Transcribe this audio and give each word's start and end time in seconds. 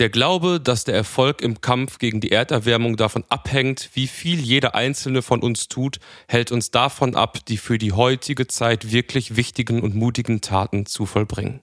Der 0.00 0.08
Glaube, 0.08 0.58
dass 0.60 0.82
der 0.82 0.96
Erfolg 0.96 1.40
im 1.40 1.60
Kampf 1.60 1.98
gegen 1.98 2.20
die 2.20 2.32
Erderwärmung 2.32 2.96
davon 2.96 3.22
abhängt, 3.28 3.90
wie 3.94 4.08
viel 4.08 4.40
jeder 4.40 4.74
einzelne 4.74 5.22
von 5.22 5.40
uns 5.40 5.68
tut, 5.68 6.00
hält 6.26 6.50
uns 6.50 6.72
davon 6.72 7.14
ab, 7.14 7.38
die 7.46 7.58
für 7.58 7.78
die 7.78 7.92
heutige 7.92 8.48
Zeit 8.48 8.90
wirklich 8.90 9.36
wichtigen 9.36 9.82
und 9.82 9.94
mutigen 9.94 10.40
Taten 10.40 10.84
zu 10.84 11.06
vollbringen. 11.06 11.60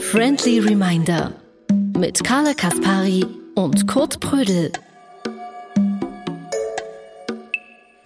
Friendly 0.00 0.58
Reminder 0.58 1.32
mit 1.96 2.24
Carla 2.24 2.54
Kaspari 2.54 3.24
und 3.54 3.86
Kurt 3.86 4.18
Prödel. 4.18 4.72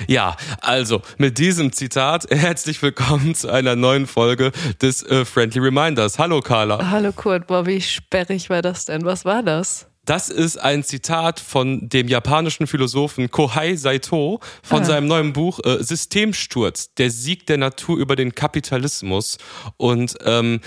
Ja, 0.06 0.36
also 0.60 1.02
mit 1.18 1.38
diesem 1.38 1.72
Zitat 1.72 2.26
herzlich 2.30 2.82
willkommen 2.82 3.34
zu 3.34 3.50
einer 3.50 3.76
neuen 3.76 4.06
Folge 4.06 4.52
des 4.82 5.02
äh, 5.02 5.24
Friendly 5.24 5.60
Reminders. 5.60 6.18
Hallo 6.18 6.40
Carla. 6.40 6.90
Hallo 6.90 7.12
Kurt, 7.12 7.46
boah, 7.46 7.66
wie 7.66 7.80
sperrig 7.80 8.50
war 8.50 8.62
das 8.62 8.84
denn? 8.84 9.04
Was 9.04 9.24
war 9.24 9.42
das? 9.42 9.86
Das 10.04 10.28
ist 10.28 10.56
ein 10.56 10.82
Zitat 10.82 11.40
von 11.40 11.88
dem 11.88 12.08
japanischen 12.08 12.66
Philosophen 12.66 13.30
Kohei 13.30 13.76
Saito 13.76 14.40
von 14.62 14.82
ah. 14.82 14.84
seinem 14.84 15.06
neuen 15.06 15.32
Buch 15.32 15.60
äh, 15.64 15.82
Systemsturz, 15.82 16.94
der 16.94 17.10
Sieg 17.10 17.46
der 17.46 17.58
Natur 17.58 17.98
über 17.98 18.16
den 18.16 18.34
Kapitalismus. 18.34 19.38
Und 19.76 20.16
ähm, 20.24 20.60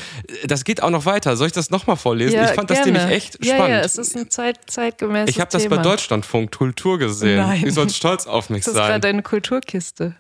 das 0.46 0.64
geht 0.64 0.82
auch 0.82 0.90
noch 0.90 1.06
weiter. 1.06 1.38
Soll 1.38 1.48
ich 1.48 1.54
das 1.54 1.70
nochmal 1.70 1.98
vorlesen? 1.98 2.36
Ja, 2.36 2.46
ich 2.46 2.56
fand 2.56 2.68
gerne. 2.68 2.84
das 2.84 2.86
nämlich 2.86 3.16
echt 3.16 3.46
ja, 3.46 3.56
spannend. 3.56 3.76
Ja, 3.76 3.82
es 3.82 3.98
ist 3.98 4.16
ein 4.16 4.30
Zeit, 4.30 4.60
zeitgemäßes 4.68 5.30
Ich 5.30 5.40
habe 5.40 5.52
das 5.52 5.68
bei 5.68 5.78
Deutschlandfunk 5.78 6.52
Kultur 6.52 6.98
gesehen. 6.98 7.38
Nein. 7.38 7.62
Du 7.62 7.72
sollst 7.72 7.96
stolz 7.96 8.26
auf 8.26 8.50
mich 8.50 8.66
das 8.66 8.74
sein. 8.74 8.76
Das 8.76 8.84
ist 8.84 8.90
gerade 8.90 9.02
deine 9.02 9.22
Kulturkiste. 9.22 10.16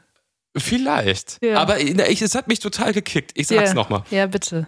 Vielleicht. 0.56 1.38
Ja. 1.42 1.60
Aber 1.60 1.80
ich, 1.80 2.22
es 2.22 2.36
hat 2.36 2.48
mich 2.48 2.60
total 2.60 2.94
gekickt. 2.94 3.32
Ich 3.36 3.48
sag's 3.48 3.70
ja. 3.70 3.74
nochmal. 3.74 4.04
Ja, 4.10 4.26
bitte. 4.28 4.68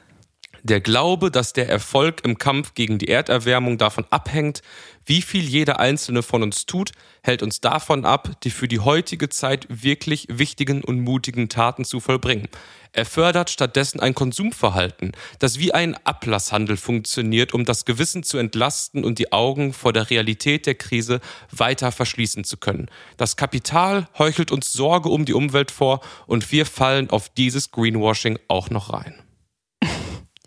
Der 0.64 0.82
Glaube, 0.82 1.32
dass 1.32 1.54
der 1.54 1.70
Erfolg 1.70 2.22
im 2.26 2.38
Kampf 2.38 2.74
gegen 2.74 2.98
die 2.98 3.08
Erderwärmung 3.08 3.78
davon 3.78 4.06
abhängt, 4.10 4.62
wie 5.06 5.22
viel 5.22 5.44
jeder 5.44 5.80
einzelne 5.80 6.22
von 6.22 6.44
uns 6.44 6.66
tut, 6.66 6.92
hält 7.24 7.42
uns 7.42 7.62
davon 7.62 8.06
ab, 8.06 8.40
die 8.44 8.52
für 8.52 8.68
die 8.68 8.80
heutige 8.80 9.30
Zeit 9.30 9.66
wirklich 9.70 10.28
wichtigen 10.30 10.84
und 10.84 11.00
mutigen 11.00 11.50
Taten 11.50 11.86
zu 11.86 12.00
vollbringen. 12.00 12.48
Er 12.92 13.06
fördert 13.06 13.50
stattdessen 13.50 14.00
ein 14.00 14.16
Konsumverhalten, 14.16 15.14
das 15.40 15.60
wie 15.60 15.74
ein 15.74 15.96
Ablasshandel 16.06 16.76
funktioniert, 16.76 17.54
um 17.54 17.66
das 17.66 17.86
Gewissen 17.86 18.24
zu 18.24 18.38
entlasten 18.38 19.04
und 19.04 19.20
die 19.20 19.32
Augen 19.32 19.74
vor 19.74 19.94
der 19.94 20.10
Realität 20.10 20.66
der 20.66 20.76
Krise 20.76 21.22
weiter 21.52 21.92
verschließen 21.92 22.44
zu 22.44 22.58
können. 22.58 22.90
Das 23.18 23.36
Kapital 23.36 24.08
heuchelt 24.18 24.52
uns 24.52 24.74
Sorge 24.74 25.10
um 25.10 25.26
die 25.26 25.34
Umwelt 25.34 25.72
vor 25.72 26.02
und 26.28 26.52
wir 26.52 26.66
fallen 26.66 27.10
auf 27.10 27.30
dieses 27.30 27.72
Greenwashing 27.72 28.40
auch 28.48 28.70
noch 28.70 28.92
rein. 28.92 29.16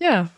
Ja. 0.02 0.28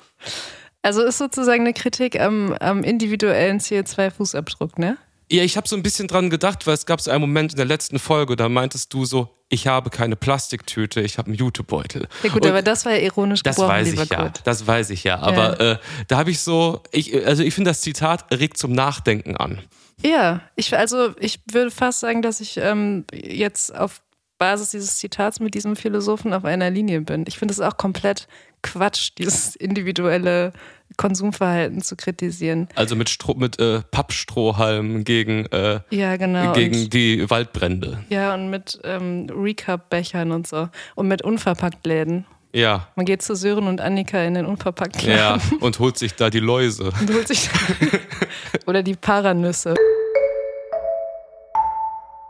Also 0.83 1.03
ist 1.03 1.19
sozusagen 1.19 1.63
eine 1.63 1.73
Kritik 1.73 2.21
am, 2.21 2.53
am 2.55 2.85
individuellen 2.85 3.59
CO2-Fußabdruck, 3.59 4.79
ne? 4.79 4.99
Ja, 5.33 5.43
ich 5.43 5.57
habe 5.57 5.67
so 5.67 5.75
ein 5.75 5.83
bisschen 5.83 6.07
dran 6.07 6.29
gedacht, 6.29 6.67
weil 6.67 6.75
es 6.75 6.85
gab 6.85 7.01
so 7.01 7.11
einen 7.11 7.23
Moment 7.23 7.53
in 7.53 7.57
der 7.57 7.65
letzten 7.65 7.99
Folge, 7.99 8.37
da 8.37 8.51
meintest 8.51 8.93
du 8.93 9.07
so, 9.07 9.35
ich 9.49 9.67
habe 9.67 9.89
keine 9.89 10.17
Plastiktüte, 10.17 11.01
ich 11.01 11.17
habe 11.17 11.29
einen 11.29 11.37
Jutebeutel. 11.37 12.07
Ja 12.23 12.31
gut, 12.31 12.43
Und 12.43 12.51
aber 12.51 12.61
das 12.61 12.85
war 12.85 12.93
ja 12.93 12.99
ironisch 12.99 13.43
das 13.43 13.57
gebrochen, 13.57 13.73
weiß 13.75 13.89
ich 13.89 13.99
lieber 13.99 14.15
ja, 14.15 14.23
Kurt. 14.23 14.41
das 14.45 14.67
weiß 14.67 14.91
ich 14.91 15.05
ja. 15.05 15.19
Aber 15.21 15.59
Äh, 15.59 15.79
da 16.09 16.19
habe 16.19 16.31
ich 16.31 16.41
so, 16.41 16.83
ich, 16.93 17.27
also 17.27 17.43
ich 17.43 17.55
finde 17.55 17.71
das 17.71 17.81
Zitat 17.81 18.27
regt 18.33 18.59
zum 18.59 18.73
Nachdenken 18.73 19.37
an. 19.39 19.61
Ja, 20.03 20.43
ich, 20.57 20.77
also 20.77 21.15
ich 21.19 21.41
würde 21.51 21.71
fast 21.71 22.01
sagen, 22.01 22.21
dass 22.21 22.41
ich 22.41 22.59
ähm, 22.59 23.07
jetzt 23.13 23.75
auf 23.75 24.03
Basis 24.37 24.71
dieses 24.71 24.99
Zitats 24.99 25.41
mit 25.41 25.55
diesem 25.55 25.77
Philosophen 25.77 26.35
auf 26.35 26.45
einer 26.45 26.69
Linie 26.69 27.01
bin. 27.01 27.25
Ich 27.27 27.39
finde 27.39 27.53
es 27.53 27.61
auch 27.61 27.79
komplett 27.79 28.29
Quatsch, 28.65 29.13
dieses 29.19 29.55
individuelle 29.55 30.53
Konsumverhalten 30.97 31.83
zu 31.83 31.97
kritisieren. 31.97 32.69
Also 32.75 32.97
mit, 32.97 33.11
Stroh, 33.11 33.35
mit 33.35 33.61
äh, 33.61 33.83
Pappstrohhalmen 33.91 35.05
gegen, 35.05 35.47
äh, 35.47 35.81
ja, 35.91 36.17
genau. 36.17 36.53
gegen 36.53 36.85
und, 36.85 36.95
die 36.95 37.29
Waldbrände. 37.29 38.05
Ja, 38.09 38.35
und 38.35 38.51
mit 38.51 38.81
ähm, 38.85 39.27
Recap-Bechern 39.31 40.33
und 40.33 40.47
so. 40.47 40.69
Und 40.95 41.09
mit 41.09 41.23
Unverpacktläden. 41.23 42.25
Ja. 42.53 42.89
Man 42.95 43.05
geht 43.05 43.21
zu 43.21 43.35
Sören 43.35 43.67
und 43.67 43.81
Annika 43.81 44.23
in 44.23 44.35
den 44.35 44.47
Unverpacktladen. 44.47 45.19
Ja, 45.19 45.39
und 45.61 45.79
holt 45.81 45.99
sich 45.99 46.15
da 46.15 46.31
die 46.31 46.39
Läuse. 46.39 46.93
Und 47.01 47.13
holt 47.13 47.29
sich 47.29 47.51
Oder 48.67 48.83
die 48.83 48.95
Paranüsse. 48.95 49.75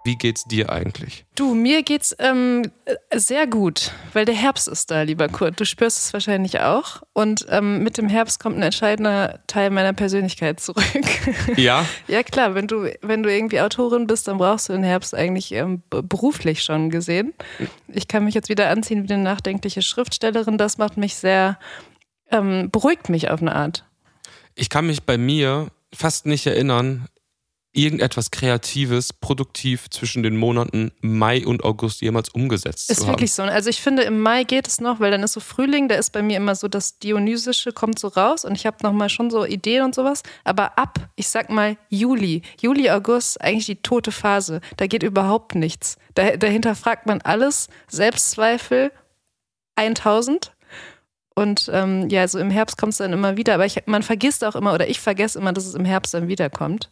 Wie 0.07 0.17
geht's 0.17 0.45
dir 0.45 0.69
eigentlich? 0.69 1.25
Du, 1.35 1.55
mir 1.55 1.83
geht's 1.83 2.15
ähm, 2.19 2.71
sehr 3.15 3.47
gut, 3.47 3.91
weil 4.13 4.27
der 4.27 4.35
Herbst 4.35 4.69
ist 4.69 4.91
da, 4.91 5.01
lieber 5.01 5.29
Kurt. 5.29 5.59
Du 5.59 5.65
spürst 5.65 5.99
es 5.99 6.13
wahrscheinlich 6.13 6.61
auch. 6.61 7.03
Und 7.15 7.47
ähm, 7.49 7.83
mit 7.83 7.97
dem 7.97 8.11
Herbst 8.11 8.39
kommt 8.39 8.59
ein 8.59 8.63
entscheidender 8.63 9.41
Teil 9.47 9.71
meiner 9.71 9.95
Persönlichkeit 9.95 10.61
zurück. 10.61 10.85
Ja? 11.57 11.87
ja, 12.09 12.23
klar, 12.23 12.55
wenn 12.55 12.67
du, 12.67 12.93
wenn 13.01 13.23
du 13.23 13.33
irgendwie 13.33 13.61
Autorin 13.61 14.07
bist, 14.07 14.29
dann 14.29 14.39
brauchst 14.39 14.69
du 14.69 14.75
den 14.75 14.83
Herbst 14.83 15.15
eigentlich 15.15 15.53
ähm, 15.53 15.83
beruflich 15.89 16.63
schon 16.63 16.91
gesehen. 16.91 17.33
Ich 17.89 18.09
kann 18.09 18.25
mich 18.25 18.35
jetzt 18.35 18.49
wieder 18.49 18.69
anziehen 18.69 19.09
wie 19.09 19.13
eine 19.13 19.23
nachdenkliche 19.23 19.81
Schriftstellerin. 19.81 20.59
Das 20.59 20.77
macht 20.77 20.97
mich 20.99 21.15
sehr, 21.15 21.59
ähm, 22.31 22.71
beruhigt 22.71 23.09
mich 23.09 23.31
auf 23.31 23.41
eine 23.41 23.55
Art. 23.55 23.85
Ich 24.55 24.69
kann 24.69 24.87
mich 24.87 25.05
bei 25.05 25.17
mir 25.17 25.69
fast 25.95 26.27
nicht 26.27 26.47
erinnern, 26.47 27.07
irgendetwas 27.75 28.31
Kreatives, 28.31 29.13
produktiv 29.13 29.91
zwischen 29.91 30.23
den 30.23 30.37
Monaten 30.37 30.93
Mai 31.01 31.45
und 31.45 31.65
August 31.65 32.01
jemals 32.01 32.29
umgesetzt 32.29 32.91
ist 32.91 33.01
zu 33.01 33.03
haben. 33.03 33.11
Ist 33.11 33.13
wirklich 33.13 33.33
so. 33.33 33.43
Also 33.43 33.69
ich 33.69 33.83
finde, 33.83 34.05
im 34.05 34.21
Mai 34.21 34.45
geht 34.45 34.69
es 34.69 34.81
noch, 34.81 35.01
weil 35.01 35.11
dann 35.11 35.23
ist 35.23 35.33
so 35.33 35.41
Frühling, 35.41 35.89
da 35.89 35.97
ist 35.97 36.11
bei 36.11 36.23
mir 36.23 36.37
immer 36.37 36.55
so 36.55 36.69
das 36.69 36.99
Dionysische 36.99 37.73
kommt 37.73 37.99
so 37.99 38.09
raus 38.09 38.45
und 38.45 38.55
ich 38.55 38.65
habe 38.65 38.77
nochmal 38.83 39.09
schon 39.09 39.31
so 39.31 39.45
Ideen 39.45 39.85
und 39.85 39.95
sowas. 39.95 40.23
Aber 40.45 40.79
ab, 40.79 41.01
ich 41.17 41.29
sag 41.29 41.51
mal, 41.51 41.77
Juli, 41.89 42.43
Juli, 42.61 42.91
August, 42.91 43.41
eigentlich 43.41 43.67
die 43.67 43.83
tote 43.83 44.13
Phase. 44.13 44.61
Da 44.77 44.87
geht 44.87 45.03
überhaupt 45.03 45.55
nichts. 45.55 45.97
Da, 46.15 46.37
dahinter 46.37 46.75
fragt 46.75 47.07
man 47.07 47.21
alles, 47.23 47.69
Selbstzweifel 47.89 48.93
1000. 49.77 50.53
Und 51.35 51.69
ähm, 51.73 52.09
ja, 52.11 52.29
so 52.29 52.39
im 52.39 52.51
Herbst 52.51 52.79
kommt 52.79 52.93
es 52.93 52.99
dann 52.99 53.13
immer 53.13 53.37
wieder. 53.37 53.55
Aber 53.55 53.67
ich, 53.67 53.83
man 53.87 54.05
vergisst 54.05 54.45
auch 54.45 54.55
immer, 54.55 54.73
oder 54.73 54.89
ich 54.89 55.01
vergesse 55.01 55.39
immer, 55.39 55.53
dass 55.53 55.67
es 55.67 55.75
im 55.75 55.85
Herbst 55.85 56.15
dann 56.15 56.29
wiederkommt. 56.29 56.91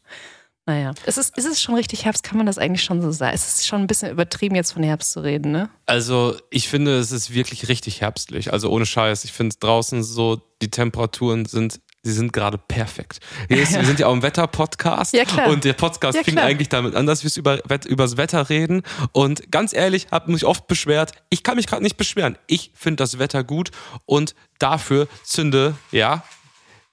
Naja, 0.65 0.93
ist 1.07 1.19
es, 1.19 1.31
ist 1.31 1.47
es 1.47 1.61
schon 1.61 1.75
richtig 1.75 2.05
Herbst? 2.05 2.23
Kann 2.23 2.37
man 2.37 2.47
das 2.47 2.57
eigentlich 2.57 2.85
schon 2.85 3.03
so 3.03 3.11
sagen? 3.11 3.35
Es 3.35 3.49
ist 3.49 3.67
schon 3.67 3.81
ein 3.81 3.87
bisschen 3.89 4.13
übertrieben, 4.13 4.55
jetzt 4.55 4.73
von 4.73 4.85
Herbst 4.85 5.11
zu 5.13 5.21
reden, 5.21 5.51
ne? 5.51 5.71
Also, 5.87 6.37
ich 6.51 6.69
finde, 6.69 6.99
es 6.99 7.11
ist 7.11 7.35
wirklich 7.35 7.69
richtig 7.69 8.01
herbstlich. 8.01 8.53
Also, 8.53 8.71
ohne 8.71 8.87
Scheiß. 8.87 9.25
Ich 9.25 9.33
finde 9.33 9.57
draußen 9.59 10.05
so, 10.05 10.41
die 10.61 10.71
Temperaturen 10.71 11.47
sind 11.47 11.81
Sie 12.05 12.13
sind 12.13 12.33
gerade 12.33 12.59
perfekt. 12.59 13.21
Ist, 13.49 13.75
wir 13.79 13.85
sind 13.85 14.01
ja 14.01 14.09
auch 14.09 14.13
im 14.13 14.23
Wetter-Podcast. 14.23 15.13
Ja, 15.13 15.25
klar. 15.25 15.49
Und 15.49 15.65
der 15.65 15.75
Podcast 15.75 16.17
Ja, 16.17 16.25
fing 16.25 16.37
eigentlich 16.39 16.69
damit 16.69 16.97
an, 16.97 17.07
dass 17.07 17.23
wir 17.23 17.31
über, 17.37 17.61
übers 17.87 18.17
Wetter 18.17 18.49
reden. 18.49 18.83
Und 19.13 19.53
ganz 19.53 19.73
ehrlich, 19.73 20.09
habe 20.11 20.33
mich 20.33 20.45
oft 20.45 20.67
beschwert. 20.67 21.13
Ich 21.31 21.45
kann 21.45 21.57
mich 21.57 21.69
gerade 21.69 21.83
nicht 21.83 21.97
beschweren. 21.97 22.37
Ich 22.49 22.73
finde 22.75 22.97
das 22.97 23.21
Wetter 23.21 23.45
gut 23.45 23.71
und 24.05 24.35
dafür 24.59 25.07
zünde, 25.23 25.77
ja, 25.93 26.25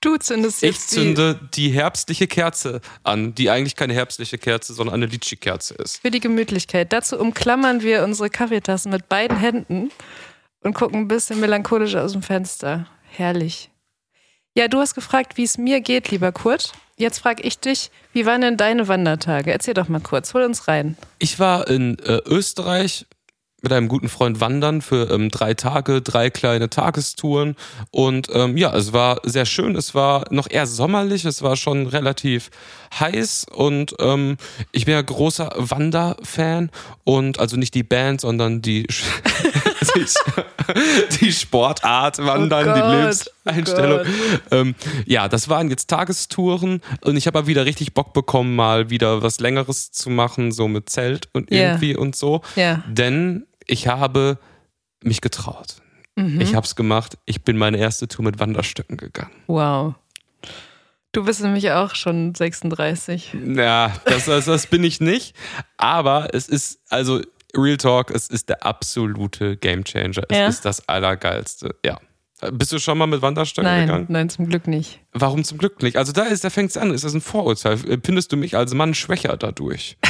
Du 0.01 0.15
zündest 0.17 0.63
ich 0.63 0.71
jetzt 0.71 0.91
zünde 0.91 1.39
die 1.53 1.69
herbstliche 1.69 2.27
Kerze 2.27 2.79
an, 3.03 3.35
die 3.35 3.49
eigentlich 3.49 3.75
keine 3.75 3.93
herbstliche 3.93 4.37
Kerze, 4.37 4.73
sondern 4.73 4.95
eine 4.95 5.07
Litschi-Kerze 5.07 5.73
ist. 5.75 5.97
die, 5.97 6.01
für 6.01 6.11
die 6.11 6.19
Gemütlichkeit. 6.21 6.93
Dazu 6.93 7.19
umklammern 7.19 7.81
wir 7.81 8.03
unsere 8.03 8.29
Kaffeetassen 8.29 8.91
mit 8.91 9.09
beiden 9.09 9.37
Händen 9.37 9.91
und 10.61 10.73
gucken 10.73 11.01
ein 11.01 11.07
bisschen 11.09 11.39
melancholisch 11.41 11.95
aus 11.95 12.13
dem 12.13 12.23
Fenster. 12.23 12.87
Herrlich. 13.09 13.69
Ja, 14.55 14.67
du 14.67 14.79
hast 14.79 14.95
gefragt, 14.95 15.37
wie 15.37 15.43
es 15.43 15.57
mir 15.57 15.81
geht, 15.81 16.11
lieber 16.11 16.31
Kurt. 16.31 16.73
Jetzt 16.97 17.19
frage 17.19 17.43
ich 17.43 17.59
dich, 17.59 17.91
wie 18.13 18.25
waren 18.25 18.41
denn 18.41 18.57
deine 18.57 18.87
Wandertage? 18.87 19.51
Erzähl 19.51 19.73
doch 19.73 19.87
mal 19.87 20.01
kurz, 20.01 20.33
hol 20.33 20.43
uns 20.43 20.67
rein. 20.67 20.97
Ich 21.17 21.39
war 21.39 21.67
in 21.67 21.97
äh, 21.99 22.21
Österreich 22.25 23.05
mit 23.61 23.73
einem 23.73 23.87
guten 23.87 24.09
Freund 24.09 24.39
wandern 24.39 24.81
für 24.81 25.09
ähm, 25.11 25.29
drei 25.29 25.53
Tage, 25.53 26.01
drei 26.01 26.29
kleine 26.29 26.69
Tagestouren. 26.69 27.55
Und 27.91 28.27
ähm, 28.33 28.57
ja, 28.57 28.75
es 28.75 28.93
war 28.93 29.19
sehr 29.23 29.45
schön. 29.45 29.75
Es 29.75 29.93
war 29.95 30.25
noch 30.31 30.49
eher 30.49 30.67
sommerlich. 30.67 31.25
Es 31.25 31.41
war 31.41 31.55
schon 31.55 31.87
relativ 31.87 32.49
heiß. 32.97 33.47
Und 33.51 33.95
ähm, 33.99 34.37
ich 34.71 34.85
bin 34.85 34.93
ja 34.93 35.01
großer 35.01 35.53
Wanderfan. 35.57 36.69
Und 37.03 37.39
also 37.39 37.57
nicht 37.57 37.73
die 37.73 37.83
Band, 37.83 38.21
sondern 38.21 38.61
die, 38.61 38.87
die, 39.95 40.05
die 41.19 41.31
Sportart 41.31 42.19
Wandern, 42.19 42.69
Oh 42.69 42.73
die 42.73 42.95
Lebenseinstellung. 42.95 43.99
oh 44.51 44.55
ähm, 44.55 44.75
ja, 45.05 45.27
das 45.27 45.49
waren 45.49 45.69
jetzt 45.69 45.89
Tagestouren. 45.89 46.81
Und 47.01 47.17
ich 47.17 47.27
habe 47.27 47.39
aber 47.39 47.47
wieder 47.47 47.65
richtig 47.65 47.93
Bock 47.93 48.13
bekommen, 48.13 48.55
mal 48.55 48.89
wieder 48.89 49.21
was 49.21 49.39
Längeres 49.39 49.91
zu 49.91 50.09
machen, 50.09 50.51
so 50.51 50.67
mit 50.67 50.89
Zelt 50.89 51.29
und 51.33 51.51
irgendwie 51.51 51.95
und 51.95 52.15
so. 52.15 52.41
Ja. 52.55 52.83
Denn 52.87 53.45
ich 53.69 53.87
habe 53.87 54.37
mich 55.03 55.21
getraut. 55.21 55.75
Mhm. 56.15 56.41
Ich 56.41 56.55
habe 56.55 56.65
es 56.65 56.75
gemacht. 56.75 57.17
Ich 57.25 57.43
bin 57.43 57.57
meine 57.57 57.77
erste 57.77 58.07
Tour 58.07 58.25
mit 58.25 58.39
Wanderstöcken 58.39 58.97
gegangen. 58.97 59.31
Wow. 59.47 59.95
Du 61.11 61.23
bist 61.25 61.41
nämlich 61.41 61.71
auch 61.71 61.95
schon 61.95 62.35
36. 62.35 63.35
Ja, 63.55 63.93
das, 64.05 64.25
das, 64.25 64.45
das 64.45 64.67
bin 64.67 64.83
ich 64.83 64.99
nicht. 65.01 65.35
Aber 65.77 66.29
es 66.33 66.47
ist, 66.47 66.79
also 66.89 67.21
Real 67.57 67.77
Talk, 67.77 68.11
es 68.11 68.27
ist 68.27 68.49
der 68.49 68.63
absolute 68.63 69.57
Gamechanger. 69.57 70.23
Es 70.29 70.37
Ja. 70.37 70.47
ist 70.47 70.65
das 70.65 70.87
Allergeilste. 70.87 71.75
Ja. 71.83 71.99
Bist 72.53 72.71
du 72.71 72.79
schon 72.79 72.97
mal 72.97 73.05
mit 73.07 73.21
Wanderstöcken 73.21 73.69
Nein, 73.69 73.87
gegangen? 73.87 74.05
nein, 74.09 74.29
zum 74.29 74.47
Glück 74.47 74.67
nicht. 74.67 74.99
Warum 75.11 75.43
zum 75.43 75.57
Glück 75.57 75.81
nicht? 75.83 75.97
Also 75.97 76.13
da 76.13 76.23
ist, 76.23 76.43
da 76.43 76.49
fängt 76.49 76.69
es 76.69 76.77
an. 76.77 76.93
Ist 76.93 77.03
das 77.03 77.13
ein 77.13 77.21
Vorurteil? 77.21 77.77
Findest 78.03 78.31
du 78.31 78.37
mich 78.37 78.55
als 78.55 78.73
Mann 78.73 78.93
schwächer 78.93 79.35
dadurch? 79.37 79.97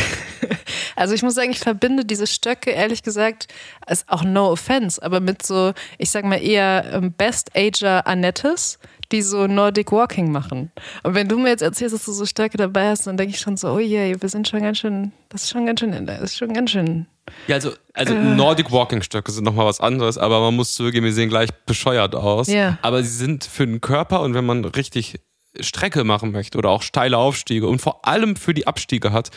Also 0.95 1.13
ich 1.13 1.23
muss 1.23 1.35
sagen, 1.35 1.51
ich 1.51 1.59
verbinde 1.59 2.03
diese 2.03 2.27
Stöcke, 2.27 2.71
ehrlich 2.71 3.03
gesagt, 3.03 3.47
ist 3.89 4.09
auch 4.09 4.23
no 4.23 4.51
offense, 4.51 5.01
aber 5.01 5.21
mit 5.21 5.45
so, 5.45 5.71
ich 5.97 6.09
sag 6.09 6.25
mal 6.25 6.43
eher 6.43 6.91
ähm, 6.91 7.13
Best 7.13 7.51
Ager 7.55 8.05
Annettes, 8.05 8.79
die 9.11 9.21
so 9.21 9.47
Nordic 9.47 9.91
Walking 9.91 10.31
machen. 10.31 10.71
Und 11.03 11.15
wenn 11.15 11.27
du 11.27 11.37
mir 11.37 11.49
jetzt 11.49 11.61
erzählst, 11.61 11.95
dass 11.95 12.05
du 12.05 12.11
so 12.11 12.25
Stöcke 12.25 12.57
dabei 12.57 12.89
hast, 12.89 13.07
dann 13.07 13.17
denke 13.17 13.33
ich 13.33 13.39
schon 13.39 13.57
so, 13.57 13.69
oh 13.71 13.79
je, 13.79 14.15
wir 14.19 14.29
sind 14.29 14.47
schon 14.47 14.61
ganz 14.61 14.77
schön, 14.79 15.11
das 15.29 15.43
ist 15.43 15.49
schon 15.49 15.65
ganz 15.65 15.79
schön, 15.79 16.05
das 16.05 16.21
ist 16.21 16.37
schon 16.37 16.53
ganz 16.53 16.71
schön. 16.71 17.07
Ja, 17.47 17.55
also, 17.55 17.73
also 17.93 18.13
Äh. 18.13 18.35
Nordic 18.35 18.71
Walking 18.71 19.01
Stöcke 19.01 19.31
sind 19.31 19.43
nochmal 19.43 19.65
was 19.65 19.79
anderes, 19.79 20.17
aber 20.17 20.39
man 20.41 20.55
muss 20.55 20.73
zugeben, 20.73 21.05
die 21.05 21.11
sehen 21.11 21.29
gleich 21.29 21.49
bescheuert 21.65 22.15
aus. 22.15 22.47
Ja. 22.47 22.77
Aber 22.81 23.03
sie 23.03 23.15
sind 23.15 23.43
für 23.43 23.65
den 23.65 23.81
Körper 23.81 24.21
und 24.21 24.33
wenn 24.33 24.45
man 24.45 24.65
richtig 24.65 25.19
Strecke 25.59 26.03
machen 26.03 26.31
möchte 26.31 26.57
oder 26.57 26.69
auch 26.69 26.81
steile 26.83 27.17
Aufstiege 27.17 27.67
und 27.67 27.79
vor 27.79 28.07
allem 28.07 28.35
für 28.35 28.53
die 28.53 28.67
Abstiege 28.67 29.11
hat, 29.11 29.29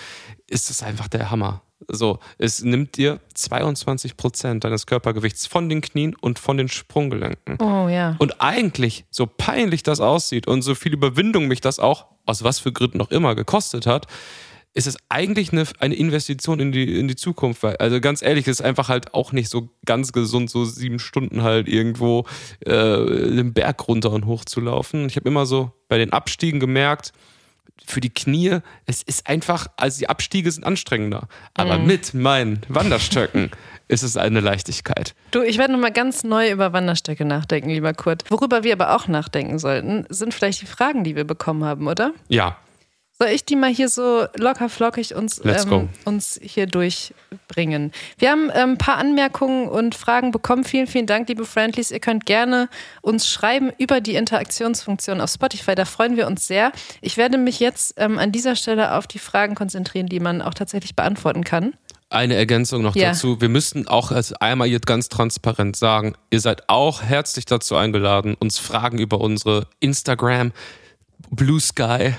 ist 0.46 0.70
es 0.70 0.82
einfach 0.82 1.08
der 1.08 1.30
Hammer. 1.30 1.62
So, 1.88 2.18
es 2.38 2.62
nimmt 2.62 2.96
dir 2.96 3.20
22 3.34 4.16
Prozent 4.16 4.64
deines 4.64 4.86
Körpergewichts 4.86 5.46
von 5.46 5.68
den 5.68 5.80
Knien 5.80 6.14
und 6.14 6.38
von 6.38 6.56
den 6.56 6.68
Sprunggelenken. 6.68 7.58
Oh 7.60 7.88
ja. 7.88 8.16
Und 8.18 8.40
eigentlich, 8.40 9.04
so 9.10 9.26
peinlich 9.26 9.82
das 9.82 10.00
aussieht 10.00 10.46
und 10.46 10.62
so 10.62 10.74
viel 10.74 10.92
Überwindung 10.92 11.48
mich 11.48 11.60
das 11.60 11.78
auch, 11.78 12.06
aus 12.26 12.44
was 12.44 12.58
für 12.58 12.72
Gründen 12.72 13.00
auch 13.00 13.10
immer, 13.10 13.34
gekostet 13.34 13.86
hat, 13.86 14.06
ist 14.74 14.86
es 14.86 14.96
eigentlich 15.08 15.52
eine, 15.52 15.64
eine 15.80 15.94
Investition 15.94 16.58
in 16.58 16.72
die, 16.72 16.98
in 16.98 17.06
die 17.08 17.16
Zukunft. 17.16 17.62
Weil, 17.62 17.76
also 17.76 18.00
ganz 18.00 18.22
ehrlich, 18.22 18.46
es 18.46 18.60
ist 18.60 18.66
einfach 18.66 18.88
halt 18.88 19.12
auch 19.14 19.32
nicht 19.32 19.50
so 19.50 19.68
ganz 19.84 20.12
gesund, 20.12 20.50
so 20.50 20.64
sieben 20.64 20.98
Stunden 20.98 21.42
halt 21.42 21.68
irgendwo 21.68 22.24
äh, 22.60 22.70
den 22.70 23.52
Berg 23.52 23.86
runter 23.86 24.10
und 24.10 24.26
hoch 24.26 24.44
zu 24.44 24.60
laufen. 24.60 25.06
Ich 25.06 25.16
habe 25.16 25.28
immer 25.28 25.46
so 25.46 25.72
bei 25.88 25.98
den 25.98 26.12
Abstiegen 26.12 26.58
gemerkt, 26.58 27.12
für 27.86 28.00
die 28.00 28.10
Knie, 28.10 28.58
es 28.86 29.02
ist 29.02 29.26
einfach, 29.26 29.66
also 29.76 29.98
die 29.98 30.08
Abstiege 30.08 30.50
sind 30.50 30.64
anstrengender. 30.64 31.28
Aber 31.54 31.78
mit 31.78 32.14
meinen 32.14 32.60
Wanderstöcken 32.68 33.50
ist 33.88 34.02
es 34.02 34.16
eine 34.16 34.40
Leichtigkeit. 34.40 35.14
Du, 35.30 35.42
ich 35.42 35.58
werde 35.58 35.72
nochmal 35.72 35.92
ganz 35.92 36.24
neu 36.24 36.50
über 36.50 36.72
Wanderstöcke 36.72 37.24
nachdenken, 37.24 37.70
lieber 37.70 37.92
Kurt. 37.92 38.24
Worüber 38.30 38.64
wir 38.64 38.72
aber 38.72 38.94
auch 38.94 39.08
nachdenken 39.08 39.58
sollten, 39.58 40.06
sind 40.08 40.32
vielleicht 40.32 40.62
die 40.62 40.66
Fragen, 40.66 41.04
die 41.04 41.16
wir 41.16 41.24
bekommen 41.24 41.64
haben, 41.64 41.86
oder? 41.86 42.12
Ja, 42.28 42.56
Soll 43.22 43.30
ich 43.30 43.44
die 43.44 43.54
mal 43.54 43.70
hier 43.70 43.88
so 43.88 44.26
locker 44.34 44.68
flockig 44.68 45.14
uns, 45.14 45.40
ähm, 45.44 45.90
uns 46.04 46.40
hier 46.42 46.66
durchbringen? 46.66 47.92
Wir 48.18 48.32
haben 48.32 48.50
ähm, 48.52 48.70
ein 48.70 48.78
paar 48.78 48.96
Anmerkungen 48.96 49.68
und 49.68 49.94
Fragen 49.94 50.32
bekommen. 50.32 50.64
Vielen, 50.64 50.88
vielen 50.88 51.06
Dank, 51.06 51.28
liebe 51.28 51.44
Friendlies. 51.44 51.92
Ihr 51.92 52.00
könnt 52.00 52.26
gerne 52.26 52.68
uns 53.00 53.28
schreiben 53.28 53.70
über 53.78 54.00
die 54.00 54.16
Interaktionsfunktion 54.16 55.20
auf 55.20 55.30
Spotify. 55.30 55.76
Da 55.76 55.84
freuen 55.84 56.16
wir 56.16 56.26
uns 56.26 56.48
sehr. 56.48 56.72
Ich 57.00 57.16
werde 57.16 57.38
mich 57.38 57.60
jetzt 57.60 57.94
ähm, 57.96 58.18
an 58.18 58.32
dieser 58.32 58.56
Stelle 58.56 58.94
auf 58.96 59.06
die 59.06 59.20
Fragen 59.20 59.54
konzentrieren, 59.54 60.08
die 60.08 60.18
man 60.18 60.42
auch 60.42 60.54
tatsächlich 60.54 60.96
beantworten 60.96 61.44
kann. 61.44 61.74
Eine 62.10 62.34
Ergänzung 62.34 62.82
noch 62.82 62.96
Ja. 62.96 63.10
dazu. 63.10 63.40
Wir 63.40 63.48
müssten 63.48 63.86
auch 63.86 64.10
als 64.10 64.32
einmal 64.32 64.66
jetzt 64.66 64.86
ganz 64.88 65.08
transparent 65.08 65.76
sagen, 65.76 66.16
ihr 66.30 66.40
seid 66.40 66.68
auch 66.68 67.02
herzlich 67.02 67.44
dazu 67.44 67.76
eingeladen, 67.76 68.34
uns 68.40 68.58
Fragen 68.58 68.98
über 68.98 69.20
unsere 69.20 69.68
Instagram, 69.78 70.50
Blue 71.30 71.60
Sky 71.60 72.14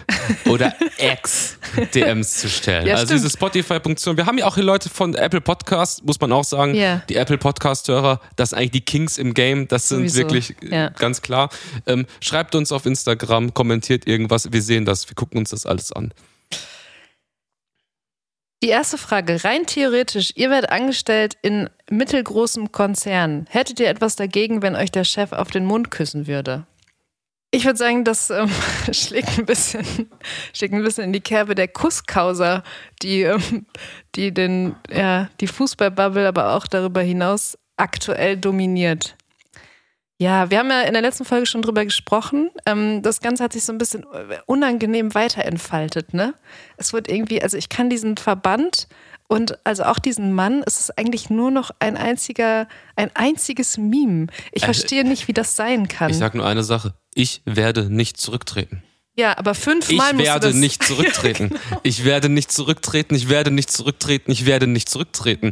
oder 0.46 0.74
X 0.98 1.58
DMs 1.94 2.38
zu 2.40 2.50
stellen. 2.50 2.88
Ja, 2.88 2.94
also 2.96 3.06
stimmt. 3.08 3.20
diese 3.22 3.30
Spotify-Funktion. 3.32 4.18
Wir 4.18 4.26
haben 4.26 4.38
ja 4.38 4.46
auch 4.46 4.56
hier 4.56 4.64
Leute 4.64 4.90
von 4.90 5.14
Apple 5.16 5.42
Podcast, 5.42 6.04
muss 6.06 6.20
man 6.20 6.32
auch 6.32 6.44
sagen. 6.44 6.74
Ja. 6.76 7.02
Die 7.10 7.16
Apple 7.16 7.38
Podcast-Hörer, 7.38 8.20
das 8.36 8.50
sind 8.50 8.60
eigentlich 8.60 8.72
die 8.72 8.82
Kings 8.82 9.18
im 9.18 9.34
Game. 9.34 9.68
Das 9.68 9.90
sind 9.90 10.00
Sowieso. 10.10 10.18
wirklich 10.20 10.56
äh, 10.64 10.76
Ja. 10.76 10.90
ganz 10.90 11.22
klar. 11.22 11.50
Ähm, 11.86 12.06
schreibt 12.22 12.56
uns 12.56 12.72
auf 12.72 12.86
Instagram, 12.86 13.54
kommentiert 13.54 14.08
irgendwas. 14.08 14.52
Wir 14.52 14.62
sehen 14.62 14.86
das, 14.86 15.08
wir 15.10 15.16
gucken 15.16 15.38
uns 15.40 15.52
das 15.52 15.66
alles 15.66 15.92
an. 15.92 16.14
Die 18.64 18.70
erste 18.70 18.98
Frage, 18.98 19.44
rein 19.44 19.66
theoretisch, 19.66 20.32
ihr 20.36 20.50
werdet 20.50 20.70
angestellt 20.72 21.36
in 21.42 21.70
mittelgroßem 21.90 22.72
Konzern. 22.72 23.46
Hättet 23.50 23.82
ihr 23.82 23.90
etwas 23.90 24.16
dagegen, 24.16 24.62
wenn 24.62 24.76
euch 24.78 24.90
der 24.90 25.04
Chef 25.04 25.34
auf 25.34 25.52
den 25.52 25.66
Mund 25.66 25.92
küssen 25.92 26.28
würde? 26.28 26.66
Ich 27.56 27.66
würde 27.66 27.78
sagen, 27.78 28.04
das 28.04 28.32
ähm, 28.32 28.50
schlägt, 28.92 29.38
ein 29.38 29.46
bisschen, 29.46 29.86
schlägt 30.54 30.74
ein 30.74 30.82
bisschen 30.82 31.04
in 31.04 31.14
die 31.14 31.22
Kerbe 31.22 31.54
der 31.54 31.68
Kusskausa, 31.68 32.64
die, 33.04 33.22
ähm, 33.22 33.68
die 34.16 34.34
den, 34.34 34.76
ja, 34.92 35.30
die 35.40 35.46
Fußballbubble, 35.46 36.28
aber 36.28 36.56
auch 36.56 36.66
darüber 36.66 37.02
hinaus 37.02 37.56
aktuell 37.78 38.38
dominiert. 38.38 39.16
Ja, 40.18 40.50
wir 40.50 40.58
haben 40.58 40.72
ja 40.72 40.82
in 40.82 40.94
der 40.94 41.04
letzten 41.04 41.26
Folge 41.26 41.46
schon 41.46 41.62
drüber 41.62 41.86
gesprochen. 41.86 42.50
Ähm, 42.66 43.04
das 43.04 43.22
Ganze 43.22 43.44
hat 43.44 43.54
sich 43.54 43.64
so 43.64 43.72
ein 43.72 43.78
bisschen 43.78 44.04
unangenehm 44.48 45.14
weiterentfaltet, 45.14 46.16
ne? 46.16 46.34
Es 46.78 46.92
wird 46.92 47.08
irgendwie, 47.08 47.44
also 47.44 47.56
ich 47.56 47.70
kann 47.70 47.88
diesen 47.88 48.18
Verband 48.18 48.88
und 49.34 49.58
also 49.66 49.84
auch 49.84 50.00
diesen 50.00 50.32
Mann, 50.34 50.64
es 50.66 50.80
ist 50.80 50.98
eigentlich 50.98 51.30
nur 51.30 51.50
noch 51.52 51.72
ein 51.80 51.98
einziger, 51.98 52.68
ein 52.96 53.10
einziges 53.16 53.78
Meme. 53.78 54.28
Ich 54.52 54.64
Also, 54.64 54.74
verstehe 54.80 55.04
nicht, 55.04 55.28
wie 55.28 55.34
das 55.34 55.56
sein 55.56 55.88
kann. 55.88 56.12
Ich 56.12 56.18
sag 56.18 56.36
nur 56.36 56.46
eine 56.46 56.64
Sache. 56.64 56.94
Ich 57.16 57.42
werde 57.46 57.90
nicht 57.90 58.18
zurücktreten. 58.18 58.84
ja, 59.16 59.38
aber 59.38 59.52
Ich 59.52 59.58
fünfmal 59.58 60.14
musst 60.14 60.26
du 60.26 60.32
werde 60.32 60.48
das 60.48 60.56
nicht 60.56 60.84
zurücktreten. 60.90 61.52
Ich 61.84 62.06
werde 62.06 62.30
nicht 62.30 62.52
zurücktreten. 62.52 63.16
Ich 63.16 63.28
werde 63.30 63.52
nicht 63.52 63.72
zurücktreten. 63.72 64.32
Ich 64.32 64.46
werde 64.46 64.68
nicht 64.68 64.90
zurücktreten. 64.90 65.52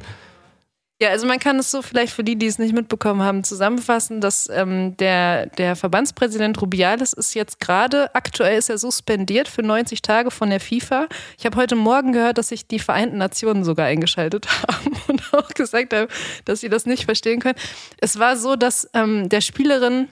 Ja, 1.02 1.10
also 1.10 1.26
man 1.26 1.40
kann 1.40 1.58
es 1.58 1.72
so 1.72 1.82
vielleicht 1.82 2.14
für 2.14 2.24
die, 2.24 2.36
die 2.36 2.46
es 2.46 2.60
nicht 2.60 2.76
mitbekommen 2.76 3.24
haben, 3.24 3.44
zusammenfassen, 3.44 4.22
dass 4.22 4.48
ähm, 4.54 4.96
der, 4.98 5.48
der 5.48 5.76
Verbandspräsident 5.76 6.62
Rubiales 6.62 7.14
ist 7.14 7.34
jetzt 7.34 7.60
gerade, 7.60 8.14
aktuell 8.14 8.60
ist 8.60 8.70
er 8.70 8.78
suspendiert 8.78 9.48
für 9.48 9.64
90 9.64 10.04
Tage 10.04 10.30
von 10.30 10.52
der 10.52 10.60
FIFA. 10.60 11.08
Ich 11.40 11.46
habe 11.48 11.56
heute 11.56 11.76
Morgen 11.76 12.12
gehört, 12.12 12.38
dass 12.38 12.50
sich 12.50 12.68
die 12.68 12.78
Vereinten 12.78 13.18
Nationen 13.18 13.64
sogar 13.64 13.88
eingeschaltet 13.88 14.48
haben 14.68 14.96
und 15.08 15.34
auch 15.34 15.48
gesagt 15.48 15.92
haben, 15.92 16.08
dass 16.46 16.60
sie 16.62 16.70
das 16.70 16.86
nicht 16.86 17.06
verstehen 17.06 17.40
können. 17.40 17.58
Es 17.98 18.20
war 18.20 18.38
so, 18.38 18.56
dass 18.56 18.88
ähm, 18.94 19.28
der 19.28 19.42
Spielerin 19.42 20.08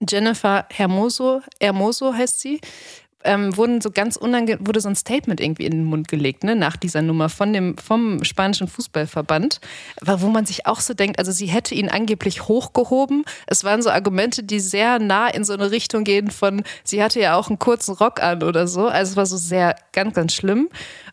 Jennifer 0.00 0.66
Hermoso, 0.70 1.42
Hermoso 1.60 2.12
heißt 2.12 2.40
sie, 2.40 2.60
ähm, 3.24 3.56
wurden 3.56 3.80
so 3.80 3.90
ganz 3.90 4.16
unange 4.16 4.58
wurde 4.60 4.80
so 4.80 4.88
ein 4.88 4.94
Statement 4.94 5.40
irgendwie 5.40 5.64
in 5.64 5.72
den 5.72 5.84
Mund 5.84 6.08
gelegt, 6.08 6.44
ne, 6.44 6.54
nach 6.54 6.76
dieser 6.76 7.02
Nummer 7.02 7.28
von 7.28 7.52
dem, 7.52 7.76
vom 7.76 8.22
spanischen 8.24 8.68
Fußballverband, 8.68 9.60
wo 10.02 10.28
man 10.28 10.46
sich 10.46 10.66
auch 10.66 10.80
so 10.80 10.94
denkt, 10.94 11.18
also 11.18 11.32
sie 11.32 11.46
hätte 11.46 11.74
ihn 11.74 11.88
angeblich 11.88 12.46
hochgehoben. 12.46 13.24
Es 13.46 13.64
waren 13.64 13.82
so 13.82 13.90
Argumente, 13.90 14.44
die 14.44 14.60
sehr 14.60 14.98
nah 14.98 15.28
in 15.28 15.44
so 15.44 15.52
eine 15.52 15.70
Richtung 15.70 16.04
gehen 16.04 16.30
von, 16.30 16.62
sie 16.84 17.02
hatte 17.02 17.20
ja 17.20 17.36
auch 17.36 17.48
einen 17.48 17.58
kurzen 17.58 17.94
Rock 17.94 18.22
an 18.22 18.42
oder 18.42 18.68
so. 18.68 18.86
Also 18.86 19.12
es 19.12 19.16
war 19.16 19.26
so 19.26 19.36
sehr, 19.36 19.74
ganz, 19.92 20.14
ganz 20.14 20.34
schlimm. 20.34 20.68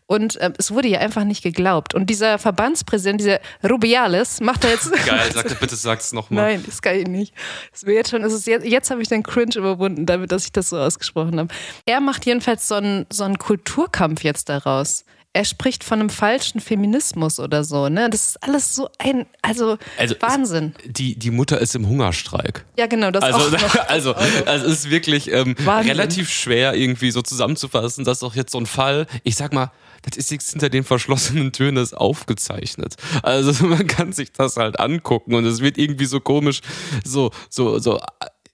Und 0.07 0.37
ähm, 0.39 0.53
es 0.57 0.69
wurde 0.71 0.87
ihr 0.87 1.01
einfach 1.01 1.23
nicht 1.23 1.41
geglaubt. 1.41 1.95
Und 1.95 2.09
dieser 2.09 2.37
Verbandspräsident, 2.37 3.21
dieser 3.21 3.39
Rubiales, 3.67 4.39
macht 4.39 4.63
da 4.63 4.69
jetzt. 4.69 4.91
Geil, 5.05 5.31
sag, 5.33 5.59
bitte 5.59 5.75
sag's 5.75 6.13
nochmal. 6.13 6.51
Nein, 6.51 6.63
das 6.65 6.81
kann 6.81 6.95
ich 6.95 7.07
nicht. 7.07 7.33
Das 7.71 7.85
mir 7.85 7.93
jetzt 7.93 8.11
schon, 8.11 8.23
ist 8.23 8.45
jetzt, 8.45 8.65
jetzt 8.65 8.91
habe 8.91 9.01
ich 9.01 9.07
den 9.07 9.23
Cringe 9.23 9.55
überwunden, 9.55 10.05
damit, 10.05 10.31
dass 10.31 10.45
ich 10.45 10.51
das 10.51 10.69
so 10.69 10.77
ausgesprochen 10.77 11.39
habe. 11.39 11.53
Er 11.85 12.01
macht 12.01 12.25
jedenfalls 12.25 12.67
so 12.67 12.75
einen, 12.75 13.07
so 13.11 13.23
einen 13.23 13.39
Kulturkampf 13.39 14.23
jetzt 14.23 14.49
daraus. 14.49 15.05
Er 15.33 15.43
spricht 15.43 15.83
von 15.83 15.99
einem 15.99 16.09
falschen 16.09 16.61
Feminismus 16.61 17.41
oder 17.41 17.65
so, 17.65 17.89
ne? 17.89 18.09
Das 18.09 18.29
ist 18.29 18.43
alles 18.43 18.73
so 18.73 18.87
ein, 18.99 19.25
also, 19.41 19.77
Also, 19.97 20.15
Wahnsinn. 20.21 20.75
Die, 20.85 21.19
die 21.19 21.29
Mutter 21.29 21.59
ist 21.59 21.75
im 21.75 21.89
Hungerstreik. 21.89 22.63
Ja, 22.77 22.87
genau, 22.87 23.11
das 23.11 23.21
Also, 23.21 23.39
auch 23.39 23.51
noch. 23.51 23.75
also, 23.89 24.13
also 24.13 24.65
es 24.67 24.71
ist 24.85 24.89
wirklich 24.89 25.29
ähm, 25.33 25.55
relativ 25.67 26.29
schwer 26.29 26.75
irgendwie 26.75 27.11
so 27.11 27.21
zusammenzufassen. 27.21 28.05
Das 28.05 28.13
ist 28.17 28.23
doch 28.23 28.35
jetzt 28.35 28.53
so 28.53 28.59
ein 28.59 28.65
Fall. 28.65 29.07
Ich 29.23 29.35
sag 29.35 29.51
mal, 29.51 29.73
das 30.03 30.17
ist 30.17 30.31
jetzt 30.31 30.51
hinter 30.51 30.69
den 30.69 30.83
verschlossenen 30.83 31.51
Türen 31.51 31.75
das 31.75 31.93
aufgezeichnet. 31.93 32.95
Also 33.23 33.65
man 33.67 33.87
kann 33.87 34.13
sich 34.13 34.31
das 34.31 34.57
halt 34.57 34.79
angucken 34.79 35.33
und 35.35 35.45
es 35.45 35.61
wird 35.61 35.77
irgendwie 35.77 36.05
so 36.05 36.19
komisch, 36.19 36.61
so, 37.03 37.31
so, 37.49 37.79
so. 37.79 37.99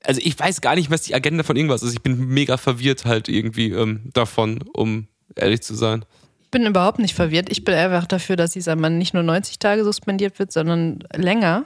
Also 0.03 0.21
ich 0.23 0.37
weiß 0.37 0.61
gar 0.61 0.75
nicht, 0.75 0.89
was 0.89 1.03
die 1.03 1.13
Agenda 1.13 1.43
von 1.43 1.55
irgendwas 1.55 1.83
ist. 1.83 1.93
Ich 1.93 2.01
bin 2.01 2.27
mega 2.27 2.57
verwirrt 2.57 3.05
halt 3.05 3.29
irgendwie 3.29 3.71
ähm, 3.71 4.09
davon, 4.13 4.63
um 4.73 5.07
ehrlich 5.35 5.61
zu 5.61 5.75
sein. 5.75 6.05
Ich 6.43 6.49
bin 6.49 6.65
überhaupt 6.65 6.99
nicht 6.99 7.15
verwirrt. 7.15 7.49
Ich 7.49 7.63
bin 7.63 7.75
einfach 7.75 8.07
dafür, 8.07 8.35
dass 8.35 8.51
dieser 8.51 8.75
Mann 8.75 8.97
nicht 8.97 9.13
nur 9.13 9.23
90 9.23 9.59
Tage 9.59 9.83
suspendiert 9.83 10.39
wird, 10.39 10.51
sondern 10.51 11.03
länger. 11.13 11.65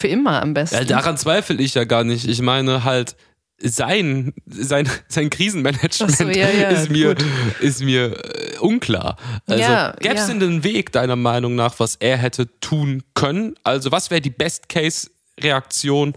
Für 0.00 0.08
immer 0.08 0.42
am 0.42 0.52
besten. 0.52 0.74
Ja, 0.74 0.84
daran 0.84 1.16
zweifle 1.16 1.62
ich 1.62 1.74
ja 1.74 1.84
gar 1.84 2.02
nicht. 2.02 2.26
Ich 2.26 2.42
meine 2.42 2.82
halt, 2.82 3.14
sein, 3.62 4.34
sein, 4.46 4.88
sein 5.08 5.30
Krisenmanagement 5.30 6.16
so, 6.16 6.24
ja, 6.28 6.48
ja, 6.50 6.68
ist 6.68 6.90
mir, 6.90 7.14
gut. 7.14 7.24
ist 7.60 7.82
mir 7.82 8.12
äh, 8.12 8.58
unklar. 8.58 9.16
Also 9.46 9.62
Ja, 9.62 9.92
gäbe 10.00 10.16
es 10.16 10.26
denn 10.26 10.42
einen 10.42 10.64
Weg, 10.64 10.92
deiner 10.92 11.16
Meinung 11.16 11.54
nach, 11.54 11.78
was 11.78 11.96
er 11.96 12.16
hätte 12.16 12.48
tun 12.60 13.02
können? 13.14 13.54
Also 13.62 13.92
was 13.92 14.10
wäre 14.10 14.20
die 14.20 14.30
Best-Case-Reaktion 14.30 16.14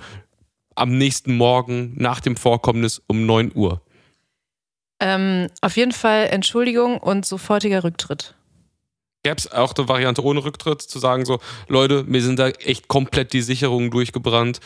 am 0.76 0.98
nächsten 0.98 1.38
Morgen 1.38 1.94
nach 1.96 2.20
dem 2.20 2.36
Vorkommnis 2.36 3.02
um 3.08 3.26
9 3.26 3.52
Uhr? 3.56 3.82
Ähm, 5.00 5.50
auf 5.62 5.78
jeden 5.78 5.92
Fall 5.92 6.28
Entschuldigung 6.32 6.98
und 6.98 7.26
sofortiger 7.26 7.84
Rücktritt. 7.84 8.36
Gäbe 9.24 9.38
es 9.38 9.52
auch 9.52 9.74
eine 9.76 9.88
Variante 9.88 10.24
ohne 10.24 10.44
Rücktritt, 10.44 10.82
zu 10.82 11.00
sagen 11.00 11.26
so, 11.26 11.40
Leute, 11.68 12.04
mir 12.04 12.22
sind 12.22 12.38
da 12.38 12.50
echt 12.50 12.88
komplett 12.88 13.34
die 13.34 13.42
Sicherungen 13.42 13.90
durchgebrannt. 13.90 14.60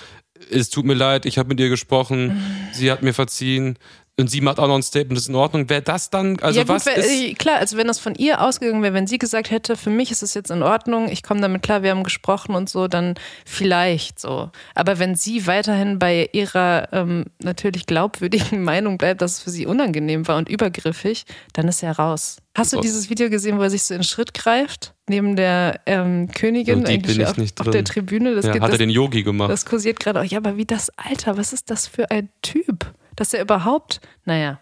Es 0.50 0.70
tut 0.70 0.86
mir 0.86 0.94
leid, 0.94 1.26
ich 1.26 1.38
habe 1.38 1.50
mit 1.50 1.60
ihr 1.60 1.70
gesprochen, 1.70 2.42
sie 2.74 2.92
hat 2.92 3.02
mir 3.02 3.14
verziehen 3.14 3.78
und 4.20 4.30
sie 4.30 4.42
macht 4.42 4.60
auch 4.60 4.68
noch 4.68 4.76
ein 4.76 4.84
Statement, 4.84 5.18
das 5.18 5.24
ist 5.24 5.30
in 5.30 5.36
Ordnung. 5.36 5.70
Wäre 5.70 5.82
das 5.82 6.10
dann, 6.10 6.38
also 6.40 6.60
ja, 6.60 6.64
gut, 6.66 6.76
was 6.76 6.86
wär- 6.86 6.98
ist... 6.98 7.10
äh, 7.10 7.34
klar, 7.34 7.58
also 7.58 7.78
wenn 7.78 7.88
das 7.88 8.00
von 8.00 8.16
ihr 8.16 8.42
ausgegangen 8.42 8.84
wäre, 8.84 8.94
wenn 8.94 9.08
sie 9.08 9.18
gesagt 9.18 9.50
hätte, 9.52 9.76
für 9.76 9.90
mich 9.90 10.12
ist 10.12 10.22
es 10.24 10.34
jetzt 10.34 10.52
in 10.52 10.62
Ordnung, 10.64 11.10
ich 11.10 11.24
komme 11.24 11.42
damit 11.42 11.64
klar, 11.64 11.84
wir 11.84 11.92
haben 11.92 12.04
gesprochen 12.04 12.56
und 12.56 12.70
so, 12.70 12.88
dann 12.88 13.16
vielleicht 13.46 14.20
so. 14.20 14.50
Aber 14.76 15.00
wenn 15.00 15.16
sie 15.16 15.48
weiterhin 15.48 16.00
bei 16.00 16.30
ihrer 16.34 16.90
ähm, 16.92 17.26
natürlich 17.42 17.86
glaubwürdigen 17.86 18.64
Meinung 18.64 18.98
bleibt, 18.98 19.22
dass 19.22 19.34
es 19.34 19.40
für 19.40 19.50
sie 19.50 19.66
unangenehm 19.66 20.28
war 20.28 20.38
und 20.38 20.50
übergriffig, 20.50 21.26
dann 21.54 21.68
ist 21.68 21.84
er 21.84 21.94
raus. 21.94 22.38
Hast 22.56 22.74
du 22.74 22.78
So. 22.78 22.82
dieses 22.82 23.10
Video 23.10 23.30
gesehen, 23.30 23.58
wo 23.58 23.62
er 23.64 23.70
sich 23.70 23.84
so 23.84 23.94
in 23.94 24.04
Schritt 24.04 24.34
greift? 24.34 24.94
Neben 25.08 25.36
der 25.36 25.80
ähm, 25.86 26.30
Königin 26.32 26.80
So 26.80 26.84
deep 26.86 27.06
eigentlich 27.06 27.26
auf, 27.26 27.38
nicht 27.38 27.60
auf 27.62 27.70
der 27.70 27.84
Tribüne. 27.84 28.36
Das, 28.36 28.46
ja, 28.46 28.52
geht, 28.54 28.62
hat 28.62 28.70
er 28.70 28.72
das, 28.74 28.80
den 28.80 28.90
Yogi 28.90 29.24
gemacht. 29.24 29.50
das 29.50 29.66
kursiert 29.66 30.00
gerade 30.00 30.20
auch. 30.20 30.26
Ja, 30.26 30.40
aber 30.40 30.58
wie 30.58 30.66
das 30.66 30.92
Alter, 30.98 31.38
was 31.38 31.54
ist 31.54 31.72
das 31.72 31.88
für 31.88 32.12
ein 32.12 32.30
Typ? 32.42 32.92
Dass 33.20 33.34
er 33.34 33.42
überhaupt, 33.42 34.00
naja. 34.24 34.62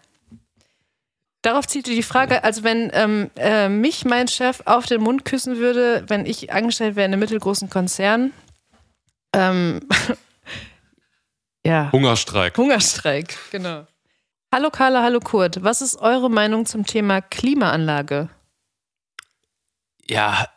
Darauf 1.42 1.68
zieht 1.68 1.86
die 1.86 2.02
Frage, 2.02 2.42
also 2.42 2.64
wenn 2.64 2.90
ähm, 2.92 3.30
äh, 3.36 3.68
mich 3.68 4.04
mein 4.04 4.26
Chef 4.26 4.62
auf 4.64 4.86
den 4.86 5.00
Mund 5.00 5.24
küssen 5.24 5.58
würde, 5.58 6.02
wenn 6.08 6.26
ich 6.26 6.52
angestellt 6.52 6.96
wäre 6.96 7.06
in 7.06 7.12
einem 7.12 7.20
mittelgroßen 7.20 7.70
Konzern, 7.70 8.32
ähm, 9.32 9.78
ja, 11.64 11.92
Hungerstreik. 11.92 12.58
Hungerstreik, 12.58 13.38
genau. 13.52 13.86
Hallo 14.52 14.70
Carla, 14.70 15.04
hallo 15.04 15.20
Kurt. 15.20 15.62
Was 15.62 15.80
ist 15.80 15.94
eure 16.00 16.28
Meinung 16.28 16.66
zum 16.66 16.84
Thema 16.84 17.20
Klimaanlage? 17.20 18.28
Ja, 20.08 20.48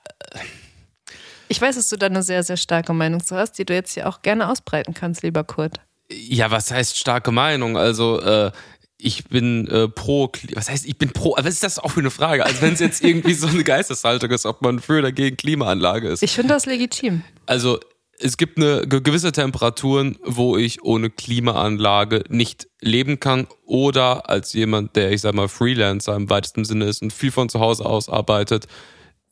Ich 1.50 1.62
weiß, 1.62 1.75
dass 1.75 1.89
du 1.89 1.98
da 1.98 2.08
eine 2.08 2.24
sehr, 2.24 2.41
sehr 2.41 2.58
starke 2.58 2.93
Meinung 2.93 3.24
zu 3.24 3.36
hast, 3.36 3.60
die 3.60 3.65
du 3.65 3.75
jetzt 3.75 3.93
hier 3.93 4.10
auch 4.10 4.24
gerne 4.24 4.50
ausbreiten 4.50 4.96
kannst, 4.96 5.22
lieber 5.22 5.43
Kurt. 5.43 5.81
Ja, 6.12 6.51
was 6.51 6.72
heißt 6.72 6.98
starke 6.98 7.32
Meinung? 7.32 7.77
Also, 7.77 8.22
äh, 8.22 8.51
ich 8.98 9.24
bin 9.25 9.68
äh, 9.68 9.88
pro, 9.88 10.32
was 10.53 10.70
heißt, 10.70 10.86
ich 10.86 10.98
bin 10.98 11.10
pro, 11.12 11.36
was 11.38 11.46
ist 11.48 11.63
das 11.63 11.80
auch 11.80 11.91
für 11.91 12.01
eine 12.01 12.12
Frage? 12.12 12.46
Also, 12.46 12.62
wenn 12.62 12.74
es 12.74 12.80
jetzt 12.80 13.03
irgendwie 13.03 13.34
so 13.34 13.48
eine 13.48 13.63
Geisteshaltung 13.63 14.30
ist, 14.32 14.46
ob 14.46 14.62
man 14.62 14.80
für 14.80 15.00
oder 15.00 15.12
gegen 15.12 15.38
Klimaanlage 15.38 16.10
ist. 16.10 16.22
Ich 16.24 16.34
finde 16.34 16.53
das 16.53 16.65
legitim. 16.65 17.24
Also, 17.46 17.80
es 18.20 18.38
gibt 18.38 18.58
eine 18.60 18.86
ge- 18.88 19.01
gewisse 19.01 19.32
Temperaturen, 19.32 20.18
wo 20.24 20.56
ich 20.56 20.84
ohne 20.84 21.10
Klimaanlage 21.10 22.24
nicht 22.30 22.68
leben 22.82 23.20
kann 23.20 23.48
oder 23.65 24.30
als 24.30 24.53
jemand, 24.53 24.96
der, 24.96 25.12
ich 25.12 25.22
sag 25.22 25.34
mal, 25.34 25.48
Freelancer 25.48 26.15
im 26.15 26.30
weitesten 26.30 26.63
Sinne 26.65 26.86
ist 26.86 27.01
und 27.01 27.12
viel 27.12 27.32
von 27.32 27.50
zu 27.50 27.60
Hause 27.60 27.86
aus 27.86 28.10
arbeitet, 28.10 28.68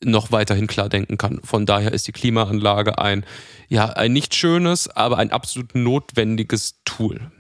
noch 0.03 0.31
weiterhin 0.31 0.67
klar 0.67 0.89
denken 0.89 1.17
kann. 1.17 1.41
Von 1.43 1.65
daher 1.65 1.93
ist 1.93 2.07
die 2.07 2.11
Klimaanlage 2.11 2.97
ein, 2.99 3.25
ja, 3.67 3.85
ein 3.87 4.13
nicht 4.13 4.35
schönes, 4.35 4.87
aber 4.87 5.17
ein 5.17 5.31
absolut 5.31 5.75
notwendiges 5.75 6.79
Tool. 6.85 7.31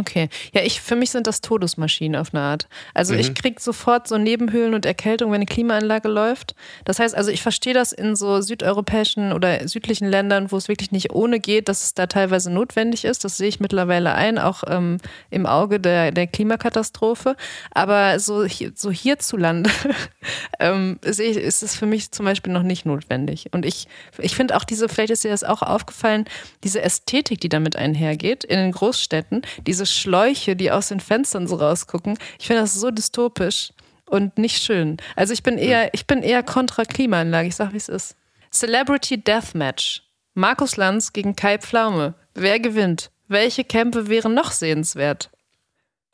Okay. 0.00 0.30
Ja, 0.54 0.62
ich, 0.62 0.80
für 0.80 0.96
mich 0.96 1.10
sind 1.10 1.26
das 1.26 1.42
Todesmaschinen 1.42 2.18
auf 2.18 2.32
eine 2.32 2.42
Art. 2.42 2.68
Also 2.94 3.12
ich 3.12 3.34
krieg 3.34 3.60
sofort 3.60 4.08
so 4.08 4.16
Nebenhöhlen 4.16 4.72
und 4.72 4.86
Erkältung, 4.86 5.30
wenn 5.30 5.36
eine 5.36 5.46
Klimaanlage 5.46 6.08
läuft. 6.08 6.54
Das 6.86 6.98
heißt, 6.98 7.14
also 7.14 7.30
ich 7.30 7.42
verstehe 7.42 7.74
das 7.74 7.92
in 7.92 8.16
so 8.16 8.40
südeuropäischen 8.40 9.34
oder 9.34 9.68
südlichen 9.68 10.08
Ländern, 10.08 10.50
wo 10.50 10.56
es 10.56 10.68
wirklich 10.68 10.90
nicht 10.90 11.12
ohne 11.12 11.38
geht, 11.38 11.68
dass 11.68 11.84
es 11.84 11.92
da 11.92 12.06
teilweise 12.06 12.50
notwendig 12.50 13.04
ist. 13.04 13.24
Das 13.24 13.36
sehe 13.36 13.48
ich 13.48 13.60
mittlerweile 13.60 14.14
ein, 14.14 14.38
auch 14.38 14.62
ähm, 14.68 14.96
im 15.28 15.44
Auge 15.44 15.80
der, 15.80 16.12
der 16.12 16.26
Klimakatastrophe. 16.26 17.36
Aber 17.70 18.18
so, 18.18 18.46
hier, 18.46 18.72
so 18.74 18.90
hierzulande 18.90 19.68
ähm, 20.60 20.98
sehe 21.02 21.30
ich, 21.30 21.36
ist 21.36 21.62
es 21.62 21.76
für 21.76 21.86
mich 21.86 22.10
zum 22.10 22.24
Beispiel 22.24 22.54
noch 22.54 22.62
nicht 22.62 22.86
notwendig. 22.86 23.50
Und 23.52 23.66
ich, 23.66 23.86
ich 24.16 24.34
finde 24.34 24.56
auch 24.56 24.64
diese, 24.64 24.88
vielleicht 24.88 25.10
ist 25.10 25.24
dir 25.24 25.30
das 25.30 25.44
auch 25.44 25.60
aufgefallen, 25.60 26.24
diese 26.64 26.80
Ästhetik, 26.80 27.38
die 27.42 27.50
damit 27.50 27.76
einhergeht, 27.76 28.44
in 28.44 28.56
den 28.56 28.72
Großstädten, 28.72 29.42
diese 29.66 29.84
Schläuche, 29.92 30.56
die 30.56 30.70
aus 30.70 30.88
den 30.88 31.00
Fenstern 31.00 31.46
so 31.46 31.56
rausgucken, 31.56 32.18
ich 32.38 32.46
finde 32.46 32.62
das 32.62 32.74
so 32.74 32.90
dystopisch 32.90 33.72
und 34.06 34.38
nicht 34.38 34.62
schön. 34.62 34.96
Also 35.16 35.32
ich 35.32 35.42
bin 35.42 35.58
eher, 35.58 35.92
ich 35.94 36.06
bin 36.06 36.22
eher 36.22 36.42
kontra 36.42 36.84
Klimaanlage, 36.84 37.48
ich 37.48 37.56
sag, 37.56 37.72
wie 37.72 37.78
es 37.78 37.88
ist. 37.88 38.16
Celebrity 38.52 39.22
Deathmatch. 39.22 40.02
Markus 40.34 40.76
Lanz 40.76 41.12
gegen 41.12 41.36
Kai 41.36 41.58
Pflaume. 41.58 42.14
Wer 42.34 42.60
gewinnt? 42.60 43.10
Welche 43.28 43.64
Kämpfe 43.64 44.08
wären 44.08 44.34
noch 44.34 44.50
sehenswert? 44.52 45.30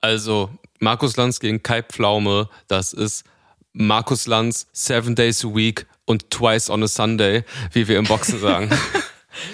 Also, 0.01 0.51
Markus 0.79 1.17
Lanz 1.17 1.41
gegen 1.41 1.63
Kai 1.63 1.83
Pflaume, 1.83 2.49
das 2.69 2.93
ist 2.93 3.25
Markus 3.73 4.27
Lanz 4.27 4.67
seven 4.73 5.15
days 5.15 5.45
a 5.45 5.49
week 5.49 5.87
und 6.05 6.31
twice 6.31 6.71
on 6.71 6.83
a 6.83 6.89
Sunday, 6.89 7.45
wie 7.73 7.89
wir 7.89 7.99
im 7.99 8.05
Boxen 8.05 8.39
sagen. 8.41 8.71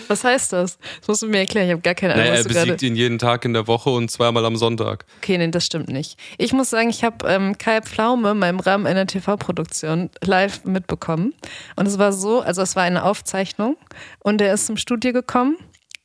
Was 0.08 0.24
heißt 0.24 0.52
das? 0.52 0.78
Das 1.00 1.08
musst 1.08 1.22
du 1.22 1.28
mir 1.28 1.38
erklären. 1.38 1.66
Ich 1.66 1.72
habe 1.72 1.82
gar 1.82 1.94
keine 1.94 2.14
Ahnung, 2.14 2.26
naja, 2.26 2.38
er 2.38 2.44
besiegt 2.44 2.82
ihn 2.82 2.96
jeden 2.96 3.18
Tag 3.18 3.44
in 3.44 3.52
der 3.52 3.66
Woche 3.66 3.90
und 3.90 4.10
zweimal 4.10 4.44
am 4.44 4.56
Sonntag. 4.56 5.04
Okay, 5.18 5.38
nee, 5.38 5.48
das 5.48 5.66
stimmt 5.66 5.88
nicht. 5.88 6.18
Ich 6.38 6.52
muss 6.52 6.70
sagen, 6.70 6.90
ich 6.90 7.04
habe 7.04 7.28
ähm, 7.28 7.58
Kai 7.58 7.80
Pflaume 7.80 8.34
mal 8.34 8.48
im 8.48 8.60
Rahmen 8.60 8.86
einer 8.86 9.06
TV-Produktion 9.06 10.10
live 10.22 10.64
mitbekommen. 10.64 11.34
Und 11.76 11.86
es 11.86 11.98
war 11.98 12.12
so, 12.12 12.40
also 12.40 12.62
es 12.62 12.76
war 12.76 12.82
eine 12.82 13.04
Aufzeichnung 13.04 13.76
und 14.20 14.40
er 14.40 14.54
ist 14.54 14.66
zum 14.66 14.76
Studio 14.76 15.12
gekommen, 15.12 15.56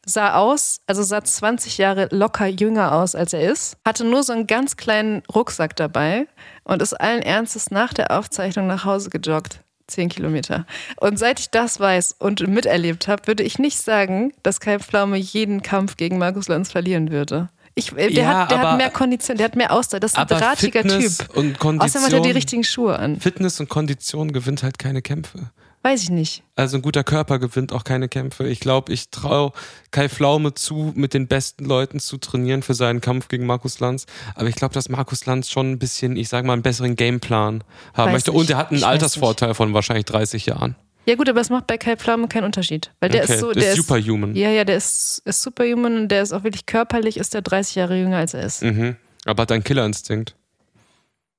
sah 0.08 0.36
aus, 0.36 0.80
also 0.88 1.04
sah 1.04 1.24
20 1.24 1.78
Jahre 1.78 2.08
locker 2.12 2.48
jünger 2.48 2.94
aus, 2.94 3.14
als 3.14 3.34
er 3.34 3.52
ist, 3.52 3.78
hatte 3.86 4.06
nur 4.06 4.24
so 4.24 4.34
einen 4.34 4.48
ganz 4.48 4.78
kleinen 4.78 5.22
Rucksack 5.34 5.76
dabei 5.76 6.28
und 6.64 6.82
ist 6.82 6.94
allen 6.94 7.22
Ernstes 7.22 7.72
nach 7.72 7.94
der 7.94 8.18
Aufzeichnung 8.18 8.68
nach 8.68 8.86
Hause 8.86 9.10
gejoggt. 9.10 9.62
Zehn 9.88 10.10
Kilometer. 10.10 10.66
Und 10.98 11.18
seit 11.18 11.40
ich 11.40 11.50
das 11.50 11.80
weiß 11.80 12.16
und 12.20 12.46
miterlebt 12.48 13.08
habe, 13.08 13.26
würde 13.28 13.44
ich 13.44 13.58
nicht 13.58 13.78
sagen, 13.80 14.34
dass 14.44 14.60
Kai 14.60 14.80
Pflaume 14.80 15.18
jeden 15.18 15.62
Kampf 15.62 15.96
gegen 15.98 16.18
Markus 16.18 16.48
Lanz 16.50 16.72
verlieren 16.72 17.10
würde. 17.12 17.50
Ich, 17.74 17.92
äh, 17.94 18.10
der, 18.12 18.24
Ja, 18.24 18.38
hat, 18.42 18.52
der 18.52 18.60
aber- 18.60 18.72
hat 18.72 18.78
mehr 18.78 18.90
Kondition, 18.90 19.38
der 19.38 19.46
hat 19.46 19.56
mehr 19.56 19.72
Ausdauer. 19.72 20.00
Das 20.00 20.12
ist 20.14 20.18
ein 20.18 20.28
drahtiger 20.28 20.82
Fitness 20.82 21.20
Typ. 21.20 21.36
und 21.38 21.62
Außerdem 21.82 22.06
hat 22.06 22.14
er 22.14 22.20
die 22.22 22.32
richtigen 22.32 22.64
Schuhe 22.64 22.98
an. 22.98 23.20
Fitness 23.20 23.60
und 23.60 23.70
Kondition 23.70 24.34
gewinnt 24.34 24.64
halt 24.64 24.80
keine 24.80 25.02
Kämpfe. 25.02 25.52
Weiß 25.88 26.04
ich 26.04 26.10
nicht. 26.10 26.44
Also 26.58 26.76
ein 26.76 26.82
guter 26.82 27.06
Körper 27.06 27.40
gewinnt 27.40 27.72
auch 27.72 27.86
keine 27.86 28.10
Kämpfe. 28.10 28.46
Ich 28.46 28.60
glaube, 28.60 28.92
ich 28.92 29.10
traue 29.10 29.54
Kai 29.92 30.10
Pflaume 30.10 30.54
zu, 30.54 30.92
mit 30.96 31.14
den 31.14 31.28
besten 31.28 31.64
Leuten 31.64 32.02
zu 32.02 32.18
trainieren 32.18 32.62
für 32.62 32.74
seinen 32.74 33.00
Kampf 33.00 33.30
gegen 33.30 33.46
Markus 33.46 33.80
Lanz. 33.80 34.06
Aber 34.36 34.50
ich 34.50 34.56
glaube, 34.56 34.74
dass 34.74 34.90
Markus 34.90 35.26
Lanz 35.26 35.50
schon 35.50 35.72
ein 35.72 35.80
bisschen, 35.80 36.18
ich 36.18 36.28
sage 36.28 36.46
mal, 36.46 36.52
einen 36.52 36.62
besseren 36.62 36.98
Gameplan 36.98 37.64
haben 37.94 38.08
Weiß 38.08 38.14
möchte. 38.16 38.32
nicht. 38.32 38.40
Und 38.42 38.50
er 38.50 38.58
hat 38.58 38.72
einen 38.72 38.80
Ich 38.80 38.86
Altersvorteil 38.86 39.54
von 39.54 39.74
wahrscheinlich 39.74 40.04
30 40.04 40.48
Jahren. 40.48 40.76
Ja 41.06 41.16
gut, 41.16 41.30
aber 41.30 41.40
es 41.40 41.50
macht 41.50 41.68
bei 41.68 41.78
Kai 41.78 41.96
Pflaume 41.96 42.28
keinen 42.28 42.44
Unterschied. 42.44 42.92
Weil 43.00 43.10
der 43.10 43.24
Okay, 43.24 43.36
ist 43.36 43.40
so, 43.40 43.54
der 43.54 43.70
ist 43.72 43.78
superhuman. 43.78 44.36
Ja, 44.36 44.50
ja, 44.50 44.66
der 44.66 44.76
ist, 44.76 45.22
ist 45.24 45.42
superhuman 45.42 45.96
und 45.96 46.08
der 46.10 46.22
ist 46.22 46.34
auch 46.34 46.44
wirklich 46.44 46.66
körperlich, 46.66 47.16
ist 47.16 47.34
der 47.34 47.44
30 47.44 47.76
Jahre 47.76 47.98
jünger 47.98 48.18
als 48.18 48.34
er 48.34 48.44
ist. 48.44 48.62
Mhm. 48.62 48.98
Aber 49.24 49.44
hat 49.44 49.54
einen 49.54 49.64
Killerinstinkt. 49.64 50.36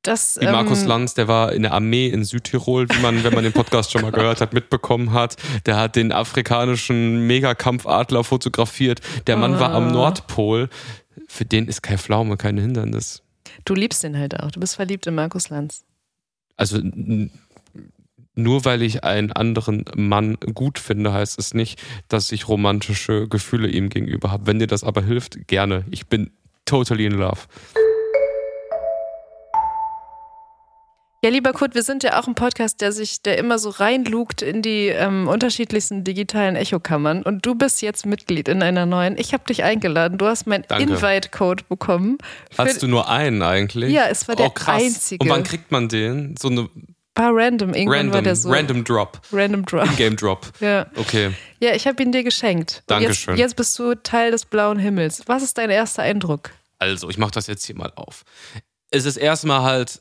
Das, 0.02 0.38
Wie 0.40 0.46
Markus 0.46 0.82
ähm, 0.82 0.88
Lanz, 0.88 1.14
der 1.14 1.26
war 1.28 1.52
in 1.52 1.62
der 1.62 1.72
Armee 1.72 2.06
in 2.08 2.24
Südtirol, 2.24 2.88
wie 2.88 3.00
man, 3.00 3.24
wenn 3.24 3.34
man 3.34 3.42
den 3.42 3.52
Podcast 3.52 3.90
schon 3.90 4.02
mal 4.02 4.12
gehört 4.12 4.40
hat, 4.40 4.52
mitbekommen 4.54 5.12
hat. 5.12 5.36
Der 5.66 5.76
hat 5.76 5.96
den 5.96 6.12
afrikanischen 6.12 7.26
Megakampfadler 7.26 8.22
fotografiert. 8.24 9.00
Der 9.26 9.36
Mann 9.36 9.58
war 9.58 9.70
Ah. 9.72 9.76
am 9.76 9.90
Nordpol. 9.90 10.68
Für 11.26 11.44
den 11.44 11.66
ist 11.66 11.82
Kai 11.82 11.98
Pflaume 11.98 12.36
kein 12.36 12.56
Hindernis. 12.58 13.22
Du 13.64 13.74
liebst 13.74 14.02
den 14.04 14.16
halt 14.16 14.38
auch. 14.38 14.50
Du 14.52 14.60
bist 14.60 14.76
verliebt 14.76 15.06
in 15.06 15.14
Markus 15.16 15.50
Lanz. 15.50 15.84
Also 16.56 16.78
nur 18.34 18.64
weil 18.64 18.82
ich 18.82 19.02
einen 19.02 19.32
anderen 19.32 19.84
Mann 19.96 20.36
gut 20.54 20.78
finde, 20.78 21.12
heißt 21.12 21.38
es 21.40 21.54
nicht, 21.54 21.82
dass 22.06 22.30
ich 22.30 22.46
romantische 22.48 23.26
Gefühle 23.28 23.68
ihm 23.68 23.88
gegenüber 23.88 24.30
habe. 24.30 24.46
Wenn 24.46 24.60
dir 24.60 24.68
das 24.68 24.84
aber 24.84 25.02
hilft, 25.02 25.48
gerne. 25.48 25.84
Ich 25.90 26.06
bin 26.06 26.30
totally 26.64 27.04
in 27.06 27.12
love. 27.14 27.40
Ja, 31.24 31.30
lieber 31.30 31.52
Kurt, 31.52 31.74
wir 31.74 31.82
sind 31.82 32.04
ja 32.04 32.20
auch 32.20 32.28
ein 32.28 32.36
Podcast, 32.36 32.80
der 32.80 32.92
sich, 32.92 33.22
der 33.22 33.38
immer 33.38 33.58
so 33.58 33.70
reinlugt 33.70 34.40
in 34.40 34.62
die 34.62 34.86
ähm, 34.86 35.26
unterschiedlichsten 35.26 36.04
digitalen 36.04 36.54
Echokammern. 36.54 37.24
Und 37.24 37.44
du 37.44 37.56
bist 37.56 37.82
jetzt 37.82 38.06
Mitglied 38.06 38.46
in 38.46 38.62
einer 38.62 38.86
neuen. 38.86 39.18
Ich 39.18 39.32
habe 39.32 39.42
dich 39.42 39.64
eingeladen. 39.64 40.16
Du 40.16 40.26
hast 40.26 40.46
meinen 40.46 40.64
Danke. 40.68 40.92
Invite-Code 40.92 41.64
bekommen. 41.68 42.18
Hast 42.56 42.84
du 42.84 42.86
nur 42.86 43.08
einen 43.08 43.42
eigentlich? 43.42 43.92
Ja, 43.92 44.06
es 44.06 44.28
war 44.28 44.36
der 44.36 44.46
oh, 44.46 44.50
krass. 44.50 44.80
einzige. 44.80 45.24
Und 45.24 45.28
wann 45.28 45.42
kriegt 45.42 45.72
man 45.72 45.88
den? 45.88 46.36
So 46.40 46.50
eine 46.50 46.68
war 47.16 47.34
random. 47.34 47.74
Irgendwann 47.74 47.96
random, 47.98 48.14
war 48.14 48.22
der 48.22 48.36
so. 48.36 48.50
random 48.50 48.84
Drop. 48.84 49.20
Random 49.32 49.64
Drop. 49.64 49.96
Game 49.96 50.14
Drop. 50.16 50.46
Ja, 50.60 50.86
Okay. 50.94 51.32
ja 51.58 51.74
ich 51.74 51.88
habe 51.88 52.00
ihn 52.00 52.12
dir 52.12 52.22
geschenkt. 52.22 52.84
Dankeschön. 52.86 53.34
Jetzt, 53.34 53.40
jetzt 53.40 53.56
bist 53.56 53.76
du 53.76 53.96
Teil 53.96 54.30
des 54.30 54.46
blauen 54.46 54.78
Himmels. 54.78 55.24
Was 55.26 55.42
ist 55.42 55.58
dein 55.58 55.70
erster 55.70 56.02
Eindruck? 56.04 56.50
Also, 56.78 57.10
ich 57.10 57.18
mache 57.18 57.32
das 57.32 57.48
jetzt 57.48 57.64
hier 57.64 57.74
mal 57.74 57.92
auf. 57.96 58.22
Es 58.92 59.04
ist 59.04 59.16
erstmal 59.16 59.62
halt 59.62 59.98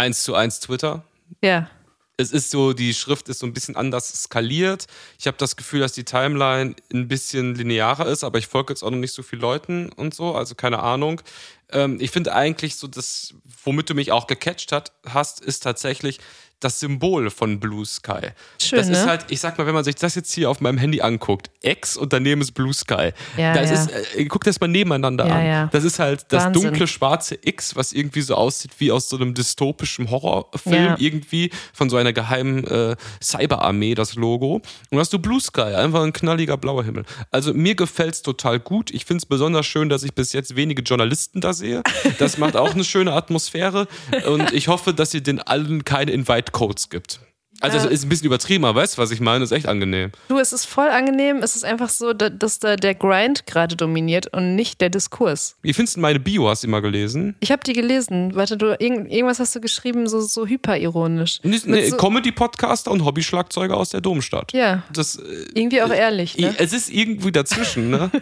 eins 0.00 0.24
zu 0.24 0.34
eins 0.34 0.60
Twitter. 0.60 1.04
Ja. 1.42 1.70
Es 2.16 2.32
ist 2.32 2.50
so, 2.50 2.74
die 2.74 2.92
Schrift 2.92 3.28
ist 3.28 3.38
so 3.38 3.46
ein 3.46 3.54
bisschen 3.54 3.76
anders 3.76 4.24
skaliert. 4.24 4.86
Ich 5.18 5.26
habe 5.26 5.38
das 5.38 5.56
Gefühl, 5.56 5.80
dass 5.80 5.92
die 5.92 6.04
Timeline 6.04 6.74
ein 6.92 7.08
bisschen 7.08 7.54
linearer 7.54 8.06
ist, 8.06 8.24
aber 8.24 8.38
ich 8.38 8.46
folge 8.46 8.72
jetzt 8.72 8.82
auch 8.82 8.90
noch 8.90 8.98
nicht 8.98 9.14
so 9.14 9.22
vielen 9.22 9.40
Leuten 9.40 9.90
und 9.90 10.14
so, 10.14 10.34
also 10.34 10.54
keine 10.54 10.80
Ahnung. 10.80 11.22
Ähm, 11.70 11.98
ich 12.00 12.10
finde 12.10 12.34
eigentlich 12.34 12.76
so, 12.76 12.88
das, 12.88 13.34
womit 13.64 13.88
du 13.88 13.94
mich 13.94 14.12
auch 14.12 14.26
gecatcht 14.26 14.72
hat, 14.72 14.92
hast, 15.06 15.40
ist 15.40 15.62
tatsächlich 15.62 16.18
das 16.60 16.80
Symbol 16.80 17.30
von 17.30 17.58
Blue 17.58 17.84
Sky. 17.84 18.28
Schön, 18.60 18.78
das 18.78 18.88
ist 18.88 19.04
ne? 19.04 19.06
halt, 19.06 19.26
ich 19.28 19.40
sag 19.40 19.58
mal, 19.58 19.66
wenn 19.66 19.74
man 19.74 19.84
sich 19.84 19.94
das 19.96 20.14
jetzt 20.14 20.32
hier 20.32 20.50
auf 20.50 20.60
meinem 20.60 20.78
Handy 20.78 21.00
anguckt, 21.00 21.50
X 21.62 21.96
und 21.96 22.12
daneben 22.12 22.40
ist 22.40 22.52
Blue 22.52 22.72
Sky. 22.72 23.10
Ja, 23.36 23.54
das 23.54 23.70
ja. 23.70 23.76
ist, 23.76 24.16
äh, 24.16 24.24
guck 24.26 24.44
das 24.44 24.60
mal 24.60 24.68
nebeneinander 24.68 25.26
Ja, 25.26 25.34
an. 25.34 25.46
ja. 25.46 25.66
Das 25.72 25.84
ist 25.84 25.98
halt 25.98 26.26
das 26.28 26.44
Wahnsinn. 26.44 26.62
dunkle 26.62 26.86
schwarze 26.86 27.38
X, 27.42 27.76
was 27.76 27.92
irgendwie 27.92 28.20
so 28.20 28.34
aussieht 28.34 28.72
wie 28.78 28.92
aus 28.92 29.08
so 29.08 29.16
einem 29.16 29.34
dystopischen 29.34 30.10
Horrorfilm 30.10 30.96
irgendwie 30.98 31.50
von 31.72 31.90
so 31.90 31.96
einer 31.96 32.12
geheimen 32.12 32.64
äh, 32.66 32.96
Cyberarmee, 33.22 33.94
das 33.94 34.14
Logo. 34.14 34.60
Und 34.90 34.98
hast 34.98 35.12
du 35.12 35.18
Blue 35.18 35.40
Sky, 35.40 35.60
einfach 35.74 36.02
ein 36.02 36.12
knalliger 36.12 36.56
blauer 36.56 36.84
Himmel. 36.84 37.04
Also 37.30 37.54
mir 37.54 37.74
gefällt's 37.74 38.22
total 38.22 38.60
gut. 38.60 38.90
Ich 38.90 39.04
find's 39.04 39.26
besonders 39.26 39.66
schön, 39.66 39.88
dass 39.88 40.02
ich 40.02 40.14
bis 40.14 40.32
jetzt 40.32 40.56
wenige 40.56 40.82
Journalisten 40.82 41.40
da 41.40 41.52
sehe. 41.52 41.82
Das 42.18 42.38
macht 42.38 42.56
auch 42.56 42.74
eine 42.74 42.84
schöne 42.84 43.12
Atmosphäre. 43.12 43.88
Und 44.26 44.52
ich 44.52 44.68
hoffe, 44.68 44.92
dass 44.92 45.14
ihr 45.14 45.22
den 45.22 45.40
allen 45.40 45.84
keine 45.84 46.12
Invite-Codes 46.50 46.88
gibt. 46.90 47.20
Also 47.62 47.76
Ja. 47.76 47.82
das 47.84 47.92
ist 47.92 48.04
ein 48.04 48.08
bisschen 48.08 48.24
übertrieben, 48.26 48.64
aber 48.64 48.80
weißt 48.80 48.96
du, 48.96 49.02
was 49.02 49.10
ich 49.10 49.20
meine? 49.20 49.40
Das 49.40 49.50
ist 49.50 49.56
echt 49.56 49.66
angenehm. 49.68 50.12
Du, 50.28 50.38
es 50.38 50.50
ist 50.54 50.64
voll 50.64 50.88
angenehm. 50.88 51.38
Es 51.42 51.56
ist 51.56 51.64
einfach 51.64 51.90
so, 51.90 52.14
da- 52.14 52.30
dass 52.30 52.58
da 52.58 52.76
der 52.76 52.94
Grind 52.94 53.44
gerade 53.46 53.76
dominiert 53.76 54.32
und 54.32 54.54
nicht 54.56 54.80
der 54.80 54.88
Diskurs. 54.88 55.56
Wie 55.60 55.74
findest 55.74 55.96
du 55.96 56.00
meine 56.00 56.18
Bio? 56.20 56.48
Hast 56.48 56.62
du 56.62 56.68
die 56.68 56.70
mal 56.70 56.80
gelesen? 56.80 57.36
Ich 57.40 57.50
habe 57.52 57.62
die 57.62 57.74
gelesen. 57.74 58.34
Warte, 58.34 58.56
du 58.56 58.74
irgend, 58.78 59.12
irgendwas 59.12 59.40
hast 59.40 59.54
du 59.54 59.60
geschrieben, 59.60 60.08
so, 60.08 60.22
so 60.22 60.46
hyperironisch. 60.46 61.40
Nee, 61.42 61.60
nee, 61.66 61.90
so, 61.90 61.96
Comedy-Podcaster 61.98 62.90
und 62.90 63.04
Hobbyschlagzeuger 63.04 63.76
aus 63.76 63.90
der 63.90 64.00
Domstadt. 64.00 64.54
ja, 64.54 64.82
Das, 64.90 65.16
äh, 65.16 65.20
irgendwie 65.52 65.82
auch 65.82 65.90
ehrlich. 65.92 66.38
Ne? 66.38 66.54
Es 66.56 66.72
ist 66.72 66.88
irgendwie 66.88 67.32
dazwischen, 67.32 67.90
ne? 67.90 68.10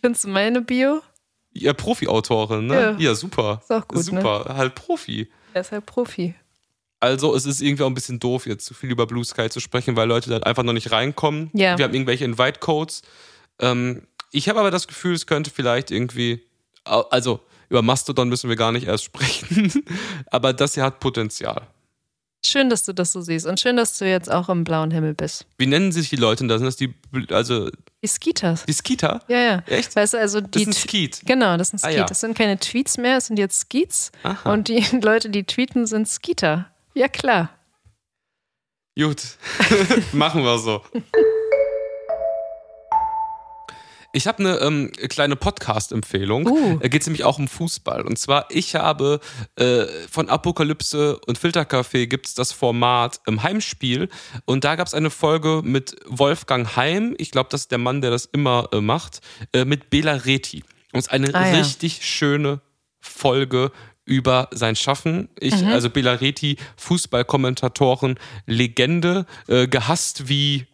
Findest 0.00 0.24
du 0.24 0.28
meine 0.28 0.60
Bio? 0.62 1.02
Ja, 1.52 1.72
Profi-Autorin, 1.72 2.66
ne? 2.66 2.74
Ja. 2.74 2.98
Ja, 2.98 3.14
super. 3.14 3.60
Ist 3.62 3.70
auch 3.70 3.86
gut, 3.86 3.98
ne? 3.98 4.20
Super, 4.20 4.54
halt 4.56 4.74
Profi. 4.74 5.30
Er 5.52 5.60
ist 5.60 5.72
halt 5.72 5.84
Profi. 5.86 6.34
Also 7.00 7.34
es 7.34 7.46
ist 7.46 7.60
irgendwie 7.60 7.82
auch 7.82 7.88
ein 7.88 7.94
bisschen 7.94 8.20
doof, 8.20 8.46
jetzt 8.46 8.64
zu 8.64 8.74
viel 8.74 8.90
über 8.90 9.06
Blue 9.06 9.24
Sky 9.24 9.50
zu 9.50 9.58
sprechen, 9.60 9.96
weil 9.96 10.08
Leute 10.08 10.30
da 10.30 10.38
einfach 10.38 10.62
noch 10.62 10.72
nicht 10.72 10.92
reinkommen. 10.92 11.50
Ja. 11.52 11.76
Wir 11.76 11.84
haben 11.84 11.94
irgendwelche 11.94 12.24
Invite-Codes. 12.24 13.02
Ähm, 13.58 14.02
ich 14.30 14.48
habe 14.48 14.60
aber 14.60 14.70
das 14.70 14.86
Gefühl, 14.86 15.14
es 15.14 15.26
könnte 15.26 15.50
vielleicht 15.50 15.90
irgendwie, 15.90 16.42
also 16.84 17.40
über 17.68 17.82
Mastodon 17.82 18.28
müssen 18.28 18.48
wir 18.48 18.56
gar 18.56 18.70
nicht 18.72 18.86
erst 18.86 19.04
sprechen, 19.04 19.72
aber 20.30 20.52
das 20.52 20.74
hier 20.74 20.84
hat 20.84 21.00
Potenzial. 21.00 21.66
Schön, 22.44 22.68
dass 22.70 22.82
du 22.84 22.92
das 22.92 23.12
so 23.12 23.20
siehst 23.20 23.46
und 23.46 23.60
schön, 23.60 23.76
dass 23.76 23.96
du 23.98 24.04
jetzt 24.04 24.30
auch 24.30 24.48
im 24.48 24.64
blauen 24.64 24.90
Himmel 24.90 25.14
bist. 25.14 25.46
Wie 25.58 25.66
nennen 25.66 25.92
sich 25.92 26.08
die 26.10 26.16
Leute 26.16 26.44
da? 26.48 26.58
Sind 26.58 26.64
das 26.66 26.74
die, 26.76 26.92
also 27.30 27.70
Die 28.02 28.06
Skeeters. 28.08 28.64
die 28.66 28.72
Skeeter? 28.72 29.22
Ja, 29.28 29.38
ja. 29.38 29.62
Echt? 29.66 29.94
Weißt 29.94 30.14
du, 30.14 30.18
also 30.18 30.40
Das 30.40 30.50
die 30.50 30.62
ist 30.62 30.66
ein 30.68 30.72
Skeet. 30.72 31.20
Genau, 31.24 31.56
das 31.56 31.68
sind 31.70 31.84
Ah, 31.84 31.88
Skeet. 31.88 31.98
ja. 31.98 32.04
Das 32.04 32.20
sind 32.20 32.36
keine 32.36 32.58
Tweets 32.58 32.98
mehr, 32.98 33.18
es 33.18 33.26
sind 33.26 33.38
jetzt 33.38 33.60
Skeets. 33.60 34.10
Aha. 34.24 34.52
Und 34.52 34.66
die 34.66 34.80
Leute, 35.02 35.30
die 35.30 35.44
tweeten, 35.44 35.86
sind 35.86 36.08
Skeeter. 36.08 36.68
Ja, 36.94 37.06
klar. 37.08 37.50
Gut, 38.98 39.22
machen 40.12 40.42
wir 40.42 40.58
so. 40.58 40.82
Ich 44.14 44.26
habe 44.26 44.40
eine 44.40 44.56
ähm, 44.58 44.92
kleine 45.08 45.36
Podcast-Empfehlung. 45.36 46.46
Uh. 46.46 46.78
Da 46.80 46.88
geht 46.88 47.00
es 47.00 47.06
nämlich 47.06 47.24
auch 47.24 47.38
um 47.38 47.48
Fußball. 47.48 48.02
Und 48.02 48.18
zwar, 48.18 48.46
ich 48.50 48.74
habe 48.74 49.20
äh, 49.56 49.86
von 50.10 50.28
Apokalypse 50.28 51.18
und 51.26 51.38
Filtercafé 51.38 52.06
gibt 52.06 52.26
es 52.26 52.34
das 52.34 52.52
Format 52.52 53.20
im 53.26 53.42
Heimspiel. 53.42 54.08
Und 54.44 54.64
da 54.64 54.76
gab 54.76 54.86
es 54.86 54.92
eine 54.94 55.08
Folge 55.10 55.62
mit 55.64 55.96
Wolfgang 56.06 56.76
Heim. 56.76 57.14
Ich 57.18 57.30
glaube, 57.30 57.48
das 57.50 57.62
ist 57.62 57.70
der 57.70 57.78
Mann, 57.78 58.02
der 58.02 58.10
das 58.10 58.26
immer 58.26 58.68
äh, 58.72 58.80
macht. 58.82 59.20
Äh, 59.54 59.64
mit 59.64 59.88
Bela 59.88 60.12
Reti. 60.12 60.62
Und 60.92 60.98
es 61.00 61.06
ist 61.06 61.12
eine 61.12 61.34
Ah, 61.34 61.48
ja. 61.48 61.54
richtig 61.58 62.04
schöne 62.06 62.60
Folge 63.00 63.72
über 64.04 64.48
sein 64.52 64.76
Schaffen. 64.76 65.28
Ich, 65.38 65.56
Mhm. 65.56 65.68
also 65.68 65.88
Bela 65.88 66.12
Reti, 66.14 66.56
Fußballkommentatoren, 66.76 68.18
Legende, 68.46 69.26
äh, 69.48 69.68
gehasst 69.68 70.28
wie 70.28 70.66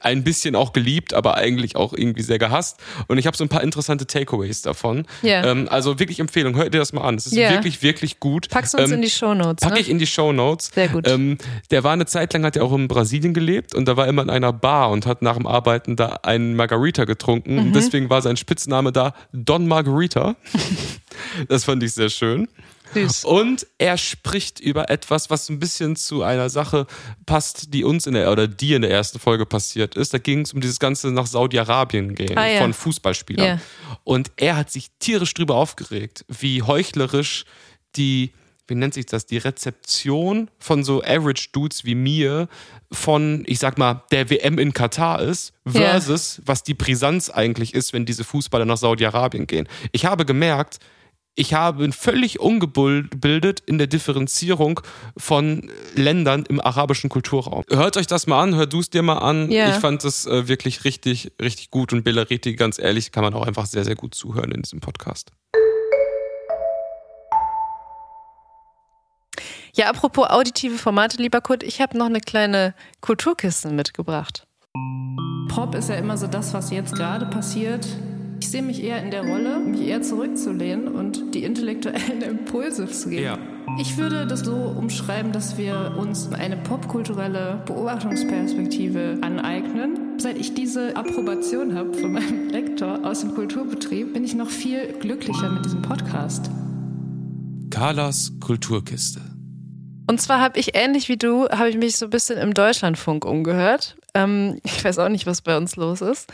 ein 0.00 0.24
bisschen 0.24 0.54
auch 0.56 0.72
geliebt, 0.72 1.12
aber 1.12 1.36
eigentlich 1.36 1.76
auch 1.76 1.92
irgendwie 1.92 2.22
sehr 2.22 2.38
gehasst. 2.38 2.78
Und 3.08 3.18
ich 3.18 3.26
habe 3.26 3.36
so 3.36 3.44
ein 3.44 3.48
paar 3.48 3.62
interessante 3.62 4.06
Takeaways 4.06 4.62
davon. 4.62 5.06
Ja. 5.22 5.44
Ähm, 5.44 5.68
also 5.70 5.98
wirklich 5.98 6.18
Empfehlung, 6.18 6.56
hört 6.56 6.72
dir 6.72 6.78
das 6.78 6.92
mal 6.92 7.02
an. 7.02 7.16
Es 7.16 7.26
ist 7.26 7.34
Ja. 7.34 7.50
wirklich, 7.50 7.82
wirklich 7.82 8.18
gut. 8.20 8.48
Packst 8.48 8.74
du 8.74 8.78
uns 8.78 8.90
Ähm, 8.90 8.96
in 8.96 9.02
die 9.02 9.10
Shownotes, 9.10 9.60
Packe 9.60 9.74
ne? 9.74 9.80
ich 9.80 9.90
in 9.90 9.98
die 9.98 10.06
Show 10.06 10.32
Notes. 10.32 10.70
Sehr 10.74 10.88
gut. 10.88 11.06
Ähm, 11.08 11.36
der 11.70 11.84
war 11.84 11.92
eine 11.92 12.06
Zeit 12.06 12.32
lang, 12.32 12.44
hat 12.44 12.56
er 12.56 12.64
auch 12.64 12.72
in 12.72 12.88
Brasilien 12.88 13.34
gelebt 13.34 13.74
und 13.74 13.86
da 13.86 13.96
war 13.96 14.06
immer 14.06 14.22
in 14.22 14.30
einer 14.30 14.52
Bar 14.52 14.90
und 14.90 15.04
hat 15.06 15.20
nach 15.22 15.36
dem 15.36 15.46
Arbeiten 15.46 15.96
da 15.96 16.20
einen 16.22 16.56
Margarita 16.56 17.04
getrunken. 17.04 17.54
Mhm. 17.54 17.58
Und 17.60 17.72
deswegen 17.76 18.08
war 18.10 18.22
sein 18.22 18.36
Spitzname 18.36 18.92
da 18.92 19.14
Don 19.32 19.66
Margarita. 19.68 20.36
das 21.48 21.64
fand 21.64 21.82
ich 21.82 21.92
sehr 21.92 22.08
schön. 22.08 22.48
Süß. 22.94 23.24
Und 23.24 23.66
er 23.78 23.98
spricht 23.98 24.60
über 24.60 24.90
etwas, 24.90 25.30
was 25.30 25.48
ein 25.48 25.58
bisschen 25.58 25.96
zu 25.96 26.22
einer 26.22 26.48
Sache 26.50 26.86
passt, 27.26 27.74
die 27.74 27.84
uns 27.84 28.06
in 28.06 28.14
der 28.14 28.30
oder 28.32 28.46
die 28.48 28.74
in 28.74 28.82
der 28.82 28.90
ersten 28.90 29.18
Folge 29.18 29.46
passiert 29.46 29.96
ist. 29.96 30.14
Da 30.14 30.18
ging 30.18 30.40
es 30.40 30.52
um 30.52 30.60
dieses 30.60 30.78
ganze 30.78 31.10
nach 31.10 31.26
Saudi-Arabien 31.26 32.14
gehen 32.14 32.36
Ah, 32.38 32.46
ja. 32.48 32.60
von 32.60 32.72
Fußballspielern. 32.72 33.46
Ja. 33.46 33.60
Und 34.04 34.30
er 34.36 34.56
hat 34.56 34.70
sich 34.70 34.88
tierisch 34.98 35.34
drüber 35.34 35.56
aufgeregt, 35.56 36.24
wie 36.28 36.62
heuchlerisch 36.62 37.44
die, 37.96 38.32
wie 38.68 38.74
nennt 38.74 38.94
sich 38.94 39.06
das, 39.06 39.26
die 39.26 39.38
Rezeption 39.38 40.50
von 40.58 40.84
so 40.84 41.02
Average 41.02 41.48
Dudes 41.52 41.84
wie 41.84 41.94
mir 41.94 42.48
von, 42.92 43.44
ich 43.46 43.58
sag 43.58 43.78
mal, 43.78 44.04
der 44.10 44.30
WM 44.30 44.58
in 44.58 44.72
Katar 44.72 45.20
ist, 45.22 45.52
versus 45.66 46.40
was 46.44 46.62
die 46.62 46.74
Brisanz 46.74 47.30
eigentlich 47.30 47.74
ist, 47.74 47.92
wenn 47.92 48.06
diese 48.06 48.24
Fußballer 48.24 48.64
nach 48.64 48.76
Saudi-Arabien 48.76 49.46
gehen. 49.46 49.68
Ich 49.92 50.04
habe 50.04 50.24
gemerkt, 50.24 50.78
ich 51.36 51.54
habe 51.54 51.92
völlig 51.92 52.40
ungebildet 52.40 53.60
in 53.66 53.78
der 53.78 53.86
Differenzierung 53.86 54.80
von 55.16 55.70
Ländern 55.94 56.44
im 56.48 56.60
arabischen 56.60 57.10
Kulturraum. 57.10 57.62
Hört 57.70 57.96
euch 57.98 58.06
das 58.06 58.26
mal 58.26 58.42
an, 58.42 58.54
hört 58.54 58.72
du 58.72 58.80
es 58.80 58.90
dir 58.90 59.02
mal 59.02 59.18
an. 59.18 59.50
Ja. 59.50 59.68
Ich 59.68 59.76
fand 59.76 60.02
es 60.04 60.26
äh, 60.26 60.48
wirklich 60.48 60.84
richtig, 60.84 61.32
richtig 61.40 61.70
gut 61.70 61.92
und 61.92 62.02
Belariti, 62.02 62.56
ganz 62.56 62.78
ehrlich, 62.78 63.12
kann 63.12 63.22
man 63.22 63.34
auch 63.34 63.46
einfach 63.46 63.66
sehr, 63.66 63.84
sehr 63.84 63.94
gut 63.94 64.14
zuhören 64.14 64.50
in 64.50 64.62
diesem 64.62 64.80
Podcast. 64.80 65.30
Ja, 69.74 69.90
apropos 69.90 70.30
auditive 70.30 70.78
Formate, 70.78 71.18
lieber 71.18 71.42
Kurt, 71.42 71.62
ich 71.62 71.82
habe 71.82 71.98
noch 71.98 72.06
eine 72.06 72.20
kleine 72.20 72.74
Kulturkiste 73.02 73.68
mitgebracht. 73.68 74.46
Pop 75.50 75.74
ist 75.74 75.90
ja 75.90 75.96
immer 75.96 76.16
so 76.16 76.26
das, 76.26 76.54
was 76.54 76.70
jetzt 76.70 76.94
gerade 76.94 77.26
passiert. 77.26 77.86
Ich 78.38 78.50
sehe 78.50 78.62
mich 78.62 78.82
eher 78.82 79.02
in 79.02 79.10
der 79.10 79.26
Rolle, 79.26 79.60
mich 79.60 79.80
eher 79.80 80.02
zurückzulehnen 80.02 80.88
und 80.88 81.34
die 81.34 81.44
intellektuellen 81.44 82.22
Impulse 82.28 82.86
zu 82.86 83.08
geben. 83.08 83.22
Ja. 83.22 83.38
Ich 83.80 83.96
würde 83.96 84.26
das 84.26 84.40
so 84.40 84.54
umschreiben, 84.54 85.32
dass 85.32 85.58
wir 85.58 85.94
uns 85.98 86.32
eine 86.32 86.56
popkulturelle 86.56 87.62
Beobachtungsperspektive 87.66 89.18
aneignen. 89.22 90.18
Seit 90.18 90.38
ich 90.38 90.54
diese 90.54 90.96
Approbation 90.96 91.74
habe 91.74 91.92
von 91.94 92.12
meinem 92.12 92.48
Lektor 92.50 93.04
aus 93.04 93.20
dem 93.20 93.34
Kulturbetrieb, 93.34 94.14
bin 94.14 94.24
ich 94.24 94.34
noch 94.34 94.50
viel 94.50 94.92
glücklicher 95.00 95.50
mit 95.50 95.64
diesem 95.64 95.82
Podcast. 95.82 96.50
Carlas 97.70 98.32
Kulturkiste. 98.40 99.20
Und 100.08 100.20
zwar 100.20 100.40
habe 100.40 100.58
ich 100.58 100.76
ähnlich 100.76 101.08
wie 101.08 101.16
du, 101.16 101.48
habe 101.48 101.68
ich 101.68 101.76
mich 101.76 101.96
so 101.96 102.06
ein 102.06 102.10
bisschen 102.10 102.38
im 102.38 102.54
Deutschlandfunk 102.54 103.24
umgehört. 103.24 103.96
Ähm, 104.14 104.60
ich 104.62 104.84
weiß 104.84 104.98
auch 104.98 105.08
nicht, 105.08 105.26
was 105.26 105.42
bei 105.42 105.56
uns 105.56 105.76
los 105.76 106.00
ist. 106.00 106.32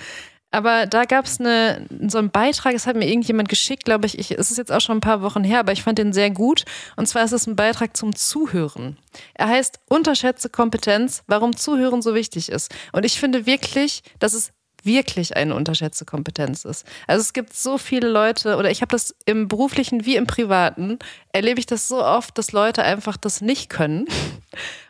Aber 0.53 0.87
da 0.87 1.07
gab 1.07 1.25
es 1.25 1.41
eine, 1.41 1.87
so 2.07 2.19
einen 2.19 2.31
Beitrag, 2.31 2.75
es 2.75 2.87
hat 2.87 2.95
mir 2.95 3.09
irgendjemand 3.09 3.49
geschickt, 3.49 3.85
glaube 3.85 4.07
ich, 4.07 4.19
ich. 4.19 4.31
Es 4.33 4.51
ist 4.51 4.59
jetzt 4.59 4.71
auch 4.71 4.83
schon 4.83 4.99
ein 4.99 5.01
paar 5.01 5.23
Wochen 5.23 5.43
her, 5.43 5.59
aber 5.61 5.73
ich 5.73 5.83
fand 5.83 5.99
den 5.99 6.13
sehr 6.13 6.31
gut. 6.31 6.65
Und 6.97 7.07
zwar 7.07 7.25
ist 7.25 7.33
es 7.33 7.47
ein 7.47 7.57
Beitrag 7.57 7.97
zum 7.97 8.15
Zuhören. 8.15 8.99
Er 9.35 9.49
heißt 9.49 9.81
Unterschätze 9.89 10.51
Kompetenz, 10.51 11.25
warum 11.27 11.57
Zuhören 11.57 12.03
so 12.03 12.15
wichtig 12.15 12.51
ist. 12.51 12.73
Und 12.93 13.05
ich 13.05 13.19
finde 13.19 13.47
wirklich, 13.47 14.03
dass 14.19 14.35
es 14.35 14.53
wirklich 14.85 15.37
eine 15.37 15.55
unterschätzte 15.55 16.05
Kompetenz 16.05 16.65
ist. 16.65 16.87
Also 17.07 17.23
es 17.23 17.33
gibt 17.33 17.55
so 17.55 17.79
viele 17.79 18.09
Leute, 18.09 18.57
oder 18.57 18.71
ich 18.71 18.83
habe 18.83 18.91
das 18.91 19.15
im 19.25 19.49
beruflichen 19.49 20.05
wie 20.05 20.17
im 20.17 20.27
privaten, 20.27 20.99
erlebe 21.33 21.61
ich 21.61 21.67
das 21.67 21.89
so 21.89 22.05
oft, 22.05 22.37
dass 22.37 22.53
Leute 22.53 22.83
einfach 22.83 23.17
das 23.17 23.41
nicht 23.41 23.71
können 23.71 24.07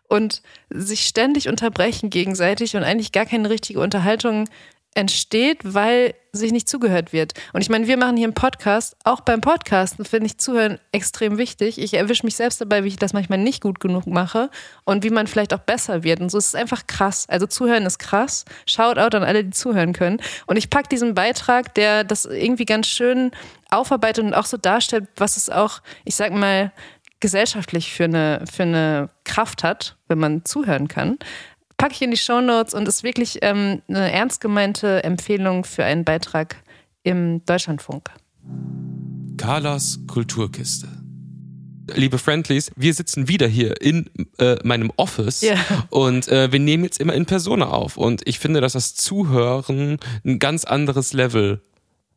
und 0.09 0.43
sich 0.71 1.07
ständig 1.07 1.49
unterbrechen 1.49 2.11
gegenseitig 2.11 2.75
und 2.75 2.83
eigentlich 2.83 3.13
gar 3.13 3.27
keine 3.27 3.49
richtige 3.51 3.81
Unterhaltung 3.81 4.49
entsteht, 4.95 5.61
weil 5.63 6.15
sich 6.33 6.53
nicht 6.53 6.69
zugehört 6.69 7.13
wird. 7.13 7.35
Und 7.53 7.61
ich 7.61 7.69
meine, 7.69 7.87
wir 7.87 7.97
machen 7.97 8.17
hier 8.17 8.27
einen 8.27 8.35
Podcast. 8.35 8.97
Auch 9.05 9.21
beim 9.21 9.41
Podcasten 9.41 10.05
finde 10.05 10.27
ich 10.27 10.39
Zuhören 10.39 10.79
extrem 10.91 11.37
wichtig. 11.37 11.79
Ich 11.79 11.95
erwische 11.95 12.25
mich 12.25 12.37
selbst 12.37 12.61
dabei, 12.61 12.85
wie 12.85 12.89
ich 12.89 12.97
das 12.97 13.13
manchmal 13.13 13.39
nicht 13.39 13.63
gut 13.63 13.81
genug 13.81 14.07
mache 14.07 14.51
und 14.85 15.05
wie 15.05 15.11
man 15.11 15.27
vielleicht 15.27 15.53
auch 15.53 15.59
besser 15.59 16.05
wird. 16.05 16.21
Und 16.21 16.31
so 16.31 16.39
ist 16.39 16.49
es 16.49 16.55
einfach 16.55 16.87
krass. 16.87 17.27
Also 17.29 17.47
Zuhören 17.47 17.85
ist 17.85 17.99
krass. 17.99 18.45
Shoutout 18.67 19.17
an 19.17 19.25
alle, 19.25 19.45
die 19.45 19.51
zuhören 19.51 19.93
können. 19.93 20.21
Und 20.47 20.57
ich 20.57 20.71
packe 20.71 20.89
diesen 20.89 21.15
Beitrag, 21.15 21.75
der 21.75 22.05
das 22.05 22.25
irgendwie 22.25 22.65
ganz 22.65 22.87
schön 22.87 23.31
aufarbeitet 23.71 24.25
und 24.25 24.35
auch 24.35 24.47
so 24.47 24.57
darstellt, 24.57 25.09
was 25.17 25.37
es 25.37 25.51
auch, 25.51 25.81
ich 26.05 26.15
sag 26.15 26.33
mal, 26.33 26.73
gesellschaftlich 27.21 27.93
für 27.93 28.05
eine, 28.05 28.45
für 28.51 28.65
eine 28.65 29.11
Kraft 29.25 29.63
hat, 29.63 29.97
wenn 30.09 30.19
man 30.19 30.45
zuhören 30.45 30.89
kann 30.89 31.19
packe 31.77 31.95
ich 31.95 32.03
in 32.03 32.11
die 32.11 32.17
Shownotes 32.17 32.75
und 32.75 32.87
ist 32.89 33.03
wirklich 33.03 33.39
ähm, 33.43 33.83
eine 33.89 34.11
ernst 34.13 34.41
gemeinte 34.41 35.03
Empfehlung 35.05 35.65
für 35.65 35.85
einen 35.85 36.05
Beitrag 36.05 36.57
im 37.03 37.45
Deutschlandfunk. 37.47 38.11
Carlas 39.37 39.99
Kulturkiste. 40.07 40.89
liebe 41.95 42.19
Friendlies, 42.19 42.71
wir 42.77 42.95
sitzen 42.95 43.27
wieder 43.29 43.49
hier 43.49 43.81
in 43.81 44.09
äh, 44.39 44.57
meinem 44.63 44.93
Office 44.97 45.41
Ja. 45.43 45.57
und 45.91 46.29
äh, 46.29 46.53
wir 46.53 46.61
nehmen 46.61 46.85
jetzt 46.85 47.01
immer 47.01 47.15
in 47.15 47.27
Persona 47.27 47.67
auf. 47.69 47.97
Und 47.97 48.23
ich 48.27 48.39
finde, 48.39 48.61
dass 48.61 48.75
das 48.75 48.95
Zuhören 48.95 49.99
ein 50.25 50.39
ganz 50.39 50.65
anderes 50.65 51.13
Level 51.13 51.61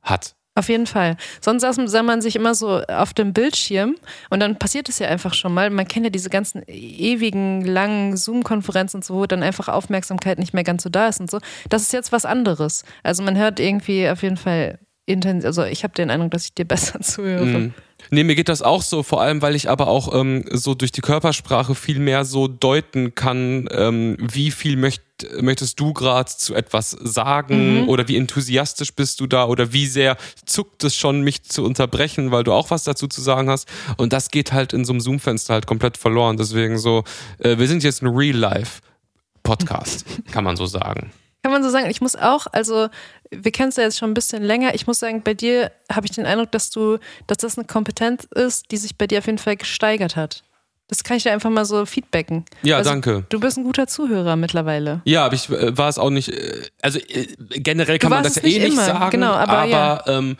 hat. 0.01 0.34
Auf 0.57 0.69
jeden 0.69 0.87
Fall. 0.87 1.17
Sonst 1.41 1.63
sah 1.63 2.03
man 2.03 2.21
sich 2.21 2.37
immer 2.37 2.55
so 2.55 2.81
auf 2.83 3.13
dem 3.13 3.33
Bildschirm 3.33 3.97
und 4.29 4.39
dann 4.39 4.57
passiert 4.57 4.87
es 4.87 4.99
ja 4.99 5.09
einfach 5.09 5.33
schon 5.33 5.53
mal. 5.53 5.69
Man 5.69 5.85
kennt 5.85 6.05
ja 6.05 6.09
diese 6.09 6.29
ganzen 6.29 6.63
ewigen, 6.67 7.65
langen 7.65 8.15
Zoom-Konferenzen 8.15 8.97
und 8.97 9.03
so, 9.03 9.15
wo 9.15 9.25
dann 9.25 9.43
einfach 9.43 9.67
Aufmerksamkeit 9.67 10.39
nicht 10.39 10.53
mehr 10.53 10.63
ganz 10.63 10.83
so 10.83 10.89
da 10.89 11.07
ist 11.09 11.19
und 11.19 11.29
so. 11.29 11.39
Das 11.67 11.81
ist 11.81 11.91
jetzt 11.91 12.13
was 12.13 12.23
anderes. 12.23 12.85
Also 13.03 13.21
man 13.21 13.37
hört 13.37 13.59
irgendwie 13.59 14.07
auf 14.07 14.23
jeden 14.23 14.37
Fall 14.37 14.79
intensiv, 15.05 15.45
also 15.45 15.63
ich 15.63 15.83
habe 15.83 15.93
den 15.93 16.09
Eindruck, 16.09 16.31
dass 16.31 16.45
ich 16.45 16.53
dir 16.53 16.65
besser 16.65 17.01
zuhöre. 17.01 17.45
Mhm. 17.45 17.73
Nee, 18.11 18.23
mir 18.23 18.35
geht 18.35 18.49
das 18.49 18.61
auch 18.61 18.83
so, 18.83 19.01
vor 19.03 19.21
allem, 19.21 19.41
weil 19.41 19.55
ich 19.55 19.69
aber 19.69 19.87
auch 19.87 20.13
ähm, 20.13 20.45
so 20.51 20.75
durch 20.75 20.91
die 20.91 21.01
Körpersprache 21.01 21.73
viel 21.73 21.97
mehr 21.97 22.23
so 22.23 22.47
deuten 22.47 23.15
kann, 23.15 23.67
ähm, 23.71 24.17
wie 24.19 24.51
viel 24.51 24.77
möcht, 24.77 25.01
möchtest 25.39 25.79
du 25.79 25.93
gerade 25.93 26.29
zu 26.29 26.53
etwas 26.53 26.91
sagen 26.91 27.87
oder 27.87 28.07
wie 28.07 28.17
enthusiastisch 28.17 28.93
bist 28.93 29.21
du 29.21 29.27
da 29.27 29.45
oder 29.45 29.73
wie 29.73 29.87
sehr 29.87 30.17
zuckt 30.45 30.83
es 30.83 30.95
schon, 30.95 31.21
mich 31.21 31.43
zu 31.43 31.63
unterbrechen, 31.63 32.31
weil 32.31 32.43
du 32.43 32.51
auch 32.51 32.69
was 32.69 32.83
dazu 32.83 33.07
zu 33.07 33.21
sagen 33.21 33.49
hast. 33.49 33.67
Und 33.97 34.13
das 34.13 34.29
geht 34.29 34.51
halt 34.51 34.73
in 34.73 34.85
so 34.85 34.93
einem 34.93 34.99
Zoom-Fenster 34.99 35.53
halt 35.53 35.65
komplett 35.65 35.97
verloren. 35.97 36.37
Deswegen 36.37 36.77
so, 36.77 37.05
äh, 37.39 37.57
wir 37.57 37.67
sind 37.67 37.83
jetzt 37.83 38.03
ein 38.03 38.09
Real-Life-Podcast, 38.09 40.05
kann 40.31 40.43
man 40.43 40.57
so 40.57 40.67
sagen. 40.67 41.11
Kann 41.45 41.51
man 41.51 41.61
so 41.61 41.69
sagen, 41.69 41.91
ich 41.91 42.01
muss 42.01 42.15
auch, 42.15 42.47
also 42.53 42.87
wir 43.29 43.51
kennen 43.51 43.69
es 43.69 43.75
ja 43.75 43.83
jetzt 43.83 43.99
schon 43.99 44.09
ein 44.09 44.13
bisschen 44.15 44.41
länger. 44.41 44.73
Ich 44.73 44.87
muss 44.87 44.97
sagen, 44.97 45.21
bei 45.21 45.35
dir 45.35 45.71
habe 45.91 46.07
ich 46.07 46.11
den 46.11 46.25
Eindruck, 46.25 46.51
dass 46.51 46.71
du, 46.71 46.97
dass 47.27 47.37
das 47.37 47.55
eine 47.55 47.67
Kompetenz 47.67 48.23
ist, 48.33 48.71
die 48.71 48.77
sich 48.77 48.97
bei 48.97 49.05
dir 49.05 49.19
auf 49.19 49.27
jeden 49.27 49.37
Fall 49.37 49.55
gesteigert 49.55 50.15
hat. 50.15 50.41
Das 50.87 51.03
kann 51.03 51.17
ich 51.17 51.21
dir 51.23 51.31
einfach 51.33 51.51
mal 51.51 51.63
so 51.65 51.85
feedbacken. 51.85 52.45
Ja, 52.63 52.77
Also, 52.77 52.89
danke. 52.89 53.25
Du 53.29 53.39
bist 53.39 53.59
ein 53.59 53.63
guter 53.63 53.85
Zuhörer 53.85 54.35
mittlerweile. 54.37 55.01
Ja, 55.05 55.23
aber 55.25 55.35
ich 55.35 55.47
äh, 55.51 55.77
war 55.77 55.87
es 55.87 55.99
auch 55.99 56.09
nicht. 56.09 56.29
äh, 56.29 56.63
Also 56.81 56.97
äh, 56.97 57.27
generell 57.51 57.99
kann 57.99 58.09
man 58.09 58.23
das 58.23 58.37
ja 58.37 58.41
eh 58.41 58.47
nicht 58.47 58.73
immer, 58.73 58.85
sagen. 58.85 59.11
genau, 59.11 59.33
aber 59.33 59.65
ja. 59.65 60.03
ähm, 60.07 60.37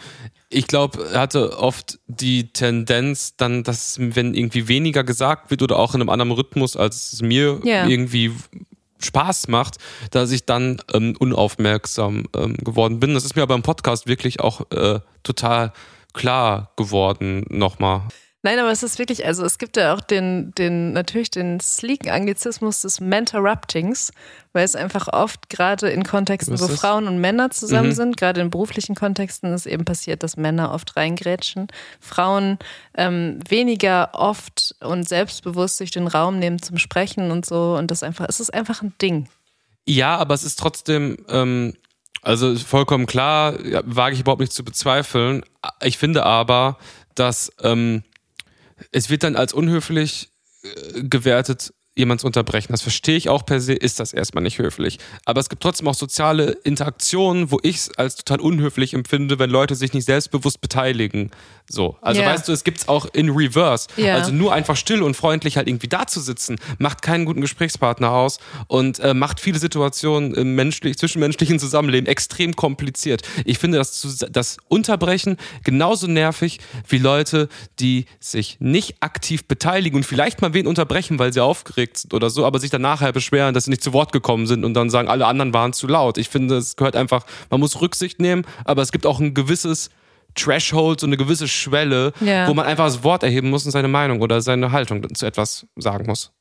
ich 0.49 0.65
glaube, 0.65 1.07
er 1.13 1.19
hatte 1.21 1.59
oft 1.59 1.99
die 2.07 2.51
Tendenz, 2.51 3.35
dann, 3.37 3.61
dass 3.63 3.97
wenn 3.99 4.33
irgendwie 4.33 4.67
weniger 4.67 5.03
gesagt 5.03 5.51
wird 5.51 5.61
oder 5.61 5.77
auch 5.77 5.93
in 5.93 6.01
einem 6.01 6.09
anderen 6.09 6.31
Rhythmus, 6.31 6.75
als 6.75 7.13
es 7.13 7.21
mir 7.21 7.59
Ja. 7.63 7.85
irgendwie 7.85 8.31
Spaß 8.99 9.47
macht, 9.47 9.77
dass 10.12 10.31
ich 10.31 10.45
dann 10.45 10.81
ähm, 10.93 11.15
unaufmerksam 11.19 12.25
ähm, 12.36 12.55
geworden 12.58 12.99
bin. 12.99 13.13
Das 13.13 13.25
ist 13.25 13.36
mir 13.36 13.43
aber 13.43 13.55
im 13.55 13.62
Podcast 13.62 14.08
wirklich 14.08 14.39
auch 14.39 14.69
äh, 14.71 14.99
total 15.23 15.73
klar 16.13 16.71
geworden 16.77 17.45
nochmal. 17.49 18.03
Nein, 18.45 18.60
aber 18.60 18.69
es 18.69 18.84
ist 18.84 18.99
wirklich, 18.99 19.25
also 19.25 19.43
es 19.43 19.58
gibt 19.58 19.75
ja 19.75 19.91
auch 19.91 20.01
den, 20.01 20.53
den 20.53 20.93
natürlich 20.93 21.31
den 21.31 21.60
sleeken 21.60 22.12
Anglizismus 22.12 22.81
des 22.81 22.99
Mentorruptings, 22.99 24.12
weil 24.53 24.63
es 24.63 24.75
einfach 24.75 25.08
oft 25.08 25.49
gerade 25.49 25.89
in 25.89 26.03
Kontexten, 26.03 26.60
wo? 26.60 26.67
Frauen 26.67 27.08
und 27.08 27.17
Männer 27.17 27.49
zusammen 27.49 27.89
Mhm. 27.89 27.93
sind, 27.95 28.17
gerade 28.17 28.41
in 28.41 28.51
beruflichen 28.51 28.93
Kontexten 28.93 29.51
ist 29.51 29.65
eben 29.65 29.84
passiert, 29.84 30.21
dass 30.21 30.38
Männer 30.38 30.71
oft 30.71 30.95
reingrätschen, 30.95 31.69
Frauen 31.99 32.60
ähm, 32.93 33.39
weniger 33.49 34.10
oft 34.13 34.75
und 34.79 35.10
selbstbewusst 35.10 35.77
sich 35.77 35.89
den 35.89 36.05
Raum 36.05 36.38
nehmen 36.38 36.62
zum 36.62 36.77
Sprechen 36.77 37.31
und 37.31 37.47
so 37.47 37.75
und 37.75 37.89
das 37.89 38.03
einfach, 38.03 38.27
es 38.29 38.39
ist 38.39 38.53
einfach 38.53 38.84
ein 38.84 38.93
Ding. 39.01 39.27
Ja, 39.88 40.17
aber 40.17 40.36
es 40.36 40.43
ist 40.43 40.60
trotzdem, 40.60 41.17
ähm, 41.29 41.73
also 42.21 42.55
vollkommen 42.55 43.08
klar, 43.08 43.55
wage 43.86 44.13
ich 44.13 44.21
überhaupt 44.21 44.41
nicht 44.41 44.53
zu 44.53 44.63
bezweifeln. 44.63 45.43
Ich 45.81 45.97
finde 45.97 46.27
aber, 46.27 46.77
dass 47.15 47.51
ähm, 47.63 48.03
es 48.91 49.09
wird 49.09 49.23
dann 49.23 49.35
als 49.35 49.53
unhöflich 49.53 50.31
äh, 50.63 51.03
gewertet, 51.03 51.73
jemand 51.97 52.21
zu 52.21 52.27
unterbrechen. 52.27 52.73
Das 52.73 52.81
verstehe 52.81 53.15
ich 53.15 53.29
auch 53.29 53.45
per 53.45 53.62
se, 53.62 53.73
ist 53.73 53.99
das 53.99 54.13
erstmal 54.13 54.43
nicht 54.43 54.60
höflich. 54.60 54.99
Aber 55.23 55.39
es 55.39 55.47
gibt 55.49 55.63
trotzdem 55.63 55.88
auch 55.88 55.93
soziale 55.95 56.51
Interaktionen, 56.63 57.51
wo 57.51 57.60
ich 57.63 57.77
es 57.77 57.97
als 57.97 58.15
total 58.15 58.41
unhöflich 58.41 58.93
empfinde, 58.93 59.39
wenn 59.39 59.49
Leute 59.49 59.75
sich 59.75 59.93
nicht 59.93 60.05
selbstbewusst 60.05 60.60
beteiligen. 60.62 61.31
So. 61.69 61.95
Also 62.01 62.21
Ja. 62.21 62.27
weißt 62.27 62.47
du, 62.47 62.51
es 62.51 62.63
gibt's 62.63 62.88
auch 62.88 63.08
in 63.13 63.29
Reverse. 63.29 63.88
Ja. 63.95 64.15
Also 64.15 64.31
nur 64.31 64.53
einfach 64.53 64.75
still 64.75 65.01
und 65.03 65.15
freundlich 65.15 65.58
halt 65.58 65.67
irgendwie 65.67 65.88
da 65.88 66.05
zu 66.05 66.19
sitzen, 66.19 66.58
macht 66.77 67.01
keinen 67.01 67.25
guten 67.25 67.41
Gesprächspartner 67.41 68.12
aus 68.12 68.39
und 68.67 68.99
äh, 68.99 69.13
macht 69.13 69.39
viele 69.39 69.58
Situationen 69.58 70.34
im 70.36 70.53
menschlich, 70.55 70.97
zwischenmenschlichen 70.97 71.60
Zusammenleben 71.60 72.08
extrem 72.08 72.55
kompliziert. 72.55 73.21
Ich 73.45 73.58
finde 73.58 73.77
das, 73.77 74.25
das 74.31 74.58
Unterbrechen 74.67 75.38
genauso 75.63 76.08
nervig 76.08 76.60
wie 76.89 76.97
Leute, 76.97 77.47
die 77.79 78.05
sich 78.19 78.58
nicht 78.60 78.97
aktiv 78.99 79.45
beteiligen 79.45 79.95
und 79.95 80.03
vielleicht 80.03 80.41
mal 80.41 80.53
wen 80.53 80.67
unterbrechen, 80.67 81.19
weil 81.19 81.31
sie 81.34 81.39
aufgeregt 81.41 81.85
sind 81.93 82.13
oder 82.13 82.30
so, 82.30 82.45
aber 82.45 82.60
sich 82.60 82.69
dann 82.71 82.82
nachher 82.82 83.12
beschweren, 83.12 83.54
dass 83.54 83.65
sie 83.65 83.69
nicht 83.71 83.84
zu 83.84 83.93
Wort 83.93 84.12
gekommen 84.12 84.48
sind 84.48 84.63
und 84.65 84.74
dann 84.74 84.89
sagen, 84.89 85.08
alle 85.08 85.26
anderen 85.28 85.54
waren 85.54 85.74
zu 85.74 85.88
laut. 85.88 86.17
Ich 86.17 86.30
finde, 86.30 86.58
es 86.58 86.76
gehört 86.76 86.95
einfach, 86.95 87.26
man 87.50 87.60
muss 87.60 87.80
Rücksicht 87.82 88.19
nehmen, 88.19 88.45
aber 88.65 88.82
es 88.82 88.91
gibt 88.91 89.06
auch 89.06 89.19
ein 89.19 89.34
gewisses 89.34 89.89
Threshold, 90.36 91.00
so 91.00 91.08
eine 91.08 91.17
gewisse 91.17 91.48
Schwelle, 91.48 92.12
Ja. 92.19 92.48
wo 92.48 92.54
man 92.54 92.65
einfach 92.65 92.86
das 92.86 93.04
Wort 93.04 93.24
erheben 93.24 93.50
muss 93.50 93.65
und 93.65 93.71
seine 93.71 93.88
Meinung 93.88 94.21
oder 94.21 94.41
seine 94.41 94.71
Haltung 94.71 95.13
zu 95.15 95.26
etwas 95.26 95.65
sagen 95.78 96.06
muss. 96.08 96.32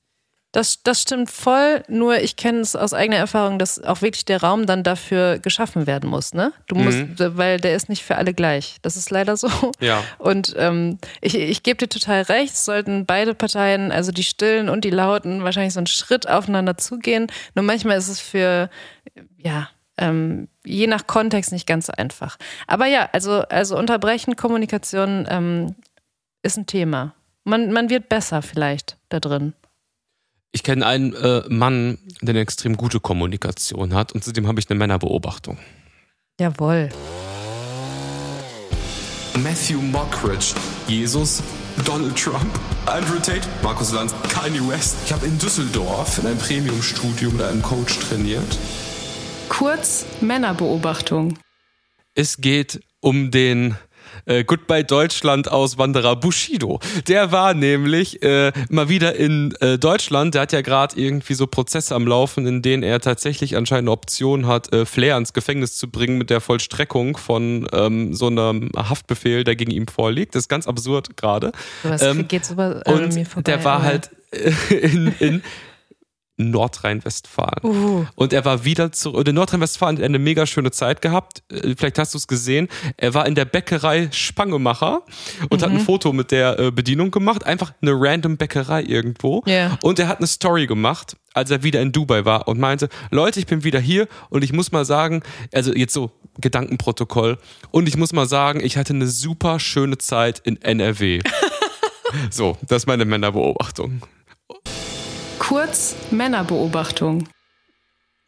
Das, 0.55 0.85
das 0.85 1.03
stimmt 1.03 1.33
voll, 1.33 1.83
nur 1.88 2.21
ich 2.21 2.37
kenne 2.37 2.61
es 2.61 2.77
aus 2.77 2.95
eigener 2.95 3.17
Erfahrung, 3.17 3.59
dass 3.59 3.83
auch 3.83 4.03
wirklich 4.03 4.25
der 4.25 4.40
Raum 4.40 4.67
dann 4.67 4.85
dafür 4.85 5.40
geschaffen 5.40 5.88
werden 5.88 6.09
muss, 6.09 6.33
ne? 6.33 6.53
Du 6.69 6.77
musst, 6.77 7.03
weil 7.19 7.59
der 7.59 7.75
ist 7.75 7.88
nicht 7.88 8.05
für 8.05 8.14
alle 8.14 8.33
gleich. 8.35 8.77
Das 8.83 8.97
ist 8.97 9.11
leider 9.11 9.37
so. 9.37 9.49
Ja. 9.81 10.05
Und 10.19 10.55
ähm, 10.57 10.99
ich, 11.21 11.35
ich 11.35 11.64
gebe 11.64 11.79
dir 11.79 11.88
total 11.88 12.23
recht, 12.23 12.55
es 12.55 12.64
sollten 12.64 13.05
beide 13.05 13.35
Parteien, 13.35 13.90
also 13.90 14.12
die 14.12 14.23
Stillen 14.23 14.69
und 14.69 14.85
die 14.85 14.90
Lauten, 14.90 15.43
wahrscheinlich 15.43 15.75
so 15.75 15.81
einen 15.81 15.88
Schritt 15.88 16.29
aufeinander 16.29 16.77
zugehen. 16.77 17.27
Nur 17.57 17.64
manchmal 17.64 17.99
ist 17.99 18.07
es 18.07 18.21
für, 18.21 18.71
ja, 19.37 19.71
ähm, 19.99 20.47
je 20.64 20.87
nach 20.87 21.09
Kontext 21.09 21.51
nicht 21.51 21.67
ganz 21.67 21.87
so 21.87 21.93
einfach. 21.97 22.37
Aber 22.69 22.87
ja, 22.87 23.09
also, 23.11 23.40
also 23.49 23.77
Unterbrechen, 23.77 24.37
Kommunikation 24.37 25.27
ähm, 25.29 25.75
ist 26.45 26.57
ein 26.57 26.67
Thema. 26.67 27.12
Man, 27.43 27.73
man 27.73 27.90
wird 27.90 28.09
besser 28.09 28.40
vielleicht 28.40 28.99
da 29.09 29.19
drin. 29.19 29.53
Ich 30.55 30.62
kenne 30.62 30.87
einen 30.87 31.14
äh, 31.14 31.43
Mann, 31.49 31.99
der 32.23 32.33
eine 32.33 32.40
extrem 32.40 32.77
gute 32.77 33.01
Kommunikation 33.01 33.93
hat 33.93 34.12
und 34.12 34.23
zudem 34.23 34.47
habe 34.47 34.61
ich 34.61 34.71
eine 34.71 34.79
Männerbeobachtung. 34.79 35.59
Jawohl. 36.38 36.90
Matthew 39.43 39.81
Mockridge, 39.81 40.55
Jesus, 40.87 41.43
Donald 41.85 42.17
Trump, 42.17 42.57
Andrew 42.87 43.19
Tate, 43.19 43.40
Markus 43.64 43.93
Lanz, 43.93 44.14
Kanye 44.33 44.61
West. 44.69 44.97
Ich 45.05 45.12
habe 45.12 45.27
in 45.27 45.37
Düsseldorf 45.40 46.19
in 46.19 46.27
einem 46.27 46.38
Premium-Studio 46.38 47.33
mit 47.33 47.43
einem 47.43 47.61
Coach 47.61 47.99
trainiert. 47.99 48.57
Kurz 49.49 50.07
Männerbeobachtung. 50.21 51.37
Es 52.14 52.37
geht 52.37 52.81
um 53.01 53.33
den 53.33 53.77
äh, 54.27 54.44
Goodbye 54.44 54.85
Deutschland 54.85 55.50
Auswanderer 55.50 56.16
Bushido. 56.16 56.81
Der 57.09 57.33
war 57.33 57.55
nämlich 57.55 58.22
äh, 58.22 58.53
mal 58.70 58.88
wieder 58.88 59.16
in 59.16 59.55
äh, 59.61 59.79
Deutschland. 59.79 60.35
Der 60.35 60.42
hat 60.42 60.53
ja 60.53 60.61
gerade 60.61 60.98
irgendwie 61.00 61.35
so 61.35 61.46
Prozesse 61.46 61.94
am 61.94 62.07
Laufen, 62.07 62.46
in 62.46 62.62
denen 62.62 62.83
er 62.83 63.00
tatsächlich 63.00 63.57
anscheinend 63.57 63.85
eine 63.88 63.92
Option 63.92 64.46
hat, 64.46 64.72
äh, 64.72 64.87
Flair 64.87 65.16
ins 65.16 65.33
Gefängnis 65.33 65.77
zu 65.77 65.90
bringen 65.90 66.18
mit 66.18 66.31
der 66.31 66.40
Vollstreckung 66.40 67.16
von 67.16 67.66
ähm, 67.72 68.14
so 68.14 68.27
einem 68.27 68.70
Haftbefehl, 68.77 69.44
der 69.44 69.57
gegen 69.57 69.70
ihn 69.70 69.87
vorliegt. 69.88 70.35
Das 70.35 70.44
ist 70.44 70.48
ganz 70.48 70.66
absurd 70.66 71.16
gerade. 71.16 71.53
Sowas 71.83 72.03
Ähm, 72.03 72.29
geht 72.29 72.44
so 72.44 72.55
äh, 72.55 72.83
Und 72.87 73.14
mir 73.14 73.27
vorbei. 73.27 73.42
der 73.53 73.64
war 73.64 73.83
halt 73.83 74.11
äh, 74.31 74.50
in, 74.74 75.14
in 75.18 75.42
Nordrhein-Westfalen. 76.37 77.61
Uh. 77.62 78.07
Und 78.16 78.33
er 78.33 78.44
war 78.44 78.64
wieder 78.64 78.92
zurück. 78.92 79.18
Und 79.18 79.29
in 79.29 79.35
Nordrhein-Westfalen 79.37 79.97
hat 79.97 80.03
er 80.03 80.07
eine 80.07 80.18
mega 80.18 80.47
schöne 80.47 80.70
Zeit 80.70 81.01
gehabt. 81.03 81.42
Äh, 81.51 81.75
Vielleicht 81.77 81.99
hast 81.99 82.14
du 82.14 82.18
es 82.18 82.27
gesehen. 82.27 82.68
Er 82.97 83.14
war 83.14 83.27
in 83.27 83.35
der 83.35 83.44
Bäckerei 83.44 84.09
Spangemacher 84.12 85.03
und 85.51 85.62
hat 85.62 85.70
ein 85.70 85.77
Mhm. 85.77 85.81
Foto 85.81 86.12
mit 86.12 86.31
der 86.31 86.59
äh, 86.59 86.70
Bedienung 86.70 87.11
gemacht. 87.11 87.44
Einfach 87.44 87.73
eine 87.81 87.92
random 87.92 88.37
Bäckerei 88.37 88.83
irgendwo. 88.83 89.42
Ja. 89.47 89.79
Und 89.83 89.99
er 89.99 90.09
hat 90.09 90.18
eine 90.18 90.27
Story 90.27 90.66
gemacht, 90.66 91.16
als 91.35 91.51
er 91.51 91.62
wieder 91.62 91.81
in 91.81 91.92
Dubai 91.92 92.25
war 92.25 92.49
und 92.49 92.59
meinte, 92.59 92.88
Leute, 93.11 93.38
ich 93.40 93.47
bin 93.47 93.64
wieder 93.64 93.81
hier 93.81 94.09
und 94.31 94.42
ich 94.44 94.53
muss 94.53 94.73
mal 94.73 94.85
sagen, 94.85 95.23
also 95.53 95.73
jetzt 95.75 95.92
so 95.94 96.11
Gedankenprotokoll. 96.40 97.38
Und 97.70 97.88
ich 97.88 97.97
muss 97.97 98.12
mal 98.12 98.27
sagen, 98.29 98.61
ich 98.61 98.77
hatte 98.77 98.92
eine 98.92 99.07
super 99.07 99.61
schöne 99.61 99.99
Zeit 99.99 100.40
in 100.40 100.61
NRW. 100.61 101.20
so, 102.31 102.57
das 102.68 102.83
ist 102.83 102.87
meine 102.87 103.05
Männerbeobachtung. 103.05 104.03
Kurz 105.38 105.94
Männerbeobachtung. 106.11 107.29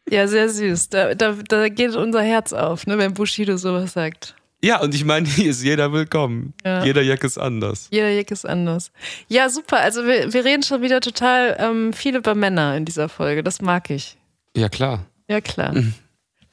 Ja, 0.09 0.27
sehr 0.27 0.49
süß. 0.49 0.89
Da, 0.89 1.15
da, 1.15 1.33
da 1.47 1.69
geht 1.69 1.95
unser 1.95 2.21
Herz 2.21 2.53
auf, 2.53 2.87
ne, 2.87 2.97
wenn 2.97 3.13
Bushido 3.13 3.57
sowas 3.57 3.93
sagt. 3.93 4.35
Ja, 4.63 4.81
und 4.81 4.95
ich 4.95 5.05
meine, 5.05 5.27
hier 5.27 5.51
ist 5.51 5.63
jeder 5.63 5.91
willkommen. 5.91 6.53
Ja. 6.65 6.83
Jeder 6.83 7.01
Jack 7.01 7.23
ist 7.23 7.37
anders. 7.37 7.87
Jeder 7.91 8.09
Jack 8.09 8.31
ist 8.31 8.45
anders. 8.45 8.91
Ja, 9.27 9.49
super. 9.49 9.79
Also 9.79 10.05
wir, 10.05 10.33
wir 10.33 10.45
reden 10.45 10.63
schon 10.63 10.81
wieder 10.81 11.01
total 11.01 11.57
ähm, 11.59 11.93
viel 11.93 12.15
über 12.15 12.35
Männer 12.35 12.75
in 12.75 12.85
dieser 12.85 13.09
Folge. 13.09 13.43
Das 13.43 13.61
mag 13.61 13.89
ich. 13.89 14.17
Ja, 14.55 14.69
klar. 14.69 15.05
Ja, 15.27 15.41
klar. 15.41 15.73
Mhm. 15.73 15.93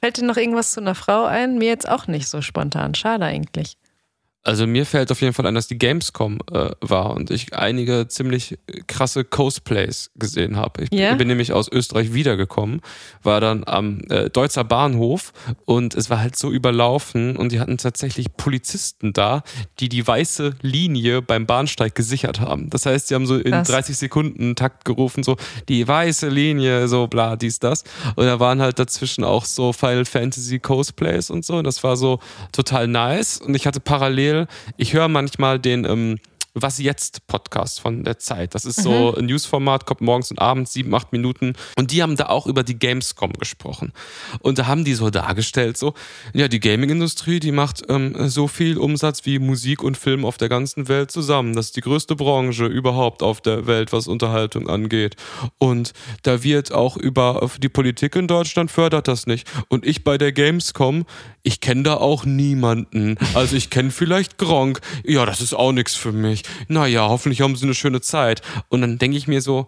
Fällt 0.01 0.17
dir 0.17 0.25
noch 0.25 0.37
irgendwas 0.37 0.71
zu 0.71 0.81
einer 0.81 0.93
Frau 0.93 1.25
ein? 1.25 1.57
Mir 1.57 1.69
jetzt 1.69 1.89
auch 1.89 2.07
nicht 2.07 2.27
so 2.27 2.41
spontan. 2.41 2.93
Schade 2.93 3.25
eigentlich. 3.25 3.77
Also 4.45 4.67
mir 4.67 4.85
fällt 4.85 5.11
auf 5.11 5.21
jeden 5.21 5.33
Fall 5.33 5.45
ein, 5.47 5.55
dass 5.55 5.67
die 5.67 5.77
Gamescom 5.77 6.37
äh, 6.51 6.69
war 6.79 7.15
und 7.15 7.31
ich 7.31 7.53
einige 7.55 8.07
ziemlich 8.07 8.57
krasse 8.87 9.23
Cosplays 9.25 10.11
gesehen 10.15 10.55
habe. 10.55 10.83
Ich 10.83 10.93
Ja? 10.93 11.15
bin 11.15 11.27
nämlich 11.27 11.51
aus 11.51 11.67
Österreich 11.71 12.13
wiedergekommen, 12.13 12.81
war 13.23 13.41
dann 13.41 13.63
am 13.65 14.01
äh, 14.09 14.29
Deutzer 14.29 14.63
Bahnhof 14.63 15.33
und 15.65 15.95
es 15.95 16.09
war 16.11 16.19
halt 16.19 16.35
so 16.37 16.51
überlaufen 16.51 17.35
und 17.37 17.51
die 17.51 17.59
hatten 17.59 17.77
tatsächlich 17.77 18.37
Polizisten 18.37 19.13
da, 19.13 19.41
die 19.79 19.89
die 19.89 20.05
weiße 20.05 20.53
Linie 20.61 21.23
beim 21.23 21.47
Bahnsteig 21.47 21.95
gesichert 21.95 22.39
haben. 22.39 22.69
Das 22.69 22.85
heißt, 22.85 23.07
sie 23.07 23.15
haben 23.15 23.25
so 23.25 23.37
in 23.37 23.51
Krass. 23.51 23.67
30 23.67 23.97
Sekunden 23.97 24.55
Takt 24.55 24.85
gerufen, 24.85 25.23
so 25.23 25.37
die 25.69 25.87
weiße 25.87 26.29
Linie, 26.29 26.87
so 26.87 27.07
bla, 27.07 27.35
dies, 27.35 27.57
das. 27.57 27.83
Und 28.15 28.25
da 28.27 28.39
waren 28.39 28.61
halt 28.61 28.77
dazwischen 28.77 29.23
auch 29.23 29.45
so 29.45 29.73
Final 29.73 30.05
Fantasy 30.05 30.59
Cosplays 30.59 31.31
und 31.31 31.43
so. 31.43 31.55
Und 31.55 31.63
das 31.65 31.83
war 31.83 31.97
so 31.97 32.19
total 32.51 32.87
nice. 32.87 33.39
Und 33.39 33.55
ich 33.55 33.65
hatte 33.65 33.79
parallel, 33.79 34.34
ich 34.77 34.93
höre 34.93 35.07
manchmal 35.07 35.59
den 35.59 35.85
ähm, 35.85 36.19
Was 36.57 36.79
jetzt 36.79 37.27
Podcast 37.27 37.81
von 37.81 38.05
der 38.05 38.17
Zeit. 38.17 38.55
Das 38.55 38.63
ist 38.63 38.81
so 38.81 39.13
ein 39.13 39.25
Newsformat, 39.25 39.85
kommt 39.85 39.99
morgens 39.99 40.31
und 40.31 40.39
abends, 40.39 40.71
sieben, 40.71 40.95
acht 40.95 41.11
Minuten. 41.11 41.51
Und 41.75 41.91
die 41.91 42.01
haben 42.01 42.15
da 42.15 42.27
auch 42.27 42.47
über 42.47 42.63
die 42.63 42.79
Gamescom 42.79 43.33
gesprochen. 43.33 43.91
Und 44.39 44.57
da 44.57 44.65
haben 44.65 44.85
die 44.85 44.93
so 44.93 45.09
dargestellt, 45.09 45.75
so, 45.75 45.95
ja, 46.33 46.47
die 46.47 46.61
Gaming-Industrie, 46.61 47.41
die 47.41 47.51
macht 47.51 47.83
ähm, 47.89 48.29
so 48.29 48.47
viel 48.47 48.77
Umsatz 48.77 49.25
wie 49.25 49.37
Musik 49.37 49.83
und 49.83 49.97
Film 49.97 50.23
auf 50.23 50.37
der 50.37 50.47
ganzen 50.47 50.87
Welt 50.87 51.11
zusammen. 51.11 51.57
Das 51.57 51.65
ist 51.65 51.75
die 51.75 51.81
größte 51.81 52.15
Branche 52.15 52.67
überhaupt 52.67 53.21
auf 53.21 53.41
der 53.41 53.67
Welt, 53.67 53.91
was 53.91 54.07
Unterhaltung 54.07 54.69
angeht. 54.69 55.17
Und 55.57 55.91
da 56.23 56.41
wird 56.41 56.71
auch 56.71 56.95
über 56.95 57.49
die 57.61 57.67
Politik 57.67 58.15
in 58.15 58.29
Deutschland 58.29 58.71
fördert 58.71 59.09
das 59.09 59.27
nicht. 59.27 59.45
Und 59.67 59.85
ich 59.85 60.05
bei 60.05 60.17
der 60.17 60.31
Gamescom, 60.31 61.03
ich 61.45 61.61
kenne 61.61 61.83
da 61.83 61.97
auch 61.97 62.25
niemanden. 62.25 63.17
Also 63.35 63.55
ich 63.55 63.69
kenne 63.69 63.91
vielleicht 63.91 64.37
Gronk. 64.37 64.81
Ja, 65.03 65.25
das 65.25 65.41
ist 65.41 65.53
auch 65.53 65.71
nichts 65.71 65.93
für 65.93 66.11
mich. 66.11 66.41
Naja, 66.67 67.07
hoffentlich 67.07 67.41
haben 67.41 67.55
sie 67.55 67.65
eine 67.65 67.75
schöne 67.75 68.01
Zeit. 68.01 68.41
Und 68.67 68.81
dann 68.81 68.97
denke 68.97 69.15
ich 69.15 69.27
mir 69.27 69.41
so, 69.41 69.67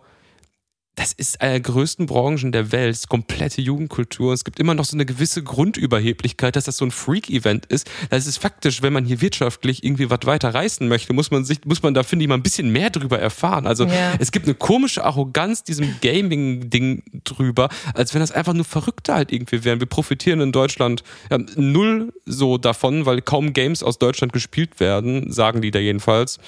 das 0.98 1.14
ist 1.14 1.42
eine 1.42 1.52
der 1.52 1.60
größten 1.62 2.08
Branchen 2.08 2.52
der 2.52 2.72
Welt, 2.72 2.90
das 2.90 3.02
ist 3.02 3.08
komplette 3.08 3.62
Jugendkultur. 3.62 4.34
Es 4.34 4.44
gibt 4.44 4.60
immer 4.60 4.74
noch 4.74 4.84
so 4.84 4.98
eine 4.98 5.06
gewisse 5.06 5.44
Grundüberheblichkeit, 5.44 6.56
dass 6.56 6.64
das 6.64 6.78
so 6.78 6.86
ein 6.86 6.92
Freak-Event 6.92 7.68
ist. 7.68 7.88
Das 8.10 8.26
ist 8.26 8.38
faktisch, 8.38 8.82
wenn 8.82 8.94
man 8.94 9.06
hier 9.06 9.22
wirtschaftlich 9.22 9.84
irgendwie 9.84 10.10
was 10.10 10.22
weiter 10.24 10.56
reißen 10.56 10.88
möchte, 10.88 11.14
muss 11.14 11.30
man 11.30 11.46
sich, 11.46 11.64
muss 11.66 11.84
man 11.84 11.94
da, 11.94 12.02
finde 12.02 12.24
ich, 12.24 12.30
mal 12.30 12.34
ein 12.34 12.42
bisschen 12.42 12.72
mehr 12.72 12.90
drüber 12.90 13.20
erfahren. 13.20 13.68
Also 13.68 13.86
Ja. 13.86 14.16
es 14.18 14.32
gibt 14.32 14.48
eine 14.48 14.56
komische 14.56 15.04
Arroganz 15.06 15.64
diesem 15.64 15.94
Gaming-Ding 16.02 17.04
drüber, 17.24 17.70
als 17.94 18.16
wenn 18.16 18.22
das 18.22 18.32
einfach 18.32 18.54
nur 18.54 18.66
Verrückte 18.66 19.14
halt 19.14 19.32
irgendwie 19.32 19.64
wären. 19.64 19.80
Wir 19.80 19.88
profitieren 19.88 20.42
in 20.42 20.52
Deutschland 20.52 21.04
ja, 21.30 21.38
null 21.56 22.12
so 22.26 22.58
davon, 22.58 23.06
weil 23.06 23.22
kaum 23.22 23.54
Games 23.54 23.84
aus 23.84 24.00
Deutschland 24.00 24.34
gespielt 24.34 24.80
werden, 24.80 25.32
sagen 25.32 25.62
die 25.62 25.70
da 25.70 25.78
jedenfalls. 25.78 26.40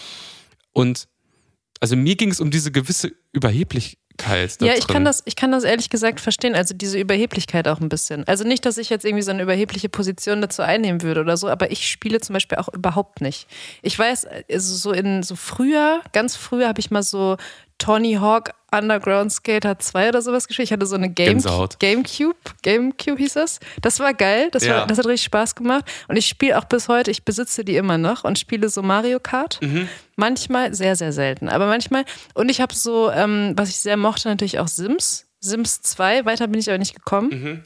Und 0.74 1.08
also 1.80 1.96
mir 1.96 2.16
ging 2.16 2.32
es 2.32 2.42
um 2.42 2.50
diese 2.50 2.72
gewisse 2.72 3.12
Überheblichkeit. 3.32 4.00
Da 4.58 4.66
Ja, 4.66 4.74
ich 4.74 4.86
drin. 4.86 4.94
kann 4.94 5.06
das, 5.06 5.22
ich 5.26 5.36
kann 5.36 5.52
das 5.52 5.64
ehrlich 5.64 5.90
gesagt 5.90 6.20
verstehen. 6.20 6.56
Also 6.56 6.74
diese 6.74 7.00
Überheblichkeit 7.00 7.68
auch 7.68 7.80
ein 7.80 7.90
bisschen. 7.90 8.28
Also 8.28 8.44
nicht, 8.44 8.66
dass 8.66 8.78
ich 8.78 8.90
jetzt 8.90 9.06
irgendwie 9.06 9.24
so 9.24 9.32
eine 9.32 9.44
überhebliche 9.44 9.90
Position 9.90 10.42
dazu 10.42 10.62
einnehmen 10.62 11.02
würde 11.02 11.22
oder 11.22 11.38
so, 11.38 11.50
aber 11.50 11.72
ich 11.72 11.88
spiele 11.90 12.20
zum 12.20 12.34
Beispiel 12.34 12.58
auch 12.58 12.70
überhaupt 12.74 13.22
nicht. 13.22 13.48
Ich 13.82 13.98
weiß, 13.98 14.28
also 14.52 14.76
so 14.76 14.92
in 14.92 15.24
so 15.24 15.36
früher, 15.36 16.02
ganz 16.12 16.36
früher 16.36 16.68
habe 16.68 16.80
ich 16.80 16.92
mal 16.92 17.04
so 17.04 17.38
Tony 17.78 18.16
Hawk 18.16 18.52
Underground 18.72 19.32
Skater 19.32 19.80
2 19.80 20.10
oder 20.10 20.22
sowas 20.22 20.48
gespielt. 20.48 20.68
Ich 20.68 20.74
hatte 20.74 20.86
so 20.86 20.96
eine 20.96 21.10
Game. 21.10 21.40
Gamecube, 21.80 22.36
Gamecube 22.62 23.18
hieß 23.18 23.34
das. 23.34 23.60
Das 23.82 24.00
war 24.00 24.14
geil, 24.14 24.50
das, 24.52 24.66
Ja. 24.66 24.78
war, 24.80 24.88
das 24.88 24.98
hat 24.98 25.06
richtig 25.06 25.26
Spaß 25.26 25.56
gemacht. 25.56 25.86
Und 26.08 26.16
ich 26.18 26.28
spiele 26.28 26.58
auch 26.58 26.66
bis 26.66 26.88
heute, 26.88 27.12
ich 27.12 27.24
besitze 27.24 27.64
die 27.64 27.76
immer 27.76 27.98
noch 27.98 28.24
und 28.24 28.38
spiele 28.40 28.70
so 28.70 28.82
Mario 28.82 29.20
Kart. 29.20 29.60
Mhm. 29.62 29.88
Manchmal, 30.16 30.74
sehr, 30.74 30.96
sehr 30.96 31.14
selten, 31.14 31.50
aber 31.50 31.68
manchmal. 31.68 32.06
Und 32.34 32.50
ich 32.50 32.62
habe 32.62 32.74
so, 32.76 33.10
ähm, 33.12 33.54
was 33.56 33.70
ich 33.70 33.78
sehr 33.80 33.98
mochte, 33.98 34.28
natürlich 34.28 34.60
auch 34.60 34.68
Sims. 34.68 35.26
Sims 35.40 35.82
2, 35.82 36.26
weiter 36.26 36.48
bin 36.48 36.60
ich 36.60 36.70
aber 36.70 36.78
nicht 36.78 36.96
gekommen. 36.96 37.30
Mhm. 37.30 37.64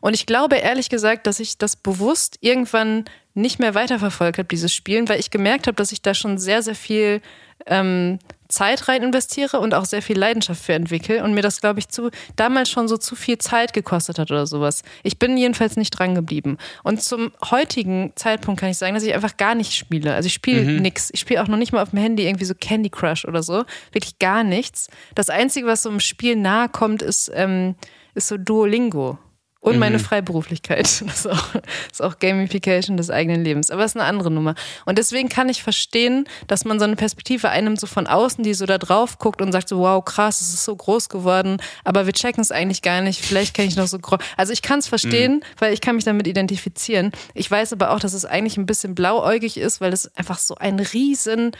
Und 0.00 0.14
ich 0.14 0.24
glaube 0.24 0.56
ehrlich 0.56 0.88
gesagt, 0.88 1.26
dass 1.26 1.40
ich 1.40 1.58
das 1.58 1.76
bewusst 1.76 2.38
irgendwann 2.40 3.04
nicht 3.34 3.58
mehr 3.58 3.74
weiterverfolgt 3.74 4.38
habe, 4.38 4.48
dieses 4.48 4.72
Spielen, 4.72 5.08
weil 5.08 5.20
ich 5.20 5.30
gemerkt 5.30 5.66
habe, 5.66 5.76
dass 5.76 5.92
ich 5.92 6.00
da 6.00 6.14
schon 6.14 6.38
sehr, 6.38 6.62
sehr 6.62 6.74
viel 6.74 7.20
ähm, 7.66 8.18
Zeit 8.48 8.88
rein 8.88 9.02
investiere 9.02 9.60
und 9.60 9.74
auch 9.74 9.84
sehr 9.84 10.00
viel 10.00 10.18
Leidenschaft 10.18 10.62
für 10.62 10.72
entwickle 10.72 11.22
und 11.22 11.34
mir 11.34 11.42
das, 11.42 11.60
glaube 11.60 11.80
ich, 11.80 11.88
zu 11.88 12.10
damals 12.36 12.70
schon 12.70 12.88
so 12.88 12.96
zu 12.96 13.14
viel 13.14 13.36
Zeit 13.38 13.74
gekostet 13.74 14.18
hat 14.18 14.30
oder 14.30 14.46
sowas. 14.46 14.82
Ich 15.02 15.18
bin 15.18 15.36
jedenfalls 15.36 15.76
nicht 15.76 15.90
dran 15.90 16.14
geblieben. 16.14 16.56
Und 16.82 17.02
zum 17.02 17.30
heutigen 17.50 18.12
Zeitpunkt 18.16 18.60
kann 18.60 18.70
ich 18.70 18.78
sagen, 18.78 18.94
dass 18.94 19.02
ich 19.02 19.14
einfach 19.14 19.36
gar 19.36 19.54
nicht 19.54 19.74
spiele. 19.74 20.14
Also 20.14 20.28
ich 20.28 20.32
spiele 20.32 20.80
nix. 20.80 21.10
Ich 21.12 21.20
spiele 21.20 21.42
auch 21.42 21.48
noch 21.48 21.58
nicht 21.58 21.72
mal 21.72 21.82
auf 21.82 21.90
dem 21.90 21.98
Handy 21.98 22.26
irgendwie 22.26 22.46
so 22.46 22.54
Candy 22.54 22.88
Crush 22.88 23.26
oder 23.26 23.42
so. 23.42 23.64
Wirklich 23.92 24.18
gar 24.18 24.44
nichts. 24.44 24.88
Das 25.14 25.28
Einzige, 25.28 25.66
was 25.66 25.82
so 25.82 25.90
im 25.90 26.00
Spiel 26.00 26.34
nahe 26.34 26.70
kommt, 26.70 27.02
ist, 27.02 27.30
ähm, 27.34 27.74
ist 28.14 28.28
so 28.28 28.38
Duolingo. 28.38 29.18
Und 29.60 29.74
Mhm. 29.74 29.80
meine 29.80 29.98
Freiberuflichkeit. 29.98 30.86
Das 31.02 31.02
ist 31.02 31.26
auch, 31.26 31.52
das 31.52 31.62
ist 31.94 32.02
auch 32.02 32.18
Gamification 32.20 32.96
des 32.96 33.10
eigenen 33.10 33.42
Lebens. 33.42 33.70
Aber 33.70 33.84
es 33.84 33.92
ist 33.92 33.96
eine 33.96 34.04
andere 34.04 34.30
Nummer. 34.30 34.54
Und 34.86 34.98
deswegen 34.98 35.28
kann 35.28 35.48
ich 35.48 35.62
verstehen, 35.64 36.28
dass 36.46 36.64
man 36.64 36.78
so 36.78 36.84
eine 36.84 36.94
Perspektive 36.96 37.48
einnimmt, 37.48 37.80
so 37.80 37.86
von 37.88 38.06
außen, 38.06 38.44
die 38.44 38.54
so 38.54 38.66
da 38.66 38.78
drauf 38.78 39.18
guckt 39.18 39.42
und 39.42 39.50
sagt 39.52 39.68
so, 39.68 39.80
wow, 39.80 40.04
krass, 40.04 40.40
es 40.40 40.54
ist 40.54 40.64
so 40.64 40.76
groß 40.76 41.08
geworden, 41.08 41.60
aber 41.84 42.06
wir 42.06 42.12
checken 42.12 42.40
es 42.40 42.52
eigentlich 42.52 42.82
gar 42.82 43.00
nicht. 43.00 43.20
Vielleicht 43.24 43.54
kann 43.54 43.66
ich 43.66 43.74
noch 43.76 43.88
so 43.88 43.98
groß. 43.98 44.18
Also 44.36 44.52
ich 44.52 44.62
kann 44.62 44.78
es 44.78 44.86
verstehen, 44.86 45.34
Mhm. 45.38 45.42
weil 45.58 45.72
ich 45.72 45.80
kann 45.80 45.96
mich 45.96 46.04
damit 46.04 46.28
identifizieren. 46.28 47.10
Ich 47.34 47.50
weiß 47.50 47.72
aber 47.72 47.90
auch, 47.90 47.98
dass 48.00 48.12
es 48.12 48.24
eigentlich 48.24 48.56
ein 48.58 48.66
bisschen 48.66 48.94
blauäugig 48.94 49.56
ist, 49.56 49.80
weil 49.80 49.92
es 49.92 50.14
einfach 50.16 50.38
so 50.38 50.54
ein 50.54 50.78
riesen 50.78 51.50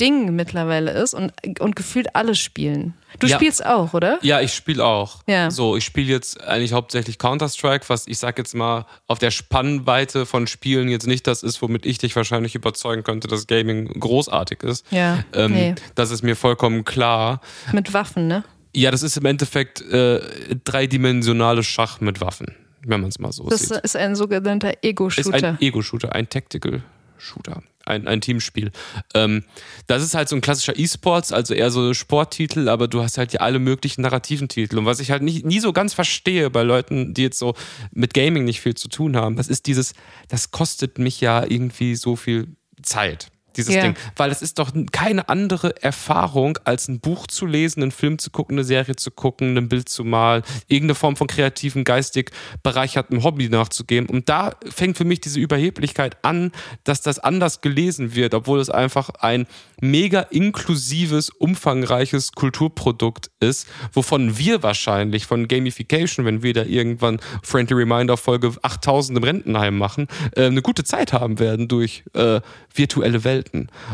Ding 0.00 0.34
mittlerweile 0.36 0.92
ist 0.92 1.14
und, 1.14 1.32
und 1.60 1.76
gefühlt 1.76 2.14
alle 2.14 2.34
spielen. 2.34 2.94
Du 3.18 3.26
Ja. 3.26 3.36
spielst 3.36 3.64
auch, 3.66 3.94
oder? 3.94 4.18
Ja, 4.22 4.40
ich 4.40 4.52
spiele 4.54 4.84
auch. 4.84 5.22
Ja. 5.26 5.50
So, 5.50 5.76
ich 5.76 5.84
spiele 5.84 6.08
jetzt 6.12 6.40
eigentlich 6.42 6.72
hauptsächlich 6.72 7.18
Counter-Strike, 7.18 7.84
was 7.88 8.06
ich 8.06 8.18
sag 8.18 8.38
jetzt 8.38 8.54
mal 8.54 8.86
auf 9.06 9.18
der 9.18 9.30
Spannweite 9.30 10.26
von 10.26 10.46
Spielen 10.46 10.88
jetzt 10.88 11.06
nicht 11.06 11.26
das 11.26 11.42
ist, 11.42 11.60
womit 11.62 11.84
ich 11.86 11.98
dich 11.98 12.14
wahrscheinlich 12.16 12.54
überzeugen 12.54 13.02
könnte, 13.02 13.28
dass 13.28 13.46
Gaming 13.46 13.86
großartig 13.98 14.62
ist. 14.62 14.84
Ja, 14.90 15.24
Ähm, 15.32 15.52
nee. 15.52 15.74
Das 15.94 16.10
ist 16.10 16.22
mir 16.22 16.36
vollkommen 16.36 16.84
klar. 16.84 17.40
Mit 17.72 17.92
Waffen, 17.92 18.28
ne? 18.28 18.44
Ja, 18.76 18.90
das 18.90 19.02
ist 19.02 19.16
im 19.16 19.24
Endeffekt 19.24 19.80
äh, 19.80 20.20
dreidimensionales 20.64 21.66
Schach 21.66 22.00
mit 22.00 22.20
Waffen, 22.20 22.54
wenn 22.82 23.00
man 23.00 23.08
es 23.08 23.18
mal 23.18 23.32
so 23.32 23.48
Das 23.48 23.62
sieht. 23.62 23.78
ist 23.78 23.96
ein 23.96 24.14
sogenannter 24.14 24.70
ist 24.74 24.84
Ego-Shooter. 24.84 25.48
ein 25.48 25.58
Ego-Shooter, 25.60 26.12
ein 26.14 26.28
Tactical-Shooter, 27.18 27.62
ein, 27.84 28.06
ein 28.06 28.20
Teamspiel. 28.20 28.70
Ähm, 29.14 29.44
das 29.86 30.02
ist 30.02 30.14
halt 30.14 30.28
so 30.28 30.36
ein 30.36 30.40
klassischer 30.40 30.78
E-Sports, 30.78 31.32
also 31.32 31.54
eher 31.54 31.70
so 31.70 31.94
Sporttitel, 31.94 32.68
aber 32.68 32.88
du 32.88 33.02
hast 33.02 33.18
halt 33.18 33.32
ja 33.32 33.40
alle 33.40 33.58
möglichen 33.58 34.02
narrativen 34.02 34.48
Titel. 34.48 34.78
Und 34.78 34.86
was 34.86 35.00
ich 35.00 35.10
halt 35.10 35.22
nicht, 35.22 35.44
nie 35.44 35.60
so 35.60 35.72
ganz 35.72 35.94
verstehe 35.94 36.50
bei 36.50 36.62
Leuten, 36.62 37.14
die 37.14 37.22
jetzt 37.22 37.38
so 37.38 37.54
mit 37.92 38.14
Gaming 38.14 38.44
nicht 38.44 38.60
viel 38.60 38.74
zu 38.74 38.88
tun 38.88 39.16
haben, 39.16 39.36
das 39.36 39.48
ist 39.48 39.66
dieses, 39.66 39.94
das 40.28 40.50
kostet 40.50 40.98
mich 40.98 41.20
ja 41.20 41.44
irgendwie 41.44 41.96
so 41.96 42.16
viel 42.16 42.48
Zeit. 42.82 43.30
Dieses 43.58 43.74
Ja. 43.74 43.82
Ding. 43.82 43.94
Weil 44.16 44.30
es 44.30 44.40
ist 44.40 44.58
doch 44.58 44.72
keine 44.92 45.28
andere 45.28 45.82
Erfahrung, 45.82 46.58
als 46.64 46.88
ein 46.88 47.00
Buch 47.00 47.26
zu 47.26 47.44
lesen, 47.44 47.82
einen 47.82 47.90
Film 47.92 48.18
zu 48.18 48.30
gucken, 48.30 48.54
eine 48.56 48.64
Serie 48.64 48.96
zu 48.96 49.10
gucken, 49.10 49.56
ein 49.58 49.68
Bild 49.68 49.88
zu 49.88 50.04
malen, 50.04 50.42
irgendeine 50.68 50.94
Form 50.94 51.16
von 51.16 51.26
kreativen, 51.26 51.84
geistig 51.84 52.30
bereichertem 52.62 53.22
Hobby 53.22 53.48
nachzugehen. 53.48 54.06
Und 54.06 54.28
da 54.28 54.54
fängt 54.70 54.96
für 54.96 55.04
mich 55.04 55.20
diese 55.20 55.40
Überheblichkeit 55.40 56.16
an, 56.24 56.52
dass 56.84 57.02
das 57.02 57.18
anders 57.18 57.60
gelesen 57.60 58.14
wird, 58.14 58.32
obwohl 58.34 58.60
es 58.60 58.70
einfach 58.70 59.10
ein 59.20 59.46
mega 59.80 60.20
inklusives, 60.20 61.30
umfangreiches 61.30 62.32
Kulturprodukt 62.32 63.30
ist, 63.40 63.66
wovon 63.92 64.38
wir 64.38 64.62
wahrscheinlich 64.62 65.26
von 65.26 65.48
Gamification, 65.48 66.24
wenn 66.26 66.42
wir 66.42 66.52
da 66.52 66.62
irgendwann 66.62 67.20
Friendly 67.42 67.74
Reminder 67.74 68.16
Folge 68.16 68.52
8000 68.62 69.18
im 69.18 69.24
Rentenheim 69.24 69.76
machen, 69.78 70.06
äh, 70.36 70.46
eine 70.46 70.62
gute 70.62 70.84
Zeit 70.84 71.12
haben 71.12 71.38
werden 71.38 71.68
durch 71.68 72.04
äh, 72.14 72.40
virtuelle 72.74 73.24
Welten. 73.24 73.47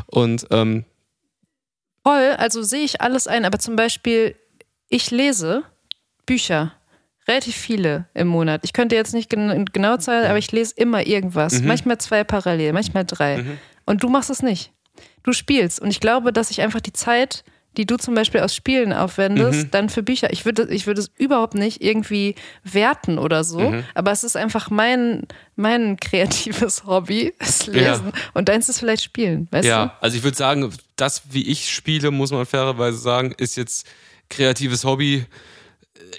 Und 0.07 0.47
ähm, 0.51 0.85
Voll, 2.07 2.35
also 2.37 2.62
sehe 2.62 2.85
ich 2.85 3.01
alles 3.01 3.27
ein, 3.27 3.45
aber 3.47 3.59
zum 3.59 3.77
Beispiel, 3.77 4.37
ich 4.88 5.11
lese 5.11 5.62
Bücher. 6.27 6.75
Relativ 7.27 7.57
viele 7.57 8.07
im 8.12 8.29
Monat. 8.29 8.61
Ich 8.64 8.75
könnte 8.75 8.95
jetzt 8.95 9.14
nicht 9.14 9.31
gen 9.31 9.64
genau 9.73 9.97
zahlen, 9.97 10.27
aber 10.27 10.37
ich 10.37 10.53
lese 10.53 10.75
immer 10.77 11.07
irgendwas. 11.07 11.62
Manchmal 11.62 11.97
zwei 11.97 12.23
parallel, 12.23 12.75
manchmal 12.75 13.07
drei. 13.07 13.37
Und 13.87 14.03
du 14.03 14.11
machst 14.11 14.29
es 14.29 14.43
nicht. 14.43 14.73
Du 15.23 15.33
spielst. 15.33 15.81
Und 15.81 15.88
ich 15.88 16.01
glaube, 16.01 16.35
dass 16.35 16.51
ich 16.51 16.61
einfach 16.61 16.83
die 16.83 16.93
Zeit, 16.93 17.43
die 17.76 17.87
du 17.87 17.96
zum 17.96 18.14
Beispiel 18.14 18.40
aus 18.40 18.54
Spielen 18.54 18.92
aufwendest, 18.92 19.68
dann 19.72 19.88
für 19.88 20.02
Bücher. 20.02 20.32
Ich 20.32 20.44
würde, 20.44 20.66
ich 20.70 20.87
würde 20.87 21.00
es 21.00 21.10
überhaupt 21.16 21.54
nicht 21.54 21.82
irgendwie 21.82 22.34
werten 22.62 23.18
oder 23.18 23.44
so, 23.44 23.74
aber 23.94 24.12
es 24.12 24.24
ist 24.24 24.37
einfach 24.37 24.70
mein, 24.70 25.26
mein 25.56 25.96
kreatives 25.96 26.84
Hobby, 26.87 27.34
das 27.38 27.66
Lesen. 27.66 28.12
Und 28.32 28.48
deins 28.48 28.68
ist 28.68 28.78
vielleicht 28.78 29.02
Spielen, 29.02 29.48
weißt 29.50 29.66
ja, 29.66 29.96
also 30.00 30.16
ich 30.16 30.22
würde 30.22 30.37
sagen, 30.37 30.70
das, 30.96 31.22
wie 31.30 31.48
ich 31.48 31.72
spiele, 31.72 32.10
muss 32.10 32.30
man 32.30 32.46
fairerweise 32.46 32.98
sagen, 32.98 33.34
ist 33.37 33.56
jetzt 33.56 33.87
kreatives 34.28 34.84
Hobby 34.84 35.26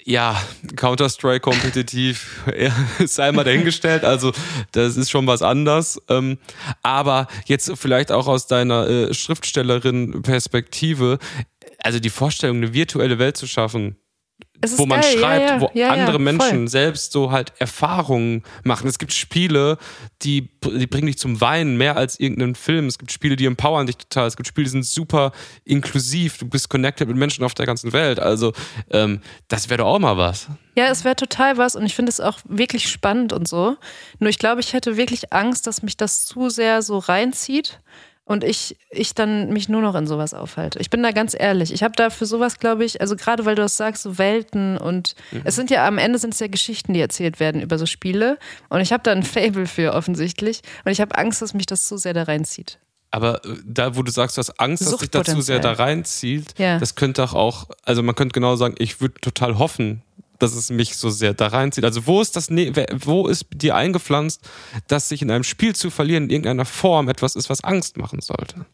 ja, 0.04 0.40
Counter-Strike 0.76 1.40
kompetitiv 1.40 2.44
ist 2.98 3.20
einmal 3.20 3.44
dahingestellt, 3.44 4.04
also 4.04 4.32
das 4.72 4.96
ist 4.96 5.10
schon 5.10 5.26
was 5.26 5.42
anders. 5.42 6.00
Ähm, 6.08 6.38
aber 6.82 7.26
jetzt 7.46 7.70
vielleicht 7.76 8.10
auch 8.12 8.26
aus 8.26 8.46
deiner 8.46 8.88
äh, 8.88 9.12
Schriftstellerin-Perspektive, 9.12 11.18
also 11.78 11.98
die 11.98 12.10
Vorstellung, 12.10 12.58
eine 12.58 12.72
virtuelle 12.72 13.18
Welt 13.18 13.36
zu 13.36 13.46
schaffen, 13.46 13.96
wo 14.76 14.86
man 14.86 15.00
geil. 15.00 15.18
schreibt, 15.18 15.48
ja, 15.48 15.54
ja. 15.56 15.60
wo 15.60 15.70
ja, 15.74 15.90
andere 15.90 16.18
Menschen 16.18 16.58
voll. 16.58 16.68
selbst 16.68 17.12
so 17.12 17.30
halt 17.30 17.52
Erfahrungen 17.58 18.42
machen. 18.64 18.88
Es 18.88 18.98
gibt 18.98 19.12
Spiele, 19.12 19.78
die, 20.22 20.50
die 20.64 20.86
bringen 20.86 21.06
dich 21.06 21.18
zum 21.18 21.40
Weinen 21.40 21.76
mehr 21.76 21.96
als 21.96 22.18
irgendeinen 22.18 22.54
Film. 22.54 22.86
Es 22.86 22.98
gibt 22.98 23.12
Spiele, 23.12 23.36
die 23.36 23.46
empowern 23.46 23.86
dich 23.86 23.96
total. 23.96 24.26
Es 24.26 24.36
gibt 24.36 24.46
Spiele, 24.46 24.64
die 24.64 24.70
sind 24.70 24.86
super 24.86 25.32
inklusiv. 25.64 26.38
Du 26.38 26.46
bist 26.46 26.68
connected 26.68 27.08
mit 27.08 27.16
Menschen 27.16 27.44
auf 27.44 27.54
der 27.54 27.66
ganzen 27.66 27.92
Welt. 27.92 28.18
Also 28.18 28.52
ähm, 28.90 29.20
das 29.48 29.68
wäre 29.68 29.78
doch 29.78 29.86
auch 29.86 29.98
mal 29.98 30.16
was. 30.16 30.48
Ja, 30.76 30.88
es 30.88 31.04
wäre 31.04 31.16
total 31.16 31.56
was 31.56 31.74
und 31.74 31.86
ich 31.86 31.94
finde 31.94 32.10
es 32.10 32.20
auch 32.20 32.38
wirklich 32.44 32.88
spannend 32.88 33.32
und 33.32 33.48
so. 33.48 33.76
Nur 34.18 34.30
ich 34.30 34.38
glaube, 34.38 34.60
ich 34.60 34.72
hätte 34.72 34.96
wirklich 34.96 35.32
Angst, 35.32 35.66
dass 35.66 35.82
mich 35.82 35.96
das 35.96 36.24
zu 36.26 36.50
sehr 36.50 36.82
so 36.82 36.98
reinzieht 36.98 37.80
und 38.26 38.44
ich, 38.44 38.76
ich 38.90 39.14
dann 39.14 39.48
mich 39.52 39.68
nur 39.70 39.80
noch 39.80 39.94
in 39.94 40.06
sowas 40.06 40.34
aufhalte. 40.34 40.78
Ich 40.80 40.90
bin 40.90 41.02
da 41.02 41.12
ganz 41.12 41.34
ehrlich. 41.38 41.72
Ich 41.72 41.82
habe 41.82 41.94
da 41.96 42.10
für 42.10 42.26
sowas, 42.26 42.58
glaube 42.58 42.84
ich, 42.84 43.00
also 43.00 43.16
gerade 43.16 43.44
weil 43.46 43.54
du 43.54 43.62
das 43.62 43.76
sagst, 43.78 44.02
so 44.02 44.18
Welten 44.18 44.76
und 44.76 45.14
es 45.44 45.54
sind 45.56 45.70
ja 45.70 45.86
am 45.86 45.96
Ende 45.96 46.18
sind 46.18 46.34
es 46.34 46.40
ja 46.40 46.48
Geschichten, 46.48 46.92
die 46.92 47.00
erzählt 47.00 47.40
werden 47.40 47.62
über 47.62 47.78
so 47.78 47.86
Spiele 47.86 48.38
und 48.68 48.80
ich 48.80 48.92
habe 48.92 49.02
da 49.04 49.12
ein 49.12 49.22
Fable 49.22 49.66
für 49.66 49.94
offensichtlich 49.94 50.60
und 50.84 50.90
ich 50.92 51.00
habe 51.00 51.16
Angst, 51.16 51.40
dass 51.40 51.54
mich 51.54 51.66
das 51.66 51.86
zu 51.88 51.96
sehr 51.96 52.12
da 52.14 52.24
reinzieht. 52.24 52.78
Aber 53.12 53.44
äh, 53.44 53.48
da, 53.64 53.96
wo 53.96 54.02
du 54.02 54.10
sagst, 54.10 54.36
du 54.36 54.40
hast 54.40 54.58
Angst, 54.60 54.84
dass 54.84 54.96
dich 54.98 55.10
dazu 55.10 55.40
sehr 55.40 55.60
da 55.60 55.72
reinzieht, 55.72 56.58
Ja. 56.58 56.78
das 56.78 56.96
könnte 56.96 57.22
auch, 57.22 57.68
also 57.84 58.02
man 58.02 58.14
könnte 58.16 58.32
genau 58.34 58.56
sagen, 58.56 58.74
ich 58.78 59.00
würde 59.00 59.14
total 59.20 59.58
hoffen, 59.58 60.02
dass 60.38 60.54
es 60.54 60.70
mich 60.70 60.96
so 60.96 61.10
sehr 61.10 61.34
da 61.34 61.48
reinzieht. 61.48 61.84
Also 61.84 62.06
wo 62.06 62.20
ist 62.20 62.36
das, 62.36 62.50
ne 62.50 62.72
wo 62.92 63.28
ist 63.28 63.46
dir 63.54 63.74
eingepflanzt, 63.74 64.40
dass 64.88 65.08
sich 65.08 65.22
in 65.22 65.30
einem 65.30 65.44
Spiel 65.44 65.74
zu 65.74 65.90
verlieren 65.90 66.24
in 66.24 66.30
irgendeiner 66.30 66.64
Form 66.64 67.08
etwas 67.08 67.36
ist, 67.36 67.50
was 67.50 67.64
Angst 67.64 67.96
machen 67.96 68.20
sollte? 68.20 68.66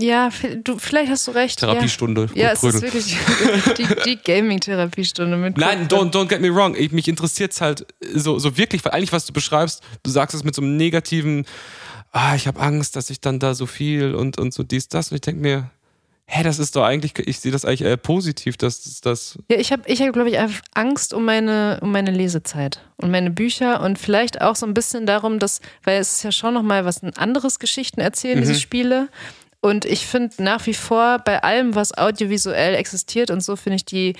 Ja, 0.00 0.30
du, 0.62 0.78
vielleicht 0.78 1.10
hast 1.10 1.26
du 1.26 1.32
recht. 1.32 1.58
Therapiestunde. 1.58 2.28
Ja, 2.34 2.44
ja 2.44 2.52
es 2.52 2.62
ist 2.62 2.82
wirklich 2.82 3.16
die, 3.76 3.86
die 4.04 4.16
Gaming-Therapiestunde 4.16 5.36
mit 5.36 5.58
Nein, 5.58 5.88
don't, 5.88 6.12
don't 6.12 6.28
get 6.28 6.40
me 6.40 6.54
wrong. 6.54 6.76
Ich, 6.76 6.92
mich 6.92 7.08
interessiert 7.08 7.50
es 7.50 7.60
halt 7.60 7.84
so, 8.14 8.38
so 8.38 8.56
wirklich, 8.56 8.84
weil 8.84 8.92
eigentlich, 8.92 9.12
was 9.12 9.26
du 9.26 9.32
beschreibst, 9.32 9.82
du 10.04 10.10
sagst 10.10 10.36
es 10.36 10.44
mit 10.44 10.54
so 10.54 10.62
einem 10.62 10.76
negativen, 10.76 11.46
ah, 12.12 12.36
ich 12.36 12.46
habe 12.46 12.60
Angst, 12.60 12.94
dass 12.94 13.10
ich 13.10 13.20
dann 13.20 13.40
da 13.40 13.54
so 13.54 13.66
viel 13.66 14.14
und, 14.14 14.38
und 14.38 14.54
so 14.54 14.62
dies, 14.62 14.86
das. 14.86 15.10
Und 15.10 15.16
ich 15.16 15.20
denke 15.22 15.40
mir, 15.40 15.70
hä, 16.30 16.42
das 16.42 16.58
ist 16.58 16.76
doch 16.76 16.84
eigentlich, 16.84 17.18
ich 17.26 17.40
sehe 17.40 17.50
das 17.50 17.64
eigentlich 17.64 17.82
eher 17.82 17.96
positiv, 17.96 18.58
dass 18.58 18.82
das, 18.82 19.00
das 19.00 19.38
Ja, 19.50 19.56
ich 19.58 19.72
habe, 19.72 19.82
ich 19.86 20.00
hab, 20.02 20.12
glaube 20.12 20.28
ich, 20.28 20.38
einfach 20.38 20.60
Angst 20.74 21.14
um 21.14 21.24
meine, 21.24 21.78
um 21.80 21.90
meine 21.90 22.10
Lesezeit 22.10 22.80
und 22.98 23.10
meine 23.10 23.30
Bücher 23.30 23.80
und 23.80 23.98
vielleicht 23.98 24.42
auch 24.42 24.54
so 24.54 24.66
ein 24.66 24.74
bisschen 24.74 25.06
darum, 25.06 25.38
dass, 25.38 25.60
weil 25.84 25.98
es 25.98 26.12
ist 26.12 26.22
ja 26.22 26.30
schon 26.30 26.54
nochmal 26.54 26.84
was 26.84 27.02
ein 27.02 27.16
anderes 27.16 27.58
Geschichten 27.58 28.00
erzählen, 28.00 28.40
diese 28.40 28.54
Spiele. 28.54 29.08
Und 29.60 29.86
ich 29.86 30.06
finde 30.06 30.42
nach 30.42 30.66
wie 30.66 30.74
vor 30.74 31.18
bei 31.18 31.42
allem, 31.42 31.74
was 31.74 31.96
audiovisuell 31.96 32.74
existiert 32.74 33.30
und 33.30 33.42
so, 33.42 33.56
finde 33.56 33.76
ich 33.76 33.84
die, 33.86 34.14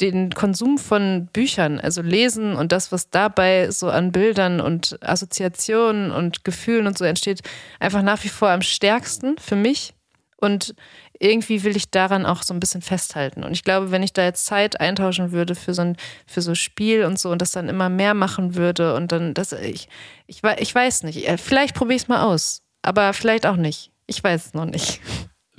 den 0.00 0.30
Konsum 0.30 0.78
von 0.78 1.28
Büchern, 1.32 1.78
also 1.78 2.02
Lesen 2.02 2.56
und 2.56 2.72
das, 2.72 2.90
was 2.90 3.08
dabei 3.08 3.70
so 3.70 3.88
an 3.88 4.10
Bildern 4.10 4.60
und 4.60 4.98
Assoziationen 5.00 6.10
und 6.10 6.44
Gefühlen 6.44 6.88
und 6.88 6.98
so 6.98 7.04
entsteht, 7.04 7.40
einfach 7.78 8.02
nach 8.02 8.22
wie 8.24 8.28
vor 8.28 8.50
am 8.50 8.62
stärksten 8.62 9.36
für 9.38 9.56
mich. 9.56 9.94
Und 10.36 10.74
irgendwie 11.22 11.62
will 11.62 11.76
ich 11.76 11.90
daran 11.90 12.26
auch 12.26 12.42
so 12.42 12.52
ein 12.52 12.60
bisschen 12.60 12.82
festhalten. 12.82 13.44
Und 13.44 13.52
ich 13.52 13.62
glaube, 13.62 13.90
wenn 13.90 14.02
ich 14.02 14.12
da 14.12 14.24
jetzt 14.24 14.44
Zeit 14.44 14.80
eintauschen 14.80 15.30
würde 15.30 15.54
für 15.54 15.72
so 15.72 15.82
ein 15.82 15.96
für 16.26 16.42
so 16.42 16.54
Spiel 16.54 17.04
und 17.04 17.18
so 17.18 17.30
und 17.30 17.40
das 17.40 17.52
dann 17.52 17.68
immer 17.68 17.88
mehr 17.88 18.14
machen 18.14 18.56
würde 18.56 18.94
und 18.94 19.12
dann 19.12 19.32
das 19.32 19.52
ich 19.52 19.88
ich, 20.26 20.42
ich 20.58 20.74
weiß 20.74 21.04
nicht. 21.04 21.28
Äh, 21.28 21.38
Vielleicht 21.38 21.74
probiere 21.74 21.96
ich 21.96 22.02
es 22.02 22.08
mal 22.08 22.24
aus, 22.24 22.62
aber 22.82 23.12
vielleicht 23.12 23.46
auch 23.46 23.56
nicht. 23.56 23.90
Ich 24.06 24.22
weiß 24.22 24.46
es 24.46 24.54
noch 24.54 24.66
nicht. 24.66 25.00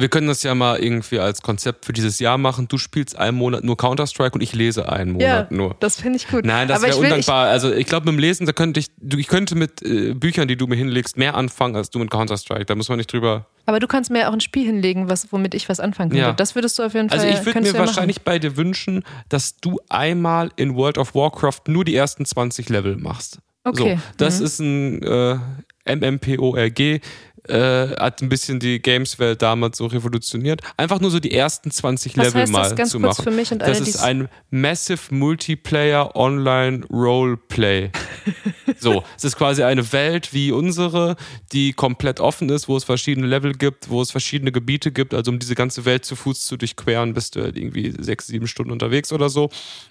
Wir 0.04 0.10
können 0.10 0.28
das 0.28 0.44
ja 0.44 0.54
mal 0.54 0.80
irgendwie 0.80 1.20
als 1.20 1.42
Konzept 1.42 1.86
für 1.86 1.94
dieses 1.94 2.20
Jahr 2.20 2.38
machen. 2.38 2.68
Du 2.68 2.78
spielst 2.78 3.18
einen 3.18 3.38
Monat 3.38 3.64
nur 3.64 3.78
Counter-Strike 3.78 4.34
und 4.34 4.42
ich 4.42 4.54
lese 4.54 4.92
einen 4.92 5.14
Monat 5.14 5.50
nur. 5.50 5.78
das 5.80 6.02
finde 6.02 6.18
ich 6.18 6.28
gut. 6.28 6.44
Nein, 6.44 6.68
das 6.68 6.82
wäre 6.82 6.98
undankbar. 6.98 7.48
also 7.48 7.72
ich 7.72 7.88
glaube, 7.88 8.08
mit 8.08 8.16
dem 8.16 8.20
Lesen, 8.20 8.46
da 8.46 8.52
könnte 8.52 8.82
ich, 8.82 8.88
ich 9.16 9.28
könnte 9.30 9.56
mit 9.56 9.82
äh, 9.82 10.14
Büchern, 10.14 10.50
die 10.50 10.58
du 10.58 10.68
mir 10.68 10.76
hinlegst, 10.76 11.16
mehr 11.16 11.36
anfangen 11.36 11.78
als 11.78 11.90
du 11.90 12.00
mit 12.00 12.12
Counter-Strike. 12.12 12.66
Da 12.66 12.76
muss 12.76 12.90
man 12.90 12.98
nicht 12.98 13.14
drüber. 13.14 13.46
Aber 13.66 13.80
du 13.80 13.88
kannst 13.88 14.12
mir 14.12 14.28
auch 14.28 14.34
ein 14.34 14.42
Spiel 14.42 14.66
hinlegen, 14.66 15.08
was, 15.08 15.32
womit 15.32 15.54
ich 15.54 15.70
was 15.70 15.80
anfangen 15.80 16.10
könnte. 16.10 16.26
Ja. 16.26 16.34
Das 16.34 16.54
würdest 16.54 16.78
du 16.78 16.84
auf 16.84 16.94
jeden 16.94 17.10
Fall 17.10 17.20
Also 17.20 17.30
ich 17.30 17.46
würde 17.46 17.62
mir 17.62 17.68
ja 17.72 17.80
wahrscheinlich 17.80 18.24
bei 18.24 18.40
dir 18.40 18.58
wünschen, 18.58 19.06
dass 19.30 19.56
du 19.56 19.80
einmal 19.88 20.50
in 20.58 20.76
World 20.76 20.98
of 20.98 21.16
Warcraft 21.16 21.62
nur 21.68 21.86
die 21.86 21.96
ersten 21.96 22.26
20 22.26 22.68
Level 22.68 22.98
machst. 22.98 23.40
Okay. 23.64 23.96
So, 23.96 24.02
das 24.18 24.42
ist 24.42 24.60
ein 24.60 25.02
äh, 25.02 25.38
MMPORG. 25.86 27.00
Äh, 27.48 27.96
hat 27.98 28.22
ein 28.22 28.30
bisschen 28.30 28.60
die 28.60 28.82
Games-Welt 28.82 29.42
damals 29.42 29.78
so 29.78 29.86
revolutioniert. 29.86 30.62
Einfach 30.78 31.02
nur 31.02 31.12
so 31.12 31.20
die 31.20 31.34
ersten 31.34 31.72
20 31.72 32.16
Was 32.16 32.28
Level 32.28 32.42
heißt 32.42 32.54
das 32.54 32.70
mal 32.70 32.76
ganz 32.76 32.92
zu 32.92 33.00
kurz 33.00 33.18
machen. 33.18 33.24
für 33.24 33.32
mich 33.32 33.52
und 33.52 33.60
das 33.60 33.80
alle, 33.80 33.90
ist 33.90 34.00
ein 34.02 34.30
Massive 34.50 35.14
Multiplayer 35.14 36.16
Online 36.16 36.86
Roleplay. 36.90 37.92
so, 38.80 39.04
es 39.18 39.26
ist 39.26 39.36
quasi 39.36 39.64
eine 39.64 39.92
Welt 39.92 40.34
wie 40.34 40.54
unsere, 40.54 41.18
die 41.52 41.74
komplett 41.74 42.22
offen 42.22 42.48
ist, 42.50 42.70
wo 42.70 42.78
es 42.78 42.86
verschiedene 42.86 43.28
Level 43.28 43.54
gibt, 43.54 43.90
wo 43.90 44.02
es 44.02 44.12
verschiedene 44.12 44.54
Gebiete 44.54 44.94
gibt. 44.94 45.14
Also 45.14 45.32
um 45.32 45.40
diese 45.40 45.56
ganze 45.56 45.84
Welt 45.84 46.06
zu 46.06 46.16
Fuß 46.16 46.46
zu 46.46 46.56
durchqueren, 46.56 47.14
bist 47.14 47.36
du 47.36 47.42
halt 47.42 47.58
irgendwie 47.58 47.94
sechs, 48.00 48.28
sieben 48.28 48.48
Stunden 48.48 48.72
unterwegs 48.72 49.12
oder 49.12 49.28
so. 49.28 49.50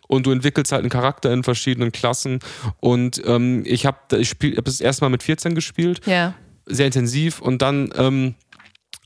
Und 0.08 0.26
du 0.26 0.30
entwickelst 0.30 0.72
halt 0.72 0.80
einen 0.80 0.90
Charakter 0.90 1.30
in 1.32 1.42
verschiedenen 1.42 1.92
Klassen. 1.92 2.38
Und 2.80 3.22
ähm, 3.26 3.62
ich 3.66 3.84
habe 3.84 3.98
ich 4.18 4.30
spiel, 4.30 4.56
hab 4.56 4.64
das 4.64 4.80
erste 4.80 5.04
Mal 5.04 5.10
mit 5.10 5.22
14 5.22 5.54
gespielt. 5.54 6.00
Ja. 6.06 6.34
Sehr 6.66 6.86
intensiv 6.86 7.40
und 7.40 7.62
dann 7.62 7.92
ähm, 7.96 8.34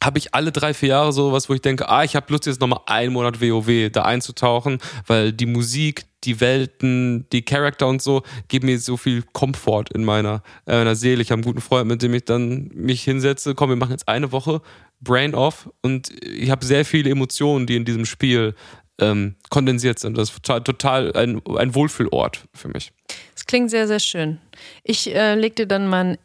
habe 0.03 0.19
ich 0.19 0.35
alle 0.35 0.53
drei, 0.53 0.75
vier 0.75 0.90
Jahre 0.90 1.12
sowas, 1.12 1.49
wo 1.49 1.55
ich 1.55 1.62
denke, 1.62 1.88
ah, 1.88 2.05
ich 2.05 2.14
habe 2.16 2.31
Lust 2.31 2.47
jetzt 2.47 2.61
nochmal 2.61 2.81
einen 2.87 3.12
Monat 3.12 3.40
WoW 3.40 3.90
da 3.90 4.03
einzutauchen, 4.03 4.79
weil 5.07 5.33
die 5.33 5.47
Musik, 5.47 6.05
die 6.25 6.40
Welten, 6.40 7.27
die 7.33 7.42
Charakter 7.42 7.87
und 7.87 8.03
so 8.03 8.23
geben 8.49 8.66
mir 8.66 8.79
so 8.79 8.97
viel 8.97 9.23
Komfort 9.33 9.87
in 9.95 10.05
meiner, 10.05 10.42
äh, 10.66 10.77
meiner 10.77 10.97
Seele. 10.97 11.23
Ich 11.23 11.31
habe 11.31 11.38
einen 11.38 11.45
guten 11.45 11.61
Freund, 11.61 11.88
mit 11.88 12.03
dem 12.03 12.14
ich 12.14 12.25
dann 12.25 12.69
mich 12.75 13.03
hinsetze, 13.05 13.55
komm, 13.55 13.71
wir 13.71 13.77
machen 13.77 13.92
jetzt 13.92 14.09
eine 14.09 14.33
Woche 14.33 14.61
Brain 15.01 15.35
off 15.35 15.71
und 15.83 16.11
ich 16.23 16.51
habe 16.51 16.64
sehr 16.64 16.85
viele 16.85 17.11
Emotionen, 17.11 17.66
die 17.66 17.77
in 17.77 17.85
diesem 17.85 18.07
Spiel 18.07 18.55
ähm, 18.99 19.37
kondensiert 19.51 19.99
sind. 19.99 20.16
Das 20.16 20.31
ist 20.31 20.37
total, 20.42 20.62
total 20.62 21.12
ein, 21.14 21.42
ein 21.57 21.75
Wohlfühlort 21.75 22.47
für 22.55 22.69
mich. 22.69 22.92
Das 23.35 23.47
klingt 23.47 23.71
sehr, 23.71 23.87
sehr 23.87 24.01
schön. 24.01 24.38
Ich 24.85 25.14
äh, 25.14 25.35
leg 25.35 25.57
dann 25.69 25.88
mal 25.88 26.05
ein 26.05 26.19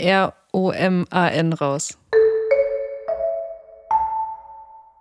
R-O-M-A-N 0.54 1.54
raus. 1.54 1.98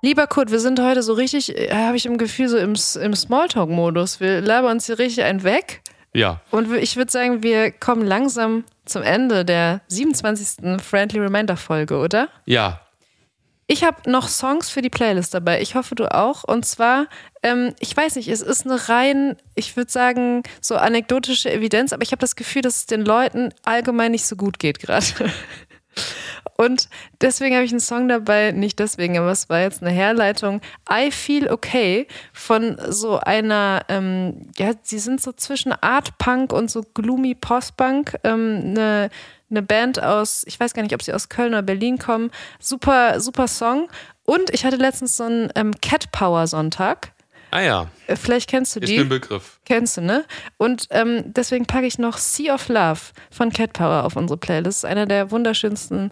Lieber 0.02 0.26
Kurt, 0.26 0.50
wir 0.50 0.60
sind 0.60 0.80
heute 0.80 1.02
so 1.02 1.12
richtig, 1.12 1.54
äh, 1.56 1.70
habe 1.74 1.96
ich 1.96 2.06
im 2.06 2.16
Gefühl, 2.16 2.48
so 2.48 2.56
im, 2.56 2.74
im 3.02 3.14
Smalltalk-Modus. 3.14 4.20
Wir 4.20 4.40
labern 4.40 4.72
uns 4.72 4.86
hier 4.86 4.98
richtig 4.98 5.24
einen 5.24 5.42
weg. 5.42 5.82
Ja, 6.12 6.40
Und 6.50 6.72
ich 6.74 6.96
würde 6.96 7.12
sagen, 7.12 7.42
wir 7.42 7.70
kommen 7.70 8.04
langsam 8.04 8.64
zum 8.84 9.02
Ende 9.02 9.44
der 9.44 9.80
27. 9.88 10.80
Friendly 10.82 11.20
Reminder-Folge, 11.20 11.98
oder? 11.98 12.28
ja, 12.46 12.80
Ich 13.72 13.85
habe 13.85 14.11
noch 14.11 14.26
Songs 14.26 14.68
für 14.68 14.83
die 14.83 14.90
Playlist 14.90 15.33
dabei. 15.33 15.62
Ich 15.62 15.76
hoffe, 15.76 15.94
du 15.94 16.12
auch. 16.12 16.42
Und 16.42 16.66
zwar, 16.66 17.06
ähm, 17.44 17.72
ich 17.78 17.96
weiß 17.96 18.16
nicht, 18.16 18.26
es 18.26 18.42
ist 18.42 18.66
eine 18.66 18.88
rein, 18.88 19.37
ich 19.54 19.76
würde 19.76 19.92
sagen, 19.92 20.42
so 20.61 20.74
anekdotische 20.74 21.52
Evidenz, 21.52 21.92
aber 21.92 22.02
ich 22.02 22.11
habe 22.11 22.18
das 22.18 22.35
Gefühl, 22.35 22.62
dass 22.62 22.78
es 22.78 22.87
den 22.87 23.04
Leuten 23.04 23.54
allgemein 23.62 24.11
nicht 24.11 24.26
so 24.26 24.35
gut 24.35 24.59
geht 24.59 24.80
gerade. 24.80 25.06
Und 26.56 26.88
deswegen 27.20 27.54
habe 27.54 27.64
ich 27.64 27.70
einen 27.70 27.78
Song 27.78 28.09
dabei, 28.09 28.50
nicht 28.50 28.80
deswegen, 28.80 29.16
aber 29.16 29.30
es 29.30 29.48
war 29.48 29.61
jetzt 29.61 29.83
eine 29.83 29.92
Herleitung. 29.92 30.61
I 30.92 31.12
Feel 31.12 31.48
Okay 31.48 32.09
von 32.33 32.76
so 32.88 33.20
einer, 33.20 33.83
ähm, 33.88 34.50
ja, 34.59 34.72
sie 34.83 34.98
sind 34.98 35.20
so 35.20 35.30
zwischen 35.30 35.72
Art 35.72 36.18
Punk 36.18 36.52
und 36.52 36.72
so 36.72 36.83
gloomy 36.94 37.37
Post-Punk. 37.37 38.18
Ähm, 38.24 38.62
eine, 38.64 39.11
eine 39.50 39.62
Band 39.62 40.02
aus, 40.02 40.42
ich 40.46 40.58
weiß 40.58 40.74
gar 40.74 40.82
nicht, 40.82 40.94
ob 40.94 41.02
sie 41.02 41.12
aus 41.12 41.28
Köln 41.28 41.48
oder 41.52 41.62
Berlin 41.62 41.98
kommen. 41.98 42.30
Super, 42.60 43.20
super 43.20 43.48
Song. 43.48 43.88
Und 44.24 44.51
ich 44.55 44.64
hatte 44.64 44.76
letztens 44.76 45.16
so 45.16 45.24
einen 45.24 45.51
ähm, 45.57 45.72
Cat 45.80 46.12
Power 46.12 46.46
Sonntag. 46.46 47.12
ah 47.51 47.61
ja, 47.61 47.86
Äh, 48.07 48.16
Vielleicht 48.16 48.48
kennst 48.48 48.76
du 48.76 48.80
ist 48.80 48.88
die. 48.88 48.96
mir 48.96 49.03
ein 49.03 49.09
Begriff. 49.09 49.59
Kennst 49.64 49.96
du, 49.96 50.03
ne? 50.03 50.24
Und 50.57 50.86
ähm, 50.90 51.24
deswegen 51.26 51.66
packe 51.66 51.86
ich 51.86 51.98
noch 51.98 52.16
Sea 52.18 52.55
of 52.55 52.68
Love 52.68 53.01
von 53.30 53.51
Cat 53.53 53.72
Power 53.72 54.05
auf 54.05 54.14
unsere 54.16 54.38
Playlist. 54.38 54.84
Einer 54.84 55.07
der 55.07 55.30
wunderschönsten 55.32 56.11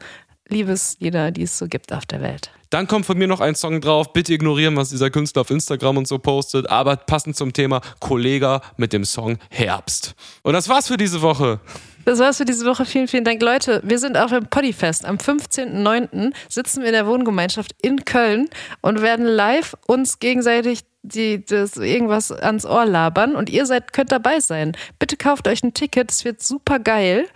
Liebeslieder, 0.48 1.30
die 1.30 1.42
es 1.42 1.58
so 1.58 1.66
gibt 1.68 1.92
auf 1.92 2.06
der 2.06 2.22
Welt. 2.22 2.50
Dann 2.70 2.86
kommt 2.86 3.06
von 3.06 3.16
mir 3.16 3.26
noch 3.28 3.40
ein 3.40 3.54
Song 3.54 3.80
drauf. 3.80 4.12
Bitte 4.12 4.32
ignorieren, 4.34 4.76
was 4.76 4.90
dieser 4.90 5.10
Künstler 5.10 5.42
auf 5.42 5.50
Instagram 5.50 5.98
und 5.98 6.08
so 6.08 6.18
postet. 6.18 6.68
Aber 6.68 6.96
passend 6.96 7.36
zum 7.36 7.52
Thema 7.52 7.80
Kollega 8.00 8.60
mit 8.76 8.92
dem 8.92 9.04
Song 9.04 9.38
Herbst. 9.50 10.14
Und 10.42 10.52
das 10.54 10.68
war's 10.68 10.88
für 10.88 10.96
diese 10.96 11.22
Woche. 11.22 11.60
Das 12.08 12.20
war's 12.20 12.38
für 12.38 12.46
diese 12.46 12.64
Woche. 12.64 12.86
Vielen, 12.86 13.06
vielen 13.06 13.24
Dank. 13.24 13.42
Leute, 13.42 13.82
wir 13.84 13.98
sind 13.98 14.16
auf 14.16 14.30
dem 14.30 14.46
Poddyfest. 14.46 15.04
Am 15.04 15.16
15.09. 15.16 16.32
sitzen 16.48 16.80
wir 16.80 16.86
in 16.86 16.94
der 16.94 17.06
Wohngemeinschaft 17.06 17.72
in 17.82 18.06
Köln 18.06 18.48
und 18.80 19.02
werden 19.02 19.26
live 19.26 19.76
uns 19.86 20.18
gegenseitig 20.18 20.84
die 21.02 21.44
das 21.44 21.76
irgendwas 21.76 22.32
ans 22.32 22.64
Ohr 22.64 22.86
labern 22.86 23.36
und 23.36 23.50
ihr 23.50 23.66
seid, 23.66 23.92
könnt 23.92 24.10
dabei 24.10 24.40
sein. 24.40 24.74
Bitte 24.98 25.18
kauft 25.18 25.46
euch 25.48 25.62
ein 25.62 25.74
Ticket, 25.74 26.10
es 26.10 26.24
wird 26.24 26.42
super 26.42 26.78
geil. 26.78 27.28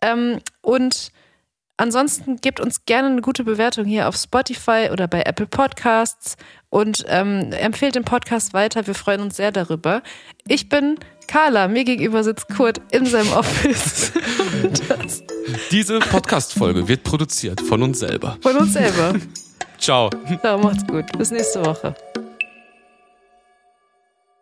Ähm, 0.00 0.38
und 0.62 1.12
ansonsten 1.76 2.36
gebt 2.36 2.60
uns 2.60 2.84
gerne 2.86 3.08
eine 3.08 3.20
gute 3.20 3.44
Bewertung 3.44 3.84
hier 3.84 4.08
auf 4.08 4.16
Spotify 4.16 4.88
oder 4.92 5.08
bei 5.08 5.22
Apple 5.22 5.46
Podcasts 5.46 6.36
und 6.70 7.04
ähm, 7.08 7.52
empfehlt 7.52 7.94
den 7.94 8.04
Podcast 8.04 8.54
weiter. 8.54 8.86
Wir 8.86 8.94
freuen 8.94 9.20
uns 9.20 9.36
sehr 9.36 9.52
darüber. 9.52 10.02
Ich 10.46 10.68
bin 10.68 10.98
Carla, 11.26 11.68
mir 11.68 11.84
gegenüber 11.84 12.22
sitzt 12.22 12.48
Kurt 12.48 12.80
in 12.92 13.06
seinem 13.06 13.32
Office. 13.32 14.12
Diese 15.70 15.98
Podcast-Folge 15.98 16.86
wird 16.86 17.02
produziert 17.02 17.60
von 17.60 17.82
uns 17.82 18.00
selber. 18.00 18.36
Von 18.42 18.56
uns 18.56 18.72
selber. 18.72 19.14
Ciao. 19.78 20.10
So, 20.42 20.58
macht's 20.58 20.86
gut. 20.86 21.06
Bis 21.16 21.30
nächste 21.30 21.64
Woche. 21.64 21.94